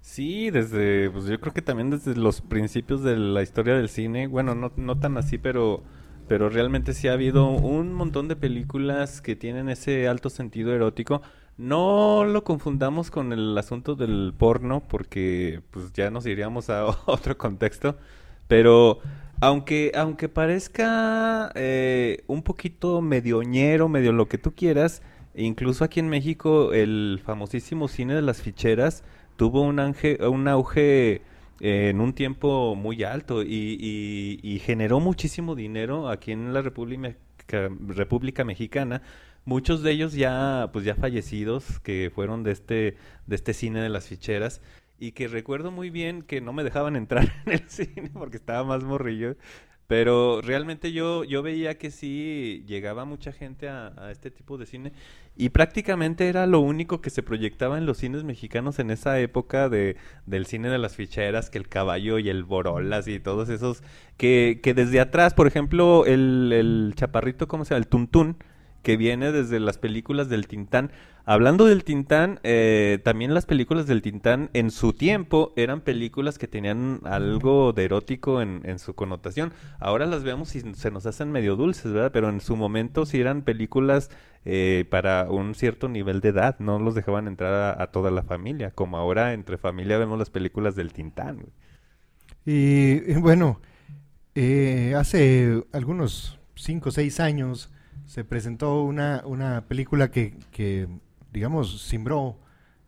Sí, 0.00 0.50
desde, 0.50 1.10
pues 1.10 1.26
yo 1.26 1.38
creo 1.38 1.52
que 1.52 1.60
también 1.60 1.90
desde 1.90 2.16
los 2.16 2.40
principios 2.40 3.02
de 3.02 3.16
la 3.16 3.42
historia 3.42 3.74
del 3.74 3.90
cine, 3.90 4.26
bueno, 4.26 4.54
no, 4.54 4.72
no 4.76 4.98
tan 4.98 5.18
así, 5.18 5.36
pero, 5.36 5.82
pero 6.28 6.48
realmente 6.48 6.94
sí 6.94 7.08
ha 7.08 7.12
habido 7.12 7.50
un 7.50 7.92
montón 7.92 8.26
de 8.28 8.36
películas 8.36 9.20
que 9.20 9.36
tienen 9.36 9.68
ese 9.68 10.08
alto 10.08 10.30
sentido 10.30 10.72
erótico. 10.72 11.20
No 11.58 12.24
lo 12.24 12.44
confundamos 12.44 13.10
con 13.10 13.32
el 13.32 13.58
asunto 13.58 13.96
del 13.96 14.32
porno, 14.38 14.84
porque 14.88 15.60
pues 15.72 15.92
ya 15.92 16.10
nos 16.10 16.24
iríamos 16.26 16.70
a 16.70 16.86
otro 17.06 17.36
contexto, 17.36 17.96
pero 18.46 19.00
aunque, 19.40 19.92
aunque 19.96 20.28
parezca 20.28 21.50
eh, 21.56 22.22
un 22.28 22.42
poquito 22.42 23.00
medioñero, 23.02 23.88
medio 23.88 24.12
lo 24.12 24.28
que 24.28 24.38
tú 24.38 24.54
quieras, 24.54 25.02
incluso 25.34 25.84
aquí 25.84 25.98
en 26.00 26.08
México 26.08 26.72
el 26.72 27.20
famosísimo 27.24 27.88
cine 27.88 28.14
de 28.14 28.22
las 28.22 28.40
ficheras 28.42 29.02
tuvo 29.36 29.62
un, 29.62 29.80
un 29.80 30.48
auge 30.48 31.22
en 31.60 32.00
un 32.00 32.12
tiempo 32.12 32.76
muy 32.76 33.02
alto 33.02 33.42
y, 33.42 33.48
y- 33.80 34.38
y 34.42 34.58
generó 34.60 35.00
muchísimo 35.00 35.56
dinero 35.56 36.08
aquí 36.08 36.30
en 36.32 36.52
la 36.54 36.62
República, 36.62 37.14
República 37.88 38.44
Mexicana. 38.44 39.02
Muchos 39.48 39.82
de 39.82 39.92
ellos 39.92 40.12
ya, 40.12 40.68
pues 40.74 40.84
ya 40.84 40.94
fallecidos, 40.94 41.80
que 41.80 42.12
fueron 42.14 42.42
de 42.42 42.50
este, 42.50 42.98
de 43.26 43.34
este 43.34 43.54
cine 43.54 43.80
de 43.80 43.88
las 43.88 44.06
ficheras, 44.06 44.60
y 44.98 45.12
que 45.12 45.26
recuerdo 45.26 45.70
muy 45.70 45.88
bien 45.88 46.20
que 46.20 46.42
no 46.42 46.52
me 46.52 46.64
dejaban 46.64 46.96
entrar 46.96 47.32
en 47.46 47.54
el 47.54 47.66
cine 47.70 48.10
porque 48.12 48.36
estaba 48.36 48.62
más 48.64 48.84
morrillo. 48.84 49.36
Pero 49.86 50.42
realmente 50.42 50.92
yo, 50.92 51.24
yo 51.24 51.42
veía 51.42 51.78
que 51.78 51.90
sí 51.90 52.62
llegaba 52.66 53.06
mucha 53.06 53.32
gente 53.32 53.70
a, 53.70 54.10
este 54.10 54.30
tipo 54.30 54.58
de 54.58 54.66
cine 54.66 54.92
y 55.34 55.48
prácticamente 55.48 56.28
era 56.28 56.46
lo 56.46 56.60
único 56.60 57.00
que 57.00 57.08
se 57.08 57.22
proyectaba 57.22 57.78
en 57.78 57.86
los 57.86 57.96
cines 57.96 58.24
mexicanos 58.24 58.78
en 58.78 58.90
esa 58.90 59.18
época 59.18 59.70
de, 59.70 59.96
del 60.26 60.44
cine 60.44 60.68
de 60.68 60.76
las 60.76 60.94
ficheras, 60.94 61.48
que 61.48 61.56
el 61.56 61.70
caballo 61.70 62.18
y 62.18 62.28
el 62.28 62.44
borolas 62.44 63.08
y 63.08 63.18
todos 63.18 63.48
esos, 63.48 63.82
que, 64.18 64.60
que 64.62 64.74
desde 64.74 65.00
atrás, 65.00 65.32
por 65.32 65.46
ejemplo, 65.46 66.04
el, 66.04 66.52
el 66.52 66.92
chaparrito, 66.96 67.48
¿cómo 67.48 67.64
se 67.64 67.70
llama? 67.70 67.78
El 67.78 67.88
tuntún, 67.88 68.36
que 68.82 68.96
viene 68.96 69.32
desde 69.32 69.60
las 69.60 69.78
películas 69.78 70.28
del 70.28 70.46
Tintán. 70.46 70.90
Hablando 71.24 71.66
del 71.66 71.84
Tintán, 71.84 72.40
eh, 72.42 73.00
también 73.04 73.34
las 73.34 73.44
películas 73.44 73.86
del 73.86 74.00
Tintán 74.00 74.48
en 74.54 74.70
su 74.70 74.94
tiempo 74.94 75.52
eran 75.56 75.82
películas 75.82 76.38
que 76.38 76.48
tenían 76.48 77.00
algo 77.04 77.74
de 77.74 77.84
erótico 77.84 78.40
en, 78.40 78.78
su 78.78 78.94
connotación. 78.94 79.52
Ahora 79.78 80.06
las 80.06 80.22
vemos 80.22 80.56
y 80.56 80.62
se 80.74 80.90
nos 80.90 81.04
hacen 81.04 81.30
medio 81.30 81.54
dulces, 81.54 81.92
¿verdad? 81.92 82.12
Pero 82.12 82.30
en 82.30 82.40
su 82.40 82.56
momento 82.56 83.04
sí 83.04 83.20
eran 83.20 83.42
películas 83.42 84.10
eh, 84.46 84.86
para 84.88 85.30
un 85.30 85.54
cierto 85.54 85.88
nivel 85.88 86.22
de 86.22 86.30
edad, 86.30 86.56
no 86.60 86.78
los 86.78 86.94
dejaban 86.94 87.28
entrar 87.28 87.78
a, 87.78 87.86
toda 87.88 88.10
la 88.10 88.22
familia, 88.22 88.70
como 88.70 88.96
ahora 88.96 89.34
entre 89.34 89.58
familia 89.58 89.98
vemos 89.98 90.18
las 90.18 90.30
películas 90.30 90.74
del 90.74 90.94
Tintán. 90.94 91.44
Y 92.46 93.12
eh, 93.12 93.18
bueno, 93.20 93.60
eh, 94.34 94.94
hace 94.96 95.64
algunos 95.72 96.38
5 96.54 96.88
o 96.88 96.92
6 96.92 97.20
años 97.20 97.70
se 98.08 98.24
presentó 98.24 98.82
una, 98.82 99.22
una 99.26 99.66
película 99.68 100.10
que, 100.10 100.34
que, 100.50 100.88
digamos, 101.30 101.82
simbró 101.82 102.38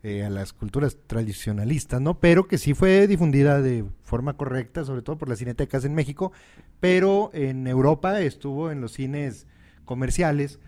eh, 0.03 0.25
a 0.25 0.31
las 0.31 0.55
culturas 0.55 0.97
tradicionalistas, 1.07 2.01
¿no? 2.01 2.19
Pero 2.19 2.49
que 2.49 2.57
sí 2.57 2.73
fue 2.73 3.07
difundida 3.07 3.61
de 3.61 3.85
forma 4.03 4.39
correcta, 4.39 4.83
sobre 4.83 5.03
todo 5.03 5.19
por 5.19 5.29
las 5.29 5.39
cinetecas 5.39 5.85
en 5.85 5.95
México, 5.95 6.33
pero 6.81 7.31
en 7.35 7.67
Europa 7.67 8.19
estuvo 8.23 8.71
en 8.71 8.81
los 8.81 8.93
cines 8.93 9.47
comerciales, 9.85 10.59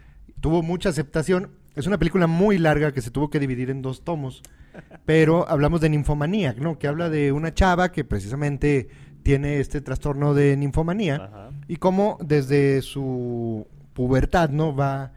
tuvo 0.40 0.62
mucha 0.62 0.90
aceptación. 0.90 1.53
Es 1.74 1.86
una 1.86 1.98
película 1.98 2.26
muy 2.26 2.59
larga 2.59 2.92
que 2.92 3.00
se 3.00 3.11
tuvo 3.11 3.30
que 3.30 3.40
dividir 3.40 3.70
en 3.70 3.80
dos 3.80 4.05
tomos, 4.05 4.42
pero 5.07 5.48
hablamos 5.48 5.80
de 5.80 5.88
ninfomanía, 5.88 6.55
¿no? 6.59 6.78
Que 6.78 6.88
habla 6.88 7.09
de 7.09 7.32
una 7.32 7.55
chava 7.55 7.90
que 7.90 8.05
precisamente 8.05 8.90
tiene 9.22 9.61
este 9.61 9.80
trastorno 9.80 10.34
de 10.34 10.59
ninfomanía 10.59 11.16
Ajá. 11.16 11.50
y 11.68 11.76
cómo 11.76 12.18
desde 12.20 12.82
su 12.82 13.66
pubertad, 13.95 14.51
¿no? 14.51 14.74
Va, 14.74 15.12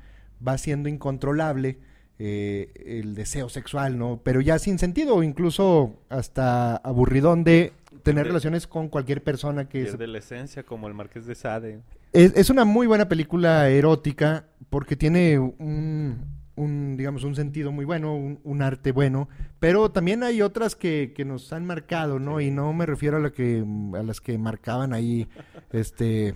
va 0.45 0.57
siendo 0.57 0.89
incontrolable 0.89 1.77
eh, 2.19 2.71
el 2.85 3.15
deseo 3.15 3.49
sexual, 3.49 3.97
¿no? 3.97 4.21
Pero 4.23 4.41
ya 4.41 4.57
sin 4.59 4.79
sentido, 4.79 5.21
incluso 5.23 5.99
hasta 6.09 6.77
aburridón 6.77 7.43
de 7.43 7.73
tener 8.03 8.27
relaciones 8.27 8.67
con 8.67 8.87
cualquier 8.89 9.23
persona 9.23 9.67
que... 9.67 9.79
se- 9.85 9.91
Pierde 9.91 10.07
la 10.07 10.19
esencia 10.19 10.63
como 10.63 10.87
el 10.87 10.93
Marqués 10.93 11.25
de 11.25 11.35
Sade. 11.35 11.79
Es, 12.13 12.33
es 12.35 12.49
una 12.49 12.63
muy 12.63 12.87
buena 12.87 13.09
película 13.09 13.67
erótica 13.69 14.45
porque 14.69 14.95
tiene 14.95 15.37
un, 15.39 16.19
un, 16.55 16.95
digamos, 16.97 17.23
un 17.25 17.35
sentido 17.35 17.71
muy 17.73 17.83
bueno, 17.83 18.15
un, 18.15 18.39
un 18.43 18.61
arte 18.61 18.91
bueno, 18.93 19.27
pero 19.59 19.91
también 19.91 20.23
hay 20.23 20.41
otras 20.41 20.75
que, 20.75 21.11
que 21.15 21.25
nos 21.25 21.51
han 21.51 21.65
marcado, 21.65 22.19
¿no? 22.19 22.39
Y 22.39 22.51
no 22.51 22.71
me 22.71 22.85
refiero 22.85 23.17
a, 23.17 23.19
la 23.19 23.31
que, 23.31 23.65
a 23.97 24.03
las 24.03 24.21
que 24.21 24.37
marcaban 24.37 24.93
ahí 24.93 25.27
este 25.73 26.35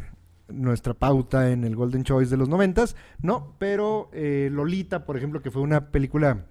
nuestra 0.52 0.94
pauta 0.94 1.52
en 1.52 1.64
el 1.64 1.76
Golden 1.76 2.04
Choice 2.04 2.30
de 2.32 2.38
los 2.38 2.50
noventas, 2.50 2.96
no, 3.22 3.56
pero 3.60 4.10
eh, 4.14 4.50
Lolita, 4.52 5.06
por 5.06 5.18
ejemplo, 5.18 5.42
que 5.42 5.52
fue 5.52 5.62
una 5.62 5.92
película 5.92 6.46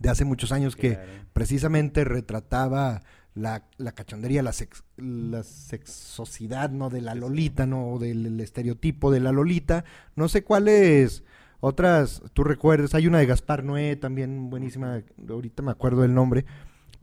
de 0.00 0.08
hace 0.10 0.24
muchos 0.24 0.52
años 0.52 0.76
que 0.76 0.94
Claro. 0.94 1.10
precisamente 1.32 2.04
retrataba 2.04 3.02
la, 3.34 3.64
la 3.78 3.92
cachondería, 3.92 4.42
la, 4.42 4.52
sex- 4.52 4.82
la 4.96 5.42
sexosidad, 5.42 6.70
¿no? 6.70 6.90
De 6.90 7.00
la 7.00 7.14
Lolita, 7.14 7.66
¿no? 7.66 7.92
O 7.92 7.98
del 7.98 8.26
el 8.26 8.40
estereotipo 8.40 9.10
de 9.10 9.20
la 9.20 9.32
Lolita. 9.32 9.84
No 10.16 10.28
sé 10.28 10.42
cuáles 10.44 11.22
otras 11.60 12.22
tú 12.32 12.44
recuerdas. 12.44 12.94
Hay 12.94 13.06
una 13.06 13.18
de 13.18 13.26
Gaspar 13.26 13.62
Noé 13.64 13.96
también 13.96 14.50
buenísima, 14.50 15.02
ahorita 15.28 15.62
me 15.62 15.70
acuerdo 15.70 16.02
del 16.02 16.14
nombre. 16.14 16.44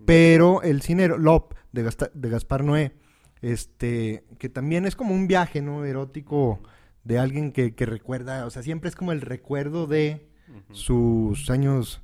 Pero 0.06 0.62
el 0.64 0.82
cine 0.82 1.08
Lop 1.08 1.54
de, 1.72 1.84
Gasta- 1.84 2.12
de 2.14 2.30
Gaspar 2.30 2.64
Noé, 2.64 2.94
este, 3.42 4.24
que 4.40 4.50
también 4.50 4.86
es 4.86 4.96
como 4.96 5.14
un 5.14 5.28
viaje, 5.28 5.62
¿no? 5.62 5.86
Erótico 5.86 6.62
de 7.04 7.20
alguien 7.20 7.52
que, 7.52 7.74
que 7.74 7.86
recuerda, 7.86 8.46
o 8.46 8.50
sea, 8.50 8.64
siempre 8.64 8.90
es 8.90 8.96
como 8.96 9.12
el 9.12 9.22
recuerdo 9.22 9.88
de 9.88 10.28
sus 10.72 11.50
años 11.50 12.02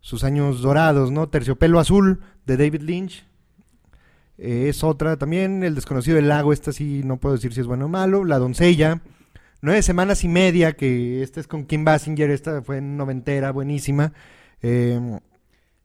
sus 0.00 0.22
años 0.22 0.62
dorados, 0.62 1.10
¿no? 1.10 1.28
Terciopelo 1.28 1.80
azul 1.80 2.20
de 2.44 2.56
David 2.56 2.82
Lynch. 2.82 3.26
Eh, 4.38 4.66
es 4.68 4.84
otra 4.84 5.16
también, 5.16 5.64
El 5.64 5.74
desconocido 5.74 6.14
del 6.14 6.28
lago, 6.28 6.52
esta 6.52 6.72
sí 6.72 7.02
no 7.04 7.16
puedo 7.16 7.34
decir 7.34 7.52
si 7.52 7.60
es 7.60 7.66
bueno 7.66 7.86
o 7.86 7.88
malo, 7.88 8.24
La 8.24 8.38
doncella, 8.38 9.00
Nueve 9.62 9.82
semanas 9.82 10.22
y 10.22 10.28
media, 10.28 10.74
que 10.74 11.22
esta 11.22 11.40
es 11.40 11.48
con 11.48 11.64
Kim 11.64 11.84
Basinger, 11.84 12.30
esta 12.30 12.62
fue 12.62 12.76
en 12.76 12.96
noventera, 12.96 13.50
buenísima. 13.50 14.12
Eh, 14.62 15.18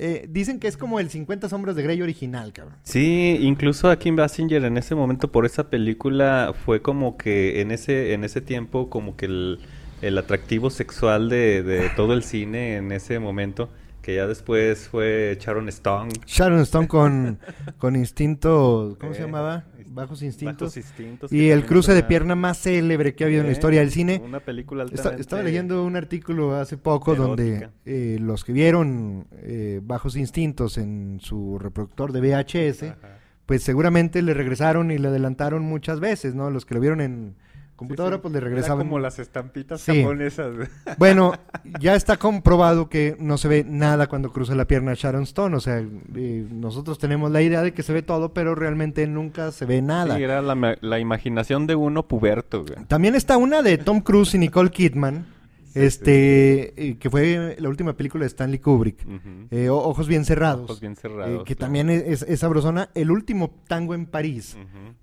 eh, 0.02 0.26
dicen 0.30 0.60
que 0.60 0.68
es 0.68 0.76
como 0.78 0.99
el 0.99 1.10
50 1.10 1.47
sombras 1.47 1.76
de 1.76 1.84
Grey 1.84 2.02
original, 2.02 2.52
cabrón. 2.52 2.76
Sí, 2.84 3.38
incluso 3.41 3.89
a 3.89 3.97
Kim 3.97 4.16
Basinger 4.16 4.66
en 4.66 4.78
ese 4.78 4.95
momento 4.95 5.32
por 5.32 5.45
esa 5.45 5.70
película 5.70 6.54
fue 6.66 6.82
como 6.82 7.18
que 7.18 7.62
en 7.62 7.72
ese 7.72 8.14
en 8.14 8.24
ese 8.24 8.41
tiempo 8.41 8.89
como 8.89 9.16
que 9.16 9.26
el, 9.28 9.60
el 10.02 10.18
atractivo 10.18 10.70
sexual 10.70 11.30
de, 11.30 11.64
de 11.64 11.89
todo 11.95 12.14
el 12.14 12.24
cine 12.24 12.78
en 12.78 12.91
ese 12.91 13.20
momento 13.20 13.70
que 14.02 14.16
ya 14.16 14.26
después 14.26 14.88
fue 14.88 15.38
Sharon 15.39 15.70
Stone. 15.70 16.10
Sharon 16.26 16.62
Stone 16.62 16.88
con, 16.88 17.38
con 17.78 17.95
instinto, 17.95 18.97
¿cómo 18.99 19.14
se 19.14 19.20
Eh, 19.22 19.26
llamaba? 19.26 19.64
Bajos 19.93 20.21
instintos. 20.21 20.69
Bajos 20.69 20.77
Instintos, 20.77 21.29
que 21.29 21.35
y 21.35 21.49
el 21.49 21.65
cruce 21.65 21.93
de 21.93 22.03
pierna 22.03 22.35
más 22.35 22.57
célebre 22.61 23.13
que 23.13 23.23
ha 23.23 23.27
habido 23.27 23.41
en 23.41 23.47
la 23.47 23.53
historia 23.53 23.81
del 23.81 23.91
cine. 23.91 24.21
Una 24.23 24.39
película 24.39 24.83
altamente 24.83 25.21
estaba 25.21 25.43
leyendo 25.43 25.83
un 25.83 25.95
artículo 25.95 26.55
hace 26.55 26.77
poco 26.77 27.15
donde 27.15 27.69
eh, 27.85 28.17
los 28.19 28.43
que 28.45 28.53
vieron 28.53 29.27
eh, 29.33 29.81
Bajos 29.83 30.15
Instintos 30.15 30.77
en 30.77 31.19
su 31.21 31.59
reproductor 31.59 32.11
de 32.13 32.21
VHS, 32.21 32.83
Ajá. 32.83 33.19
pues 33.45 33.63
seguramente 33.63 34.21
le 34.21 34.33
regresaron 34.33 34.91
y 34.91 34.97
le 34.97 35.09
adelantaron 35.09 35.63
muchas 35.63 35.99
veces, 35.99 36.35
¿no? 36.35 36.49
Los 36.49 36.65
que 36.65 36.75
lo 36.75 36.79
vieron 36.79 37.01
en 37.01 37.35
computadora, 37.82 38.15
Sí, 38.15 38.19
sí. 38.19 38.21
pues 38.21 38.32
le 38.34 38.38
Era 38.39 38.47
regresaban. 38.47 38.88
como 38.88 38.99
las 38.99 39.19
estampitas 39.19 39.82
Sí. 39.82 40.01
japonesas. 40.01 40.53
Bueno, 40.97 41.34
ya 41.79 41.95
está 41.95 42.17
comprobado 42.17 42.89
que 42.89 43.15
no 43.19 43.38
se 43.38 43.47
ve 43.47 43.65
nada 43.67 44.07
cuando 44.07 44.32
cruza 44.32 44.55
la 44.55 44.65
pierna 44.65 44.93
Sharon 44.95 45.23
Stone. 45.23 45.55
O 45.55 45.59
sea, 45.59 45.79
eh, 45.79 46.47
nosotros 46.51 46.97
tenemos 46.99 47.32
la 47.32 47.41
idea 47.41 47.61
de 47.61 47.73
que 47.73 47.84
se 47.84 47.93
ve 47.93 48.01
todo, 48.01 48.34
pero 48.34 48.55
realmente 48.55 49.05
nunca 49.07 49.51
se 49.51 49.65
ve 49.65 49.82
nada. 49.82 50.15
Sí, 50.15 50.23
era 50.23 50.41
la, 50.41 50.77
la 50.79 50.99
imaginación 50.99 51.67
de 51.67 51.75
uno 51.75 52.07
puberto. 52.07 52.63
güey. 52.63 52.86
También 52.88 53.15
está 53.15 53.38
una 53.38 53.61
de 53.61 53.77
Tom 53.77 54.01
Cruise 54.01 54.36
y 54.36 54.38
Nicole 54.38 54.69
Kidman, 54.69 55.25
este, 55.74 56.89
eh, 56.89 56.97
que 56.97 57.09
fue 57.09 57.55
la 57.59 57.69
última 57.69 57.93
película 57.93 58.24
de 58.24 58.28
Stanley 58.28 58.59
Kubrick. 58.59 59.05
Eh, 59.51 59.69
Ojos 59.69 60.07
bien 60.07 60.26
cerrados. 60.26 60.65
Ojos 60.65 60.80
bien 60.80 60.93
eh, 60.93 60.97
cerrados. 61.01 61.43
que 61.43 61.55
claro. 61.55 61.67
también 61.67 61.89
es, 61.89 62.22
es- 62.24 62.39
sabrosona. 62.39 62.89
El 62.95 63.11
último 63.11 63.51
tango 63.67 63.93
en 63.93 64.05
París 64.05 64.57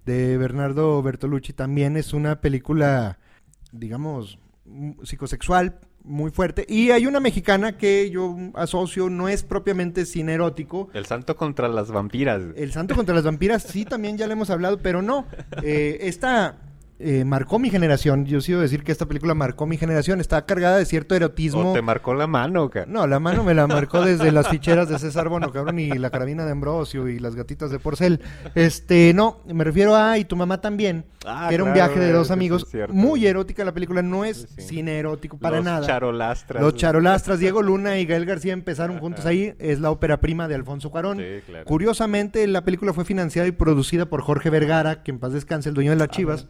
de 0.04 0.36
Bernardo 0.38 1.02
Bertolucci 1.02 1.52
también 1.52 1.96
es 1.96 2.12
una 2.12 2.40
película, 2.40 3.18
digamos, 3.72 4.38
psicosexual 5.02 5.78
muy 6.04 6.30
fuerte. 6.30 6.64
Y 6.68 6.90
hay 6.90 7.06
una 7.06 7.20
mexicana 7.20 7.76
que 7.76 8.08
yo 8.10 8.34
asocio, 8.54 9.10
no 9.10 9.28
es 9.28 9.42
propiamente 9.42 10.06
cine 10.06 10.34
erótico. 10.34 10.88
El 10.94 11.06
santo 11.06 11.36
contra 11.36 11.68
las 11.68 11.90
vampiras. 11.90 12.42
El 12.56 12.72
Santo 12.72 12.94
contra 12.94 13.14
las 13.14 13.24
Vampiras, 13.24 13.62
sí, 13.64 13.84
también 13.84 14.16
ya 14.16 14.26
le 14.26 14.32
hemos 14.32 14.48
hablado, 14.50 14.78
pero 14.78 15.02
no. 15.02 15.26
Eh, 15.62 15.98
esta 16.02 16.56
eh, 17.00 17.24
marcó 17.24 17.58
mi 17.58 17.70
generación. 17.70 18.26
Yo 18.26 18.40
sí 18.40 18.52
debo 18.52 18.62
decir 18.62 18.82
que 18.82 18.92
esta 18.92 19.06
película 19.06 19.34
marcó 19.34 19.66
mi 19.66 19.76
generación. 19.76 20.20
Está 20.20 20.44
cargada 20.46 20.76
de 20.78 20.84
cierto 20.84 21.14
erotismo. 21.14 21.70
O 21.70 21.74
te 21.74 21.82
marcó 21.82 22.14
la 22.14 22.26
mano, 22.26 22.68
cara. 22.70 22.86
No, 22.88 23.06
la 23.06 23.20
mano 23.20 23.44
me 23.44 23.54
la 23.54 23.66
marcó 23.66 24.02
desde 24.02 24.32
las 24.32 24.48
ficheras 24.48 24.88
de 24.88 24.98
César 24.98 25.28
Bono, 25.28 25.52
cabrón, 25.52 25.78
y 25.78 25.90
la 25.96 26.10
carabina 26.10 26.44
de 26.44 26.52
Ambrosio 26.52 27.08
y 27.08 27.18
las 27.18 27.34
gatitas 27.36 27.70
de 27.70 27.78
Porcel. 27.78 28.20
Este, 28.54 29.12
no, 29.14 29.38
me 29.46 29.64
refiero 29.64 29.94
a 29.96 30.18
y 30.18 30.24
tu 30.24 30.34
mamá 30.36 30.60
también, 30.60 31.04
Ah, 31.26 31.46
que 31.48 31.54
era 31.56 31.64
un 31.64 31.72
viaje 31.72 31.98
de 32.00 32.12
dos 32.12 32.30
amigos. 32.30 32.66
es. 32.74 32.88
Muy 32.90 33.26
erótica 33.26 33.64
la 33.64 33.72
película, 33.72 34.02
no 34.02 34.24
es 34.24 34.48
Sí, 34.56 34.62
cine 34.62 34.98
erótico 34.98 35.38
para 35.38 35.56
Los 35.56 35.64
nada. 35.64 35.86
charolastras. 35.86 36.62
Los 36.62 36.74
charolastras, 36.74 37.38
Diego 37.38 37.62
Luna 37.62 37.98
y 37.98 38.06
Gael 38.06 38.24
García 38.24 38.52
empezaron 38.52 38.98
juntos 38.98 39.26
ahí. 39.26 39.54
Es 39.58 39.80
la 39.80 39.90
ópera 39.90 40.20
prima 40.20 40.48
de 40.48 40.54
Alfonso 40.54 40.90
Cuarón. 40.90 41.18
Sí, 41.18 41.24
claro. 41.46 41.64
Curiosamente, 41.64 42.46
la 42.46 42.64
película 42.64 42.92
fue 42.92 43.04
financiada 43.04 43.46
y 43.48 43.52
producida 43.52 44.06
por 44.06 44.22
Jorge 44.22 44.50
Vergara, 44.50 45.02
que 45.02 45.10
en 45.10 45.18
paz 45.18 45.32
descanse, 45.32 45.68
el 45.68 45.74
dueño 45.74 45.90
de 45.90 45.96
las 45.96 46.08
Chivas. 46.08 46.46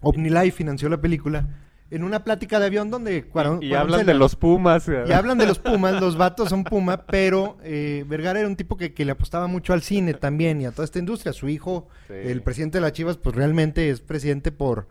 OmniLife 0.00 0.52
financió 0.56 0.88
la 0.88 1.00
película 1.00 1.48
en 1.90 2.04
una 2.04 2.22
plática 2.22 2.60
de 2.60 2.66
avión 2.66 2.90
donde 2.90 3.24
Cuarón, 3.24 3.62
Y 3.62 3.72
hablan 3.72 4.04
de 4.04 4.12
la- 4.12 4.18
los 4.18 4.36
Pumas. 4.36 4.86
y 4.88 5.10
hablan 5.12 5.38
de 5.38 5.46
los 5.46 5.58
Pumas, 5.58 5.98
los 6.00 6.18
vatos 6.18 6.50
son 6.50 6.62
Puma, 6.64 7.06
pero 7.06 7.56
eh, 7.62 8.04
Vergara 8.06 8.40
era 8.40 8.48
un 8.48 8.56
tipo 8.56 8.76
que, 8.76 8.92
que 8.92 9.06
le 9.06 9.12
apostaba 9.12 9.46
mucho 9.46 9.72
al 9.72 9.80
cine 9.82 10.12
también 10.12 10.60
y 10.60 10.66
a 10.66 10.70
toda 10.72 10.84
esta 10.84 10.98
industria. 10.98 11.32
Su 11.32 11.48
hijo, 11.48 11.88
Sí. 12.06 12.12
el 12.14 12.42
presidente 12.42 12.76
de 12.78 12.82
las 12.82 12.92
Chivas, 12.92 13.16
pues 13.16 13.34
realmente 13.34 13.88
es 13.88 14.00
presidente 14.00 14.52
por 14.52 14.86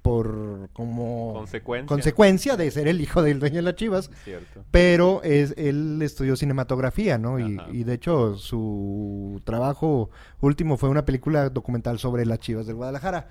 por 0.00 0.70
como 0.72 1.34
Consecuencia. 1.34 1.86
consecuencia 1.86 2.56
de 2.56 2.70
ser 2.70 2.88
el 2.88 3.00
hijo 3.00 3.20
del 3.22 3.40
dueño 3.40 3.56
de 3.56 3.62
las 3.62 3.74
Chivas. 3.74 4.10
Cierto. 4.24 4.64
Pero 4.70 5.20
es, 5.24 5.52
él 5.58 6.00
estudió 6.00 6.34
cinematografía, 6.36 7.18
¿no? 7.18 7.38
Y 7.38 7.84
de 7.84 7.92
hecho 7.94 8.36
su 8.36 9.42
trabajo 9.44 10.08
último 10.40 10.78
fue 10.78 10.88
una 10.88 11.04
película 11.04 11.50
documental 11.50 11.98
sobre 11.98 12.24
las 12.24 12.38
Chivas 12.38 12.66
del 12.66 12.76
Guadalajara. 12.76 13.28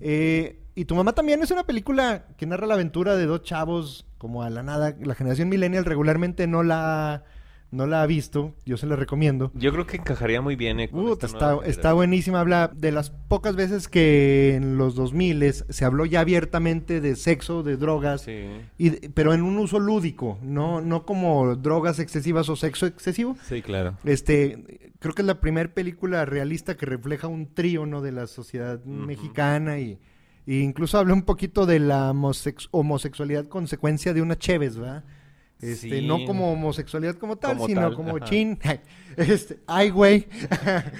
Eh, 0.00 0.60
y 0.78 0.84
tu 0.84 0.94
mamá 0.94 1.12
también 1.12 1.42
es 1.42 1.50
una 1.50 1.64
película 1.64 2.26
que 2.36 2.46
narra 2.46 2.64
la 2.68 2.74
aventura 2.74 3.16
de 3.16 3.26
dos 3.26 3.42
chavos 3.42 4.06
como 4.16 4.44
a 4.44 4.48
la 4.50 4.62
nada. 4.62 4.94
La 5.00 5.16
generación 5.16 5.48
millennial 5.48 5.84
regularmente 5.84 6.46
no 6.46 6.62
la, 6.62 7.24
no 7.72 7.88
la 7.88 8.02
ha 8.02 8.06
visto. 8.06 8.54
Yo 8.64 8.76
se 8.76 8.86
la 8.86 8.94
recomiendo. 8.94 9.50
Yo 9.54 9.72
creo 9.72 9.88
que 9.88 9.96
encajaría 9.96 10.40
muy 10.40 10.54
bien. 10.54 10.78
eh, 10.78 10.88
con 10.88 11.00
Uh, 11.00 11.14
esta 11.14 11.26
está, 11.26 11.58
está 11.64 11.92
buenísima. 11.94 12.38
Habla 12.38 12.70
de 12.72 12.92
las 12.92 13.10
pocas 13.10 13.56
veces 13.56 13.88
que 13.88 14.54
en 14.54 14.78
los 14.78 14.94
2000 14.94 15.52
se 15.68 15.84
habló 15.84 16.06
ya 16.06 16.20
abiertamente 16.20 17.00
de 17.00 17.16
sexo, 17.16 17.64
de 17.64 17.76
drogas. 17.76 18.20
Sí. 18.20 18.46
Y, 18.78 18.90
pero 19.08 19.34
en 19.34 19.42
un 19.42 19.58
uso 19.58 19.80
lúdico, 19.80 20.38
no, 20.42 20.80
no 20.80 21.04
como 21.04 21.56
drogas 21.56 21.98
excesivas 21.98 22.48
o 22.50 22.54
sexo 22.54 22.86
excesivo. 22.86 23.36
Sí, 23.48 23.62
claro. 23.62 23.98
Este, 24.04 24.92
creo 25.00 25.12
que 25.12 25.22
es 25.22 25.26
la 25.26 25.40
primera 25.40 25.74
película 25.74 26.24
realista 26.24 26.76
que 26.76 26.86
refleja 26.86 27.26
un 27.26 27.52
trío, 27.52 27.84
¿no? 27.84 28.00
De 28.00 28.12
la 28.12 28.28
sociedad 28.28 28.80
mexicana 28.84 29.80
y, 29.80 29.98
y 30.50 30.60
incluso 30.62 30.96
habla 30.98 31.12
un 31.12 31.22
poquito 31.22 31.66
de 31.66 31.78
la 31.78 32.12
homosex- 32.12 32.68
homosexualidad 32.70 33.46
consecuencia 33.48 34.14
de 34.14 34.22
una 34.22 34.38
Chévez, 34.38 34.76
¿verdad? 34.78 35.04
Este, 35.60 36.00
Sí. 36.00 36.06
no 36.06 36.24
como 36.24 36.52
homosexualidad 36.52 37.16
como 37.16 37.36
tal, 37.36 37.56
Como 37.56 37.66
sino 37.66 37.80
tal, 37.82 37.94
como 37.94 38.16
ajá. 38.16 38.24
chin. 38.24 38.58
Este, 39.16 39.58
ay, 39.66 39.90
güey. 39.90 40.26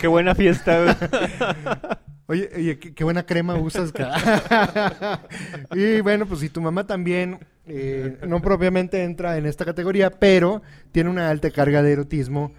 Qué 0.01 0.07
buena 0.09 0.35
fiesta. 0.35 0.99
Oye, 2.31 2.51
oye, 2.55 2.79
qué, 2.79 2.93
qué 2.93 3.05
buena 3.05 3.25
crema 3.25 3.55
usas. 3.55 3.91
y 5.75 6.01
bueno, 6.03 6.27
pues 6.27 6.41
si 6.41 6.51
tu 6.51 6.61
mamá 6.61 6.87
también 6.87 7.39
eh, 7.67 8.19
no 8.27 8.43
propiamente 8.43 9.03
entra 9.05 9.39
en 9.39 9.47
esta 9.47 9.65
categoría, 9.65 10.11
pero 10.11 10.61
tiene 10.93 11.09
una 11.11 11.31
alta 11.31 11.51
carga 11.51 11.83
de 11.83 11.93
erotismo 11.93 12.53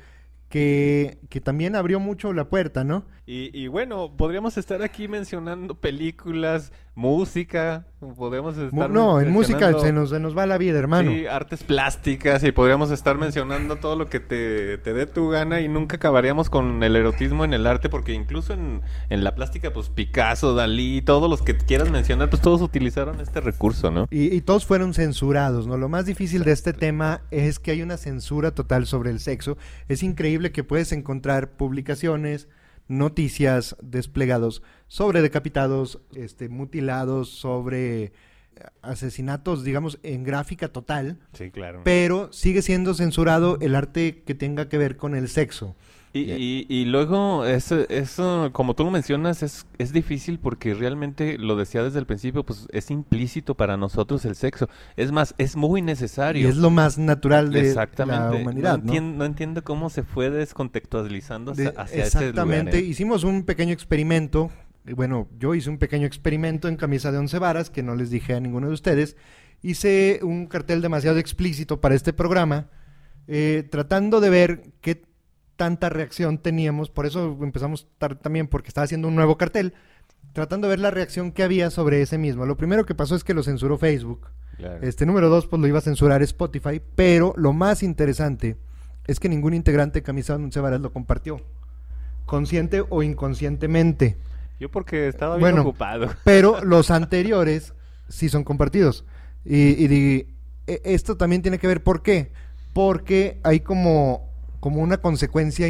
que, 0.50 1.20
que 1.30 1.40
también 1.40 1.76
abrió 1.76 2.00
mucho 2.00 2.34
la 2.34 2.50
puerta, 2.50 2.84
¿no? 2.84 3.06
Y, 3.26 3.56
y 3.58 3.68
bueno, 3.68 4.18
podríamos 4.18 4.58
estar 4.58 4.82
aquí 4.82 5.08
mencionando 5.08 5.80
películas, 5.80 6.74
música, 7.00 7.86
podemos 8.18 8.58
estar 8.58 8.90
No, 8.90 9.22
en 9.22 9.32
música 9.32 9.72
se 9.80 9.94
nos, 9.94 10.10
se 10.10 10.20
nos 10.20 10.38
va 10.38 10.46
la 10.46 10.58
vida, 10.58 10.78
hermano. 10.78 11.12
Sí, 11.12 11.28
artes 11.28 11.64
plásticas 11.64 12.44
y 12.44 12.52
podríamos 12.52 12.92
estar 12.92 13.18
mencionando 13.18 13.78
todo 13.78 13.96
lo 13.96 14.10
que 14.10 14.20
te, 14.20 14.78
te 14.80 14.94
dé 14.94 15.06
tu 15.06 15.30
gana 15.30 15.62
y 15.62 15.70
nunca 15.70 15.96
acabaríamos 15.96 16.50
con 16.50 16.84
el 16.84 16.98
erotismo 16.98 17.46
en 17.46 17.54
el 17.54 17.66
arte 17.68 17.88
porque 17.88 18.14
incluso 18.14 18.52
en, 18.54 18.82
en 19.10 19.24
la 19.24 19.34
plástica, 19.34 19.72
pues 19.72 19.88
Picasso, 19.88 20.54
Dalí, 20.54 21.02
todos 21.02 21.30
los 21.30 21.42
que 21.42 21.58
quieras 21.58 21.90
mencionar, 21.90 22.30
pues 22.30 22.42
todos 22.42 22.62
utilizaron 22.62 23.22
este 23.22 23.40
recurso, 23.40 23.92
¿no? 23.92 24.08
Y, 24.12 24.36
y 24.36 24.42
todos 24.42 24.66
fueron 24.66 24.94
censurados, 24.94 25.68
¿no? 25.68 25.78
Lo 25.78 25.88
más 25.88 26.06
difícil 26.06 26.44
de 26.44 26.52
este 26.52 26.74
tema 26.74 27.22
es 27.32 27.60
que 27.60 27.72
hay 27.72 27.82
una 27.82 27.96
censura 27.96 28.52
total 28.52 28.88
sobre 28.88 29.12
el 29.12 29.22
sexo. 29.22 29.58
Es 29.88 30.04
increíble 30.04 30.52
que 30.52 30.66
puedes 30.66 30.92
encontrar 30.92 31.52
publicaciones, 31.52 32.50
noticias 32.90 33.78
desplegados 33.82 34.62
sobre 34.88 35.22
decapitados, 35.22 36.02
este, 36.14 36.50
mutilados, 36.50 37.30
sobre 37.30 38.12
asesinatos, 38.82 39.64
digamos, 39.64 40.00
en 40.04 40.24
gráfica 40.24 40.68
total, 40.68 41.18
Sí, 41.34 41.50
claro. 41.52 41.82
pero 41.86 42.32
sigue 42.34 42.62
siendo 42.62 42.94
censurado 42.94 43.58
el 43.62 43.74
arte 43.76 44.24
que 44.26 44.36
tenga 44.36 44.68
que 44.68 44.78
ver 44.78 44.98
con 44.98 45.16
el 45.16 45.30
sexo. 45.30 45.76
Y, 46.12 46.22
y, 46.32 46.66
y 46.68 46.86
luego, 46.86 47.46
eso, 47.46 47.88
eso, 47.88 48.50
como 48.52 48.74
tú 48.74 48.84
lo 48.84 48.90
mencionas, 48.90 49.44
es, 49.44 49.68
es 49.78 49.94
difícil 49.94 50.40
porque 50.40 50.74
realmente, 50.74 51.38
lo 51.38 51.56
decía 51.56 51.84
desde 51.84 52.00
el 52.00 52.08
principio, 52.08 52.44
pues 52.44 52.68
es 52.72 52.90
implícito 52.90 53.54
para 53.56 53.78
nosotros 53.78 54.26
el 54.26 54.36
sexo. 54.36 54.68
Es 54.98 55.12
más, 55.12 55.36
es 55.38 55.56
muy 55.56 55.82
Y 55.82 55.84
necesario. 55.84 56.50
es 56.50 56.58
lo 56.58 56.72
más 56.72 56.98
natural 56.98 57.52
de 57.52 57.60
Exactamente. 57.62 58.36
la 58.38 58.42
humanidad, 58.42 58.80
no, 58.80 58.86
¿no? 58.86 58.92
entien- 58.94 59.14
no 59.18 59.26
entiendo 59.26 59.64
cómo 59.64 59.92
se 59.92 60.02
fue 60.02 60.32
descontextualizando 60.32 61.52
hacia, 61.52 61.72
De- 61.72 61.80
hacia 61.80 62.04
ese 62.04 62.18
lugar, 62.18 62.30
exactamente, 62.30 62.78
¿eh? 62.80 62.82
hicimos 62.82 63.24
un 63.24 63.44
pequeño 63.44 63.74
experimento. 63.74 64.50
y 64.88 64.94
Bueno, 64.94 65.28
yo 65.38 65.54
hice 65.54 65.70
un 65.70 65.78
pequeño 65.78 66.08
experimento 66.08 66.68
en 66.68 66.76
camisa 66.76 67.12
de 67.12 67.20
once 67.20 67.38
varas 67.38 67.70
que 67.70 67.84
no 67.84 67.94
les 67.96 68.10
dije 68.10 68.34
a 68.34 68.40
ninguno 68.40 68.68
de 68.68 68.74
ustedes. 68.74 69.16
Hice 69.62 70.22
un 70.24 70.48
cartel 70.48 70.82
demasiado 70.82 71.20
explícito 71.20 71.82
para 71.82 71.94
este 71.94 72.14
programa, 72.14 72.70
eh, 73.28 73.68
tratando 73.70 74.22
de 74.22 74.30
ver 74.32 74.64
qué 74.82 75.04
tanta 75.60 75.90
reacción 75.90 76.38
teníamos. 76.38 76.90
Por 76.90 77.06
eso 77.06 77.38
empezamos 77.42 77.86
también, 78.22 78.48
porque 78.48 78.70
estaba 78.70 78.86
haciendo 78.86 79.10
un 79.10 79.16
nuevo 79.16 79.38
cartel, 79.38 79.74
tratando 80.34 80.68
de 80.68 80.72
ver 80.72 80.80
la 80.80 80.90
reacción 80.90 81.34
que 81.34 81.44
había 81.44 81.70
sobre 81.70 82.02
ese 82.02 82.18
mismo. 82.18 82.46
Lo 82.46 82.56
primero 82.56 82.86
que 82.86 82.96
pasó 82.96 83.16
es 83.16 83.26
que 83.26 83.34
lo 83.34 83.44
censuró 83.44 83.78
Facebook. 83.78 84.30
Claro. 84.58 84.80
Este 84.82 85.06
número 85.06 85.28
dos, 85.30 85.48
pues 85.48 85.62
lo 85.62 85.68
iba 85.68 85.80
a 85.80 85.82
censurar 85.82 86.22
Spotify, 86.24 86.82
pero 86.96 87.34
lo 87.36 87.52
más 87.52 87.84
interesante 87.84 88.56
es 89.06 89.20
que 89.20 89.28
ningún 89.28 89.54
integrante 89.54 90.00
de 90.00 90.04
Camisa 90.04 90.36
Once 90.36 90.60
Varas 90.62 90.80
lo 90.80 90.94
compartió, 90.94 91.42
consciente 92.26 92.84
o 92.90 93.04
inconscientemente. 93.04 94.18
Yo 94.60 94.70
porque 94.72 95.08
estaba 95.08 95.36
bien 95.36 95.42
Bueno. 95.42 95.62
ocupado. 95.62 96.10
Pero 96.26 96.64
los 96.64 96.92
anteriores 96.92 97.74
sí 98.08 98.28
son 98.30 98.44
compartidos. 98.44 99.06
Y, 99.46 99.84
y 99.84 99.88
di- 99.88 100.28
e- 100.68 100.82
esto 100.84 101.16
también 101.18 101.42
tiene 101.42 101.60
que 101.60 101.68
ver, 101.68 101.82
¿por 101.84 102.02
qué? 102.02 102.32
Porque 102.74 103.40
hay 103.44 103.62
como, 103.62 104.29
como 104.60 104.82
una 104.82 104.98
consecuencia 104.98 105.68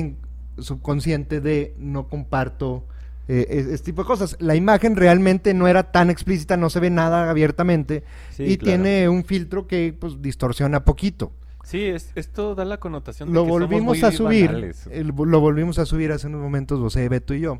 subconsciente 0.57 1.41
de 1.41 1.73
no 1.77 2.07
comparto 2.07 2.85
eh, 3.27 3.45
es- 3.49 3.67
este 3.67 3.85
tipo 3.91 4.01
de 4.01 4.07
cosas. 4.07 4.35
La 4.39 4.55
imagen 4.55 4.95
realmente 4.95 5.53
no 5.53 5.67
era 5.67 5.91
tan 5.91 6.09
explícita, 6.09 6.57
no 6.57 6.69
se 6.71 6.79
ve 6.79 6.89
nada 6.89 7.29
abiertamente 7.29 8.03
Sí, 8.31 8.43
y 8.43 8.57
claro. 8.57 8.81
tiene 8.81 9.07
un 9.07 9.23
filtro 9.23 9.67
que 9.67 9.95
pues 9.97 10.21
distorsiona 10.21 10.83
poquito. 10.83 11.31
Sí, 11.63 11.83
es, 11.83 12.11
esto 12.15 12.55
da 12.55 12.65
la 12.65 12.77
connotación 12.77 13.29
de 13.29 13.35
Lo 13.35 13.43
que 13.43 13.49
somos 13.51 13.61
volvimos 13.69 13.97
muy 13.99 14.03
a 14.07 14.11
subir, 14.11 14.73
el- 14.91 15.07
lo 15.15 15.39
volvimos 15.39 15.77
a 15.77 15.85
subir 15.85 16.11
hace 16.11 16.25
unos 16.25 16.41
momentos, 16.41 16.79
José, 16.79 17.07
Beto 17.07 17.35
y 17.35 17.41
yo, 17.41 17.59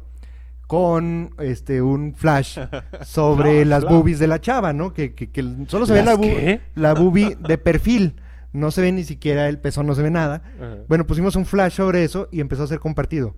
con 0.66 1.36
este 1.38 1.82
un 1.84 2.16
flash 2.16 2.58
sobre 3.06 3.64
las 3.66 3.82
flash. 3.84 3.94
boobies 3.94 4.18
de 4.20 4.28
la 4.28 4.42
chava, 4.42 4.74
¿no? 4.74 4.94
Que, 4.94 5.14
que- 5.14 5.30
que 5.30 5.44
solo 5.68 5.86
se 5.86 5.94
ve 5.94 6.00
la, 6.04 6.12
¿Las 6.14 6.20
bu- 6.20 6.36
qué? 6.36 6.62
la 6.76 6.94
boobie 6.96 7.38
de 7.40 7.58
perfil, 7.60 8.16
no 8.54 8.72
se 8.72 8.82
ve 8.82 8.92
ni 8.92 9.04
siquiera 9.04 9.48
el 9.50 9.60
pezón, 9.60 9.86
no 9.88 9.96
se 9.96 10.02
ve 10.04 10.10
nada. 10.12 10.42
Ajá. 10.58 10.78
Bueno, 10.88 11.06
pusimos 11.08 11.36
un 11.36 11.46
flash 11.46 11.74
sobre 11.74 12.04
eso 12.04 12.28
y 12.32 12.42
empezó 12.42 12.64
a 12.64 12.68
ser 12.68 12.80
compartido. 12.80 13.36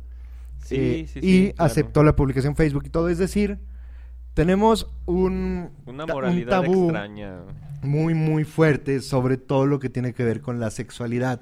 Sí, 0.63 0.75
Eh, 0.77 1.07
sí, 1.11 1.19
y 1.19 1.21
sí, 1.47 1.53
claro. 1.55 1.65
aceptó 1.71 2.03
la 2.03 2.15
publicación 2.15 2.55
Facebook 2.55 2.83
y 2.85 2.89
todo, 2.89 3.09
es 3.09 3.17
decir, 3.17 3.59
tenemos 4.33 4.87
un, 5.05 5.71
Una 5.85 6.05
un 6.05 6.45
tabú 6.45 6.83
extraña. 6.85 7.41
muy, 7.81 8.13
muy 8.13 8.43
fuerte 8.45 9.01
sobre 9.01 9.37
todo 9.37 9.65
lo 9.65 9.79
que 9.79 9.89
tiene 9.89 10.13
que 10.13 10.23
ver 10.23 10.41
con 10.41 10.59
la 10.59 10.69
sexualidad. 10.71 11.41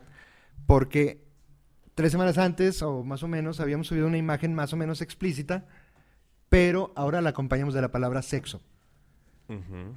Porque 0.65 1.23
tres 1.95 2.11
semanas 2.11 2.37
antes, 2.37 2.81
o 2.81 3.03
más 3.03 3.21
o 3.23 3.27
menos, 3.27 3.59
habíamos 3.59 3.87
subido 3.87 4.07
una 4.07 4.17
imagen 4.17 4.55
más 4.55 4.71
o 4.73 4.77
menos 4.77 5.01
explícita, 5.01 5.65
pero 6.47 6.91
ahora 6.95 7.21
la 7.21 7.29
acompañamos 7.29 7.73
de 7.73 7.81
la 7.81 7.91
palabra 7.91 8.21
sexo. 8.21 8.61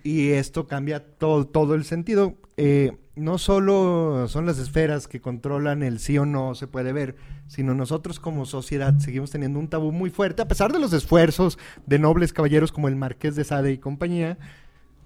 Y 0.03 0.31
esto 0.31 0.67
cambia 0.67 1.01
todo, 1.01 1.47
todo 1.47 1.75
el 1.75 1.85
sentido. 1.85 2.37
Eh, 2.57 2.93
no 3.15 3.39
solo 3.39 4.27
son 4.29 4.47
las 4.47 4.59
esferas 4.59 5.07
que 5.07 5.21
controlan 5.21 5.83
el 5.83 5.99
sí 5.99 6.17
o 6.17 6.25
no 6.25 6.55
se 6.55 6.67
puede 6.67 6.93
ver, 6.93 7.17
sino 7.47 7.75
nosotros 7.75 8.19
como 8.19 8.47
sociedad 8.47 8.99
seguimos 8.99 9.31
teniendo 9.31 9.59
un 9.59 9.69
tabú 9.69 9.93
muy 9.93 10.11
fuerte, 10.11 10.43
a 10.43 10.49
pesar 10.49 10.73
de 10.73 10.79
los 10.79 10.93
esfuerzos 10.93 11.59
de 11.87 11.99
nobles 11.99 12.33
caballeros 12.33 12.73
como 12.73 12.89
el 12.89 12.97
Marqués 12.97 13.37
de 13.37 13.45
Sade 13.45 13.73
y 13.73 13.79
compañía. 13.79 14.39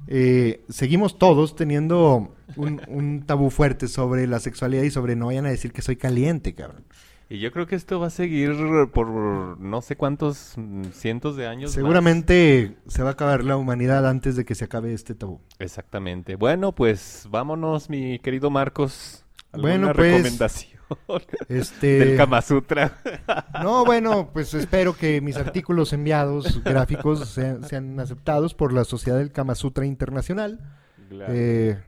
eh, 0.06 0.62
seguimos 0.68 1.18
todos 1.18 1.56
teniendo 1.56 2.34
un, 2.56 2.80
un 2.86 3.22
tabú 3.26 3.50
fuerte 3.50 3.88
sobre 3.88 4.26
la 4.28 4.38
sexualidad 4.38 4.84
y 4.84 4.90
sobre 4.90 5.16
no 5.16 5.26
vayan 5.26 5.46
a 5.46 5.50
decir 5.50 5.72
que 5.72 5.82
soy 5.82 5.96
caliente, 5.96 6.54
cabrón. 6.54 6.84
Y 7.28 7.40
yo 7.40 7.50
creo 7.50 7.66
que 7.66 7.74
esto 7.74 7.98
va 7.98 8.06
a 8.06 8.10
seguir 8.10 8.52
por 8.92 9.08
no 9.58 9.82
sé 9.82 9.96
cuántos 9.96 10.52
mm, 10.56 10.84
cientos 10.92 11.36
de 11.36 11.46
años. 11.48 11.70
más. 11.70 11.74
Seguramente 11.74 12.76
se 12.86 13.02
va 13.02 13.10
a 13.10 13.12
acabar 13.12 13.42
la 13.42 13.56
humanidad 13.56 14.08
antes 14.08 14.36
de 14.36 14.44
que 14.44 14.54
se 14.54 14.64
acabe 14.64 14.92
este 14.92 15.14
tabú. 15.14 15.40
Exactamente. 15.58 16.36
Bueno, 16.36 16.72
pues 16.72 17.26
vámonos, 17.28 17.90
mi 17.90 18.20
querido 18.20 18.50
Marcos. 18.50 19.24
¿Alguna 19.50 19.72
Bueno, 19.72 19.92
pues, 19.94 20.12
recomendación 20.12 20.80
Este... 21.48 21.98
del 21.98 22.16
Kama 22.16 22.42
Sutra? 22.42 22.98
No, 23.62 23.84
bueno, 23.84 24.30
pues 24.32 24.54
espero 24.54 24.96
que 24.96 25.20
mis 25.20 25.36
artículos 25.36 25.92
enviados 25.92 26.62
gráficos 26.62 27.28
sean, 27.28 27.64
sean 27.64 27.98
aceptados 27.98 28.54
por 28.54 28.72
la 28.72 28.84
Sociedad 28.84 29.18
del 29.18 29.32
Kama 29.32 29.56
Sutra 29.56 29.84
Internacional. 29.84 30.60
Claro. 31.08 31.32
Eh, 31.34 31.82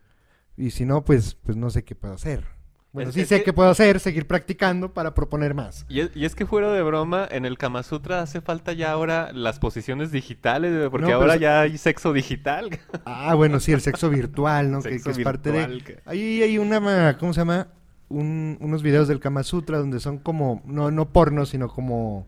y 0.56 0.70
si 0.70 0.84
no, 0.84 1.04
pues, 1.04 1.34
pues 1.34 1.56
no 1.56 1.70
sé 1.70 1.84
qué 1.84 1.94
puedo 1.94 2.14
hacer. 2.14 2.57
Bueno, 2.92 3.10
Es- 3.10 3.14
sí 3.14 3.20
es 3.20 3.28
sé 3.28 3.38
que- 3.38 3.44
qué 3.44 3.52
puedo 3.52 3.68
hacer, 3.68 4.00
seguir 4.00 4.26
practicando 4.26 4.94
para 4.94 5.14
proponer 5.14 5.52
más. 5.54 5.84
Y 5.88 6.00
es, 6.00 6.10
y 6.14 6.24
es 6.24 6.34
que 6.34 6.46
fuera 6.46 6.72
de 6.72 6.82
broma, 6.82 7.28
en 7.30 7.44
el 7.44 7.58
Kama 7.58 7.82
Sutra 7.82 8.22
hace 8.22 8.40
falta 8.40 8.72
ya 8.72 8.90
ahora 8.92 9.30
las 9.32 9.58
posiciones 9.58 10.10
digitales, 10.10 10.88
porque 10.90 11.08
No, 11.08 11.16
ahora 11.16 11.36
ya 11.36 11.60
hay 11.60 11.76
sexo 11.78 12.12
digital. 12.12 12.70
Ah, 13.04 13.34
bueno, 13.34 13.60
sí, 13.60 13.72
el 13.72 13.82
sexo 13.82 14.08
virtual, 14.10 14.70
¿no? 14.72 14.82
Que, 14.82 14.90
Sexo 14.92 15.04
que 15.12 15.20
es 15.20 15.24
parte 15.24 15.52
de... 15.52 15.78
que- 15.82 15.98
Ahí 16.06 16.42
hay 16.42 16.56
una, 16.58 17.16
¿cómo 17.18 17.34
se 17.34 17.40
llama? 17.40 17.68
Un- 18.08 18.56
unos 18.60 18.82
videos 18.82 19.06
del 19.06 19.20
Kama 19.20 19.42
Sutra 19.42 19.76
donde 19.78 20.00
son 20.00 20.16
como, 20.18 20.62
no, 20.64 20.90
no 20.90 21.10
porno, 21.12 21.44
sino 21.44 21.68
como 21.68 22.26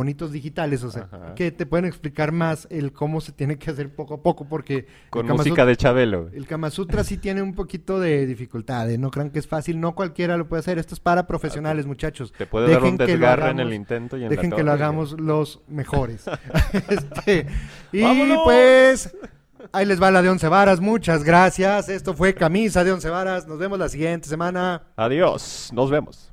monitos 0.00 0.32
digitales, 0.32 0.82
o 0.82 0.90
sea, 0.90 1.08
Ajá. 1.12 1.34
que 1.34 1.52
te 1.52 1.66
pueden 1.66 1.84
explicar 1.84 2.32
más 2.32 2.66
el 2.70 2.90
cómo 2.90 3.20
se 3.20 3.32
tiene 3.32 3.58
que 3.58 3.70
hacer 3.70 3.94
poco 3.94 4.14
a 4.14 4.22
poco, 4.22 4.48
porque... 4.48 4.86
Con 5.10 5.26
música 5.26 5.66
de 5.66 5.76
Chabelo. 5.76 6.30
El 6.32 6.46
Kama 6.46 6.70
Sutra 6.70 7.04
sí 7.04 7.18
tiene 7.18 7.42
un 7.42 7.52
poquito 7.52 8.00
de 8.00 8.24
dificultad, 8.24 8.90
¿eh? 8.90 8.96
no 8.96 9.10
crean 9.10 9.28
que 9.28 9.38
es 9.38 9.46
fácil, 9.46 9.78
no 9.78 9.94
cualquiera 9.94 10.38
lo 10.38 10.48
puede 10.48 10.60
hacer, 10.60 10.78
esto 10.78 10.94
es 10.94 11.00
para 11.00 11.26
profesionales, 11.26 11.84
muchachos. 11.84 12.32
Te 12.32 12.46
puede 12.46 12.70
dar 12.72 12.78
un 12.78 12.96
Dejen 12.96 12.96
que 12.96 13.04
lo 13.04 13.26
desgarre 13.26 13.50
en 13.50 13.60
el 13.60 13.74
intento 13.74 14.16
y 14.16 14.22
en 14.22 14.30
Dejen 14.30 14.48
la 14.48 14.56
que 14.56 14.62
lo 14.62 14.72
hagamos 14.72 15.20
los 15.20 15.60
mejores. 15.68 16.24
Este, 16.88 17.46
y 17.92 18.00
¡Vámonos! 18.00 18.38
pues, 18.44 19.14
ahí 19.70 19.84
les 19.84 20.02
va 20.02 20.10
la 20.10 20.22
de 20.22 20.30
once 20.30 20.48
varas, 20.48 20.80
muchas 20.80 21.24
gracias. 21.24 21.90
Esto 21.90 22.14
fue 22.14 22.34
Camisa 22.34 22.84
de 22.84 22.92
once 22.92 23.10
varas, 23.10 23.46
nos 23.46 23.58
vemos 23.58 23.78
la 23.78 23.90
siguiente 23.90 24.30
semana. 24.30 24.82
Adiós, 24.96 25.70
nos 25.74 25.90
vemos. 25.90 26.32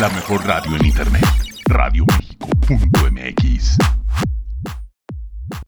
La 0.00 0.08
mejor 0.10 0.46
radio 0.46 0.76
en 0.76 0.86
internet. 0.86 1.24
Radioméxico.mx 1.66 3.97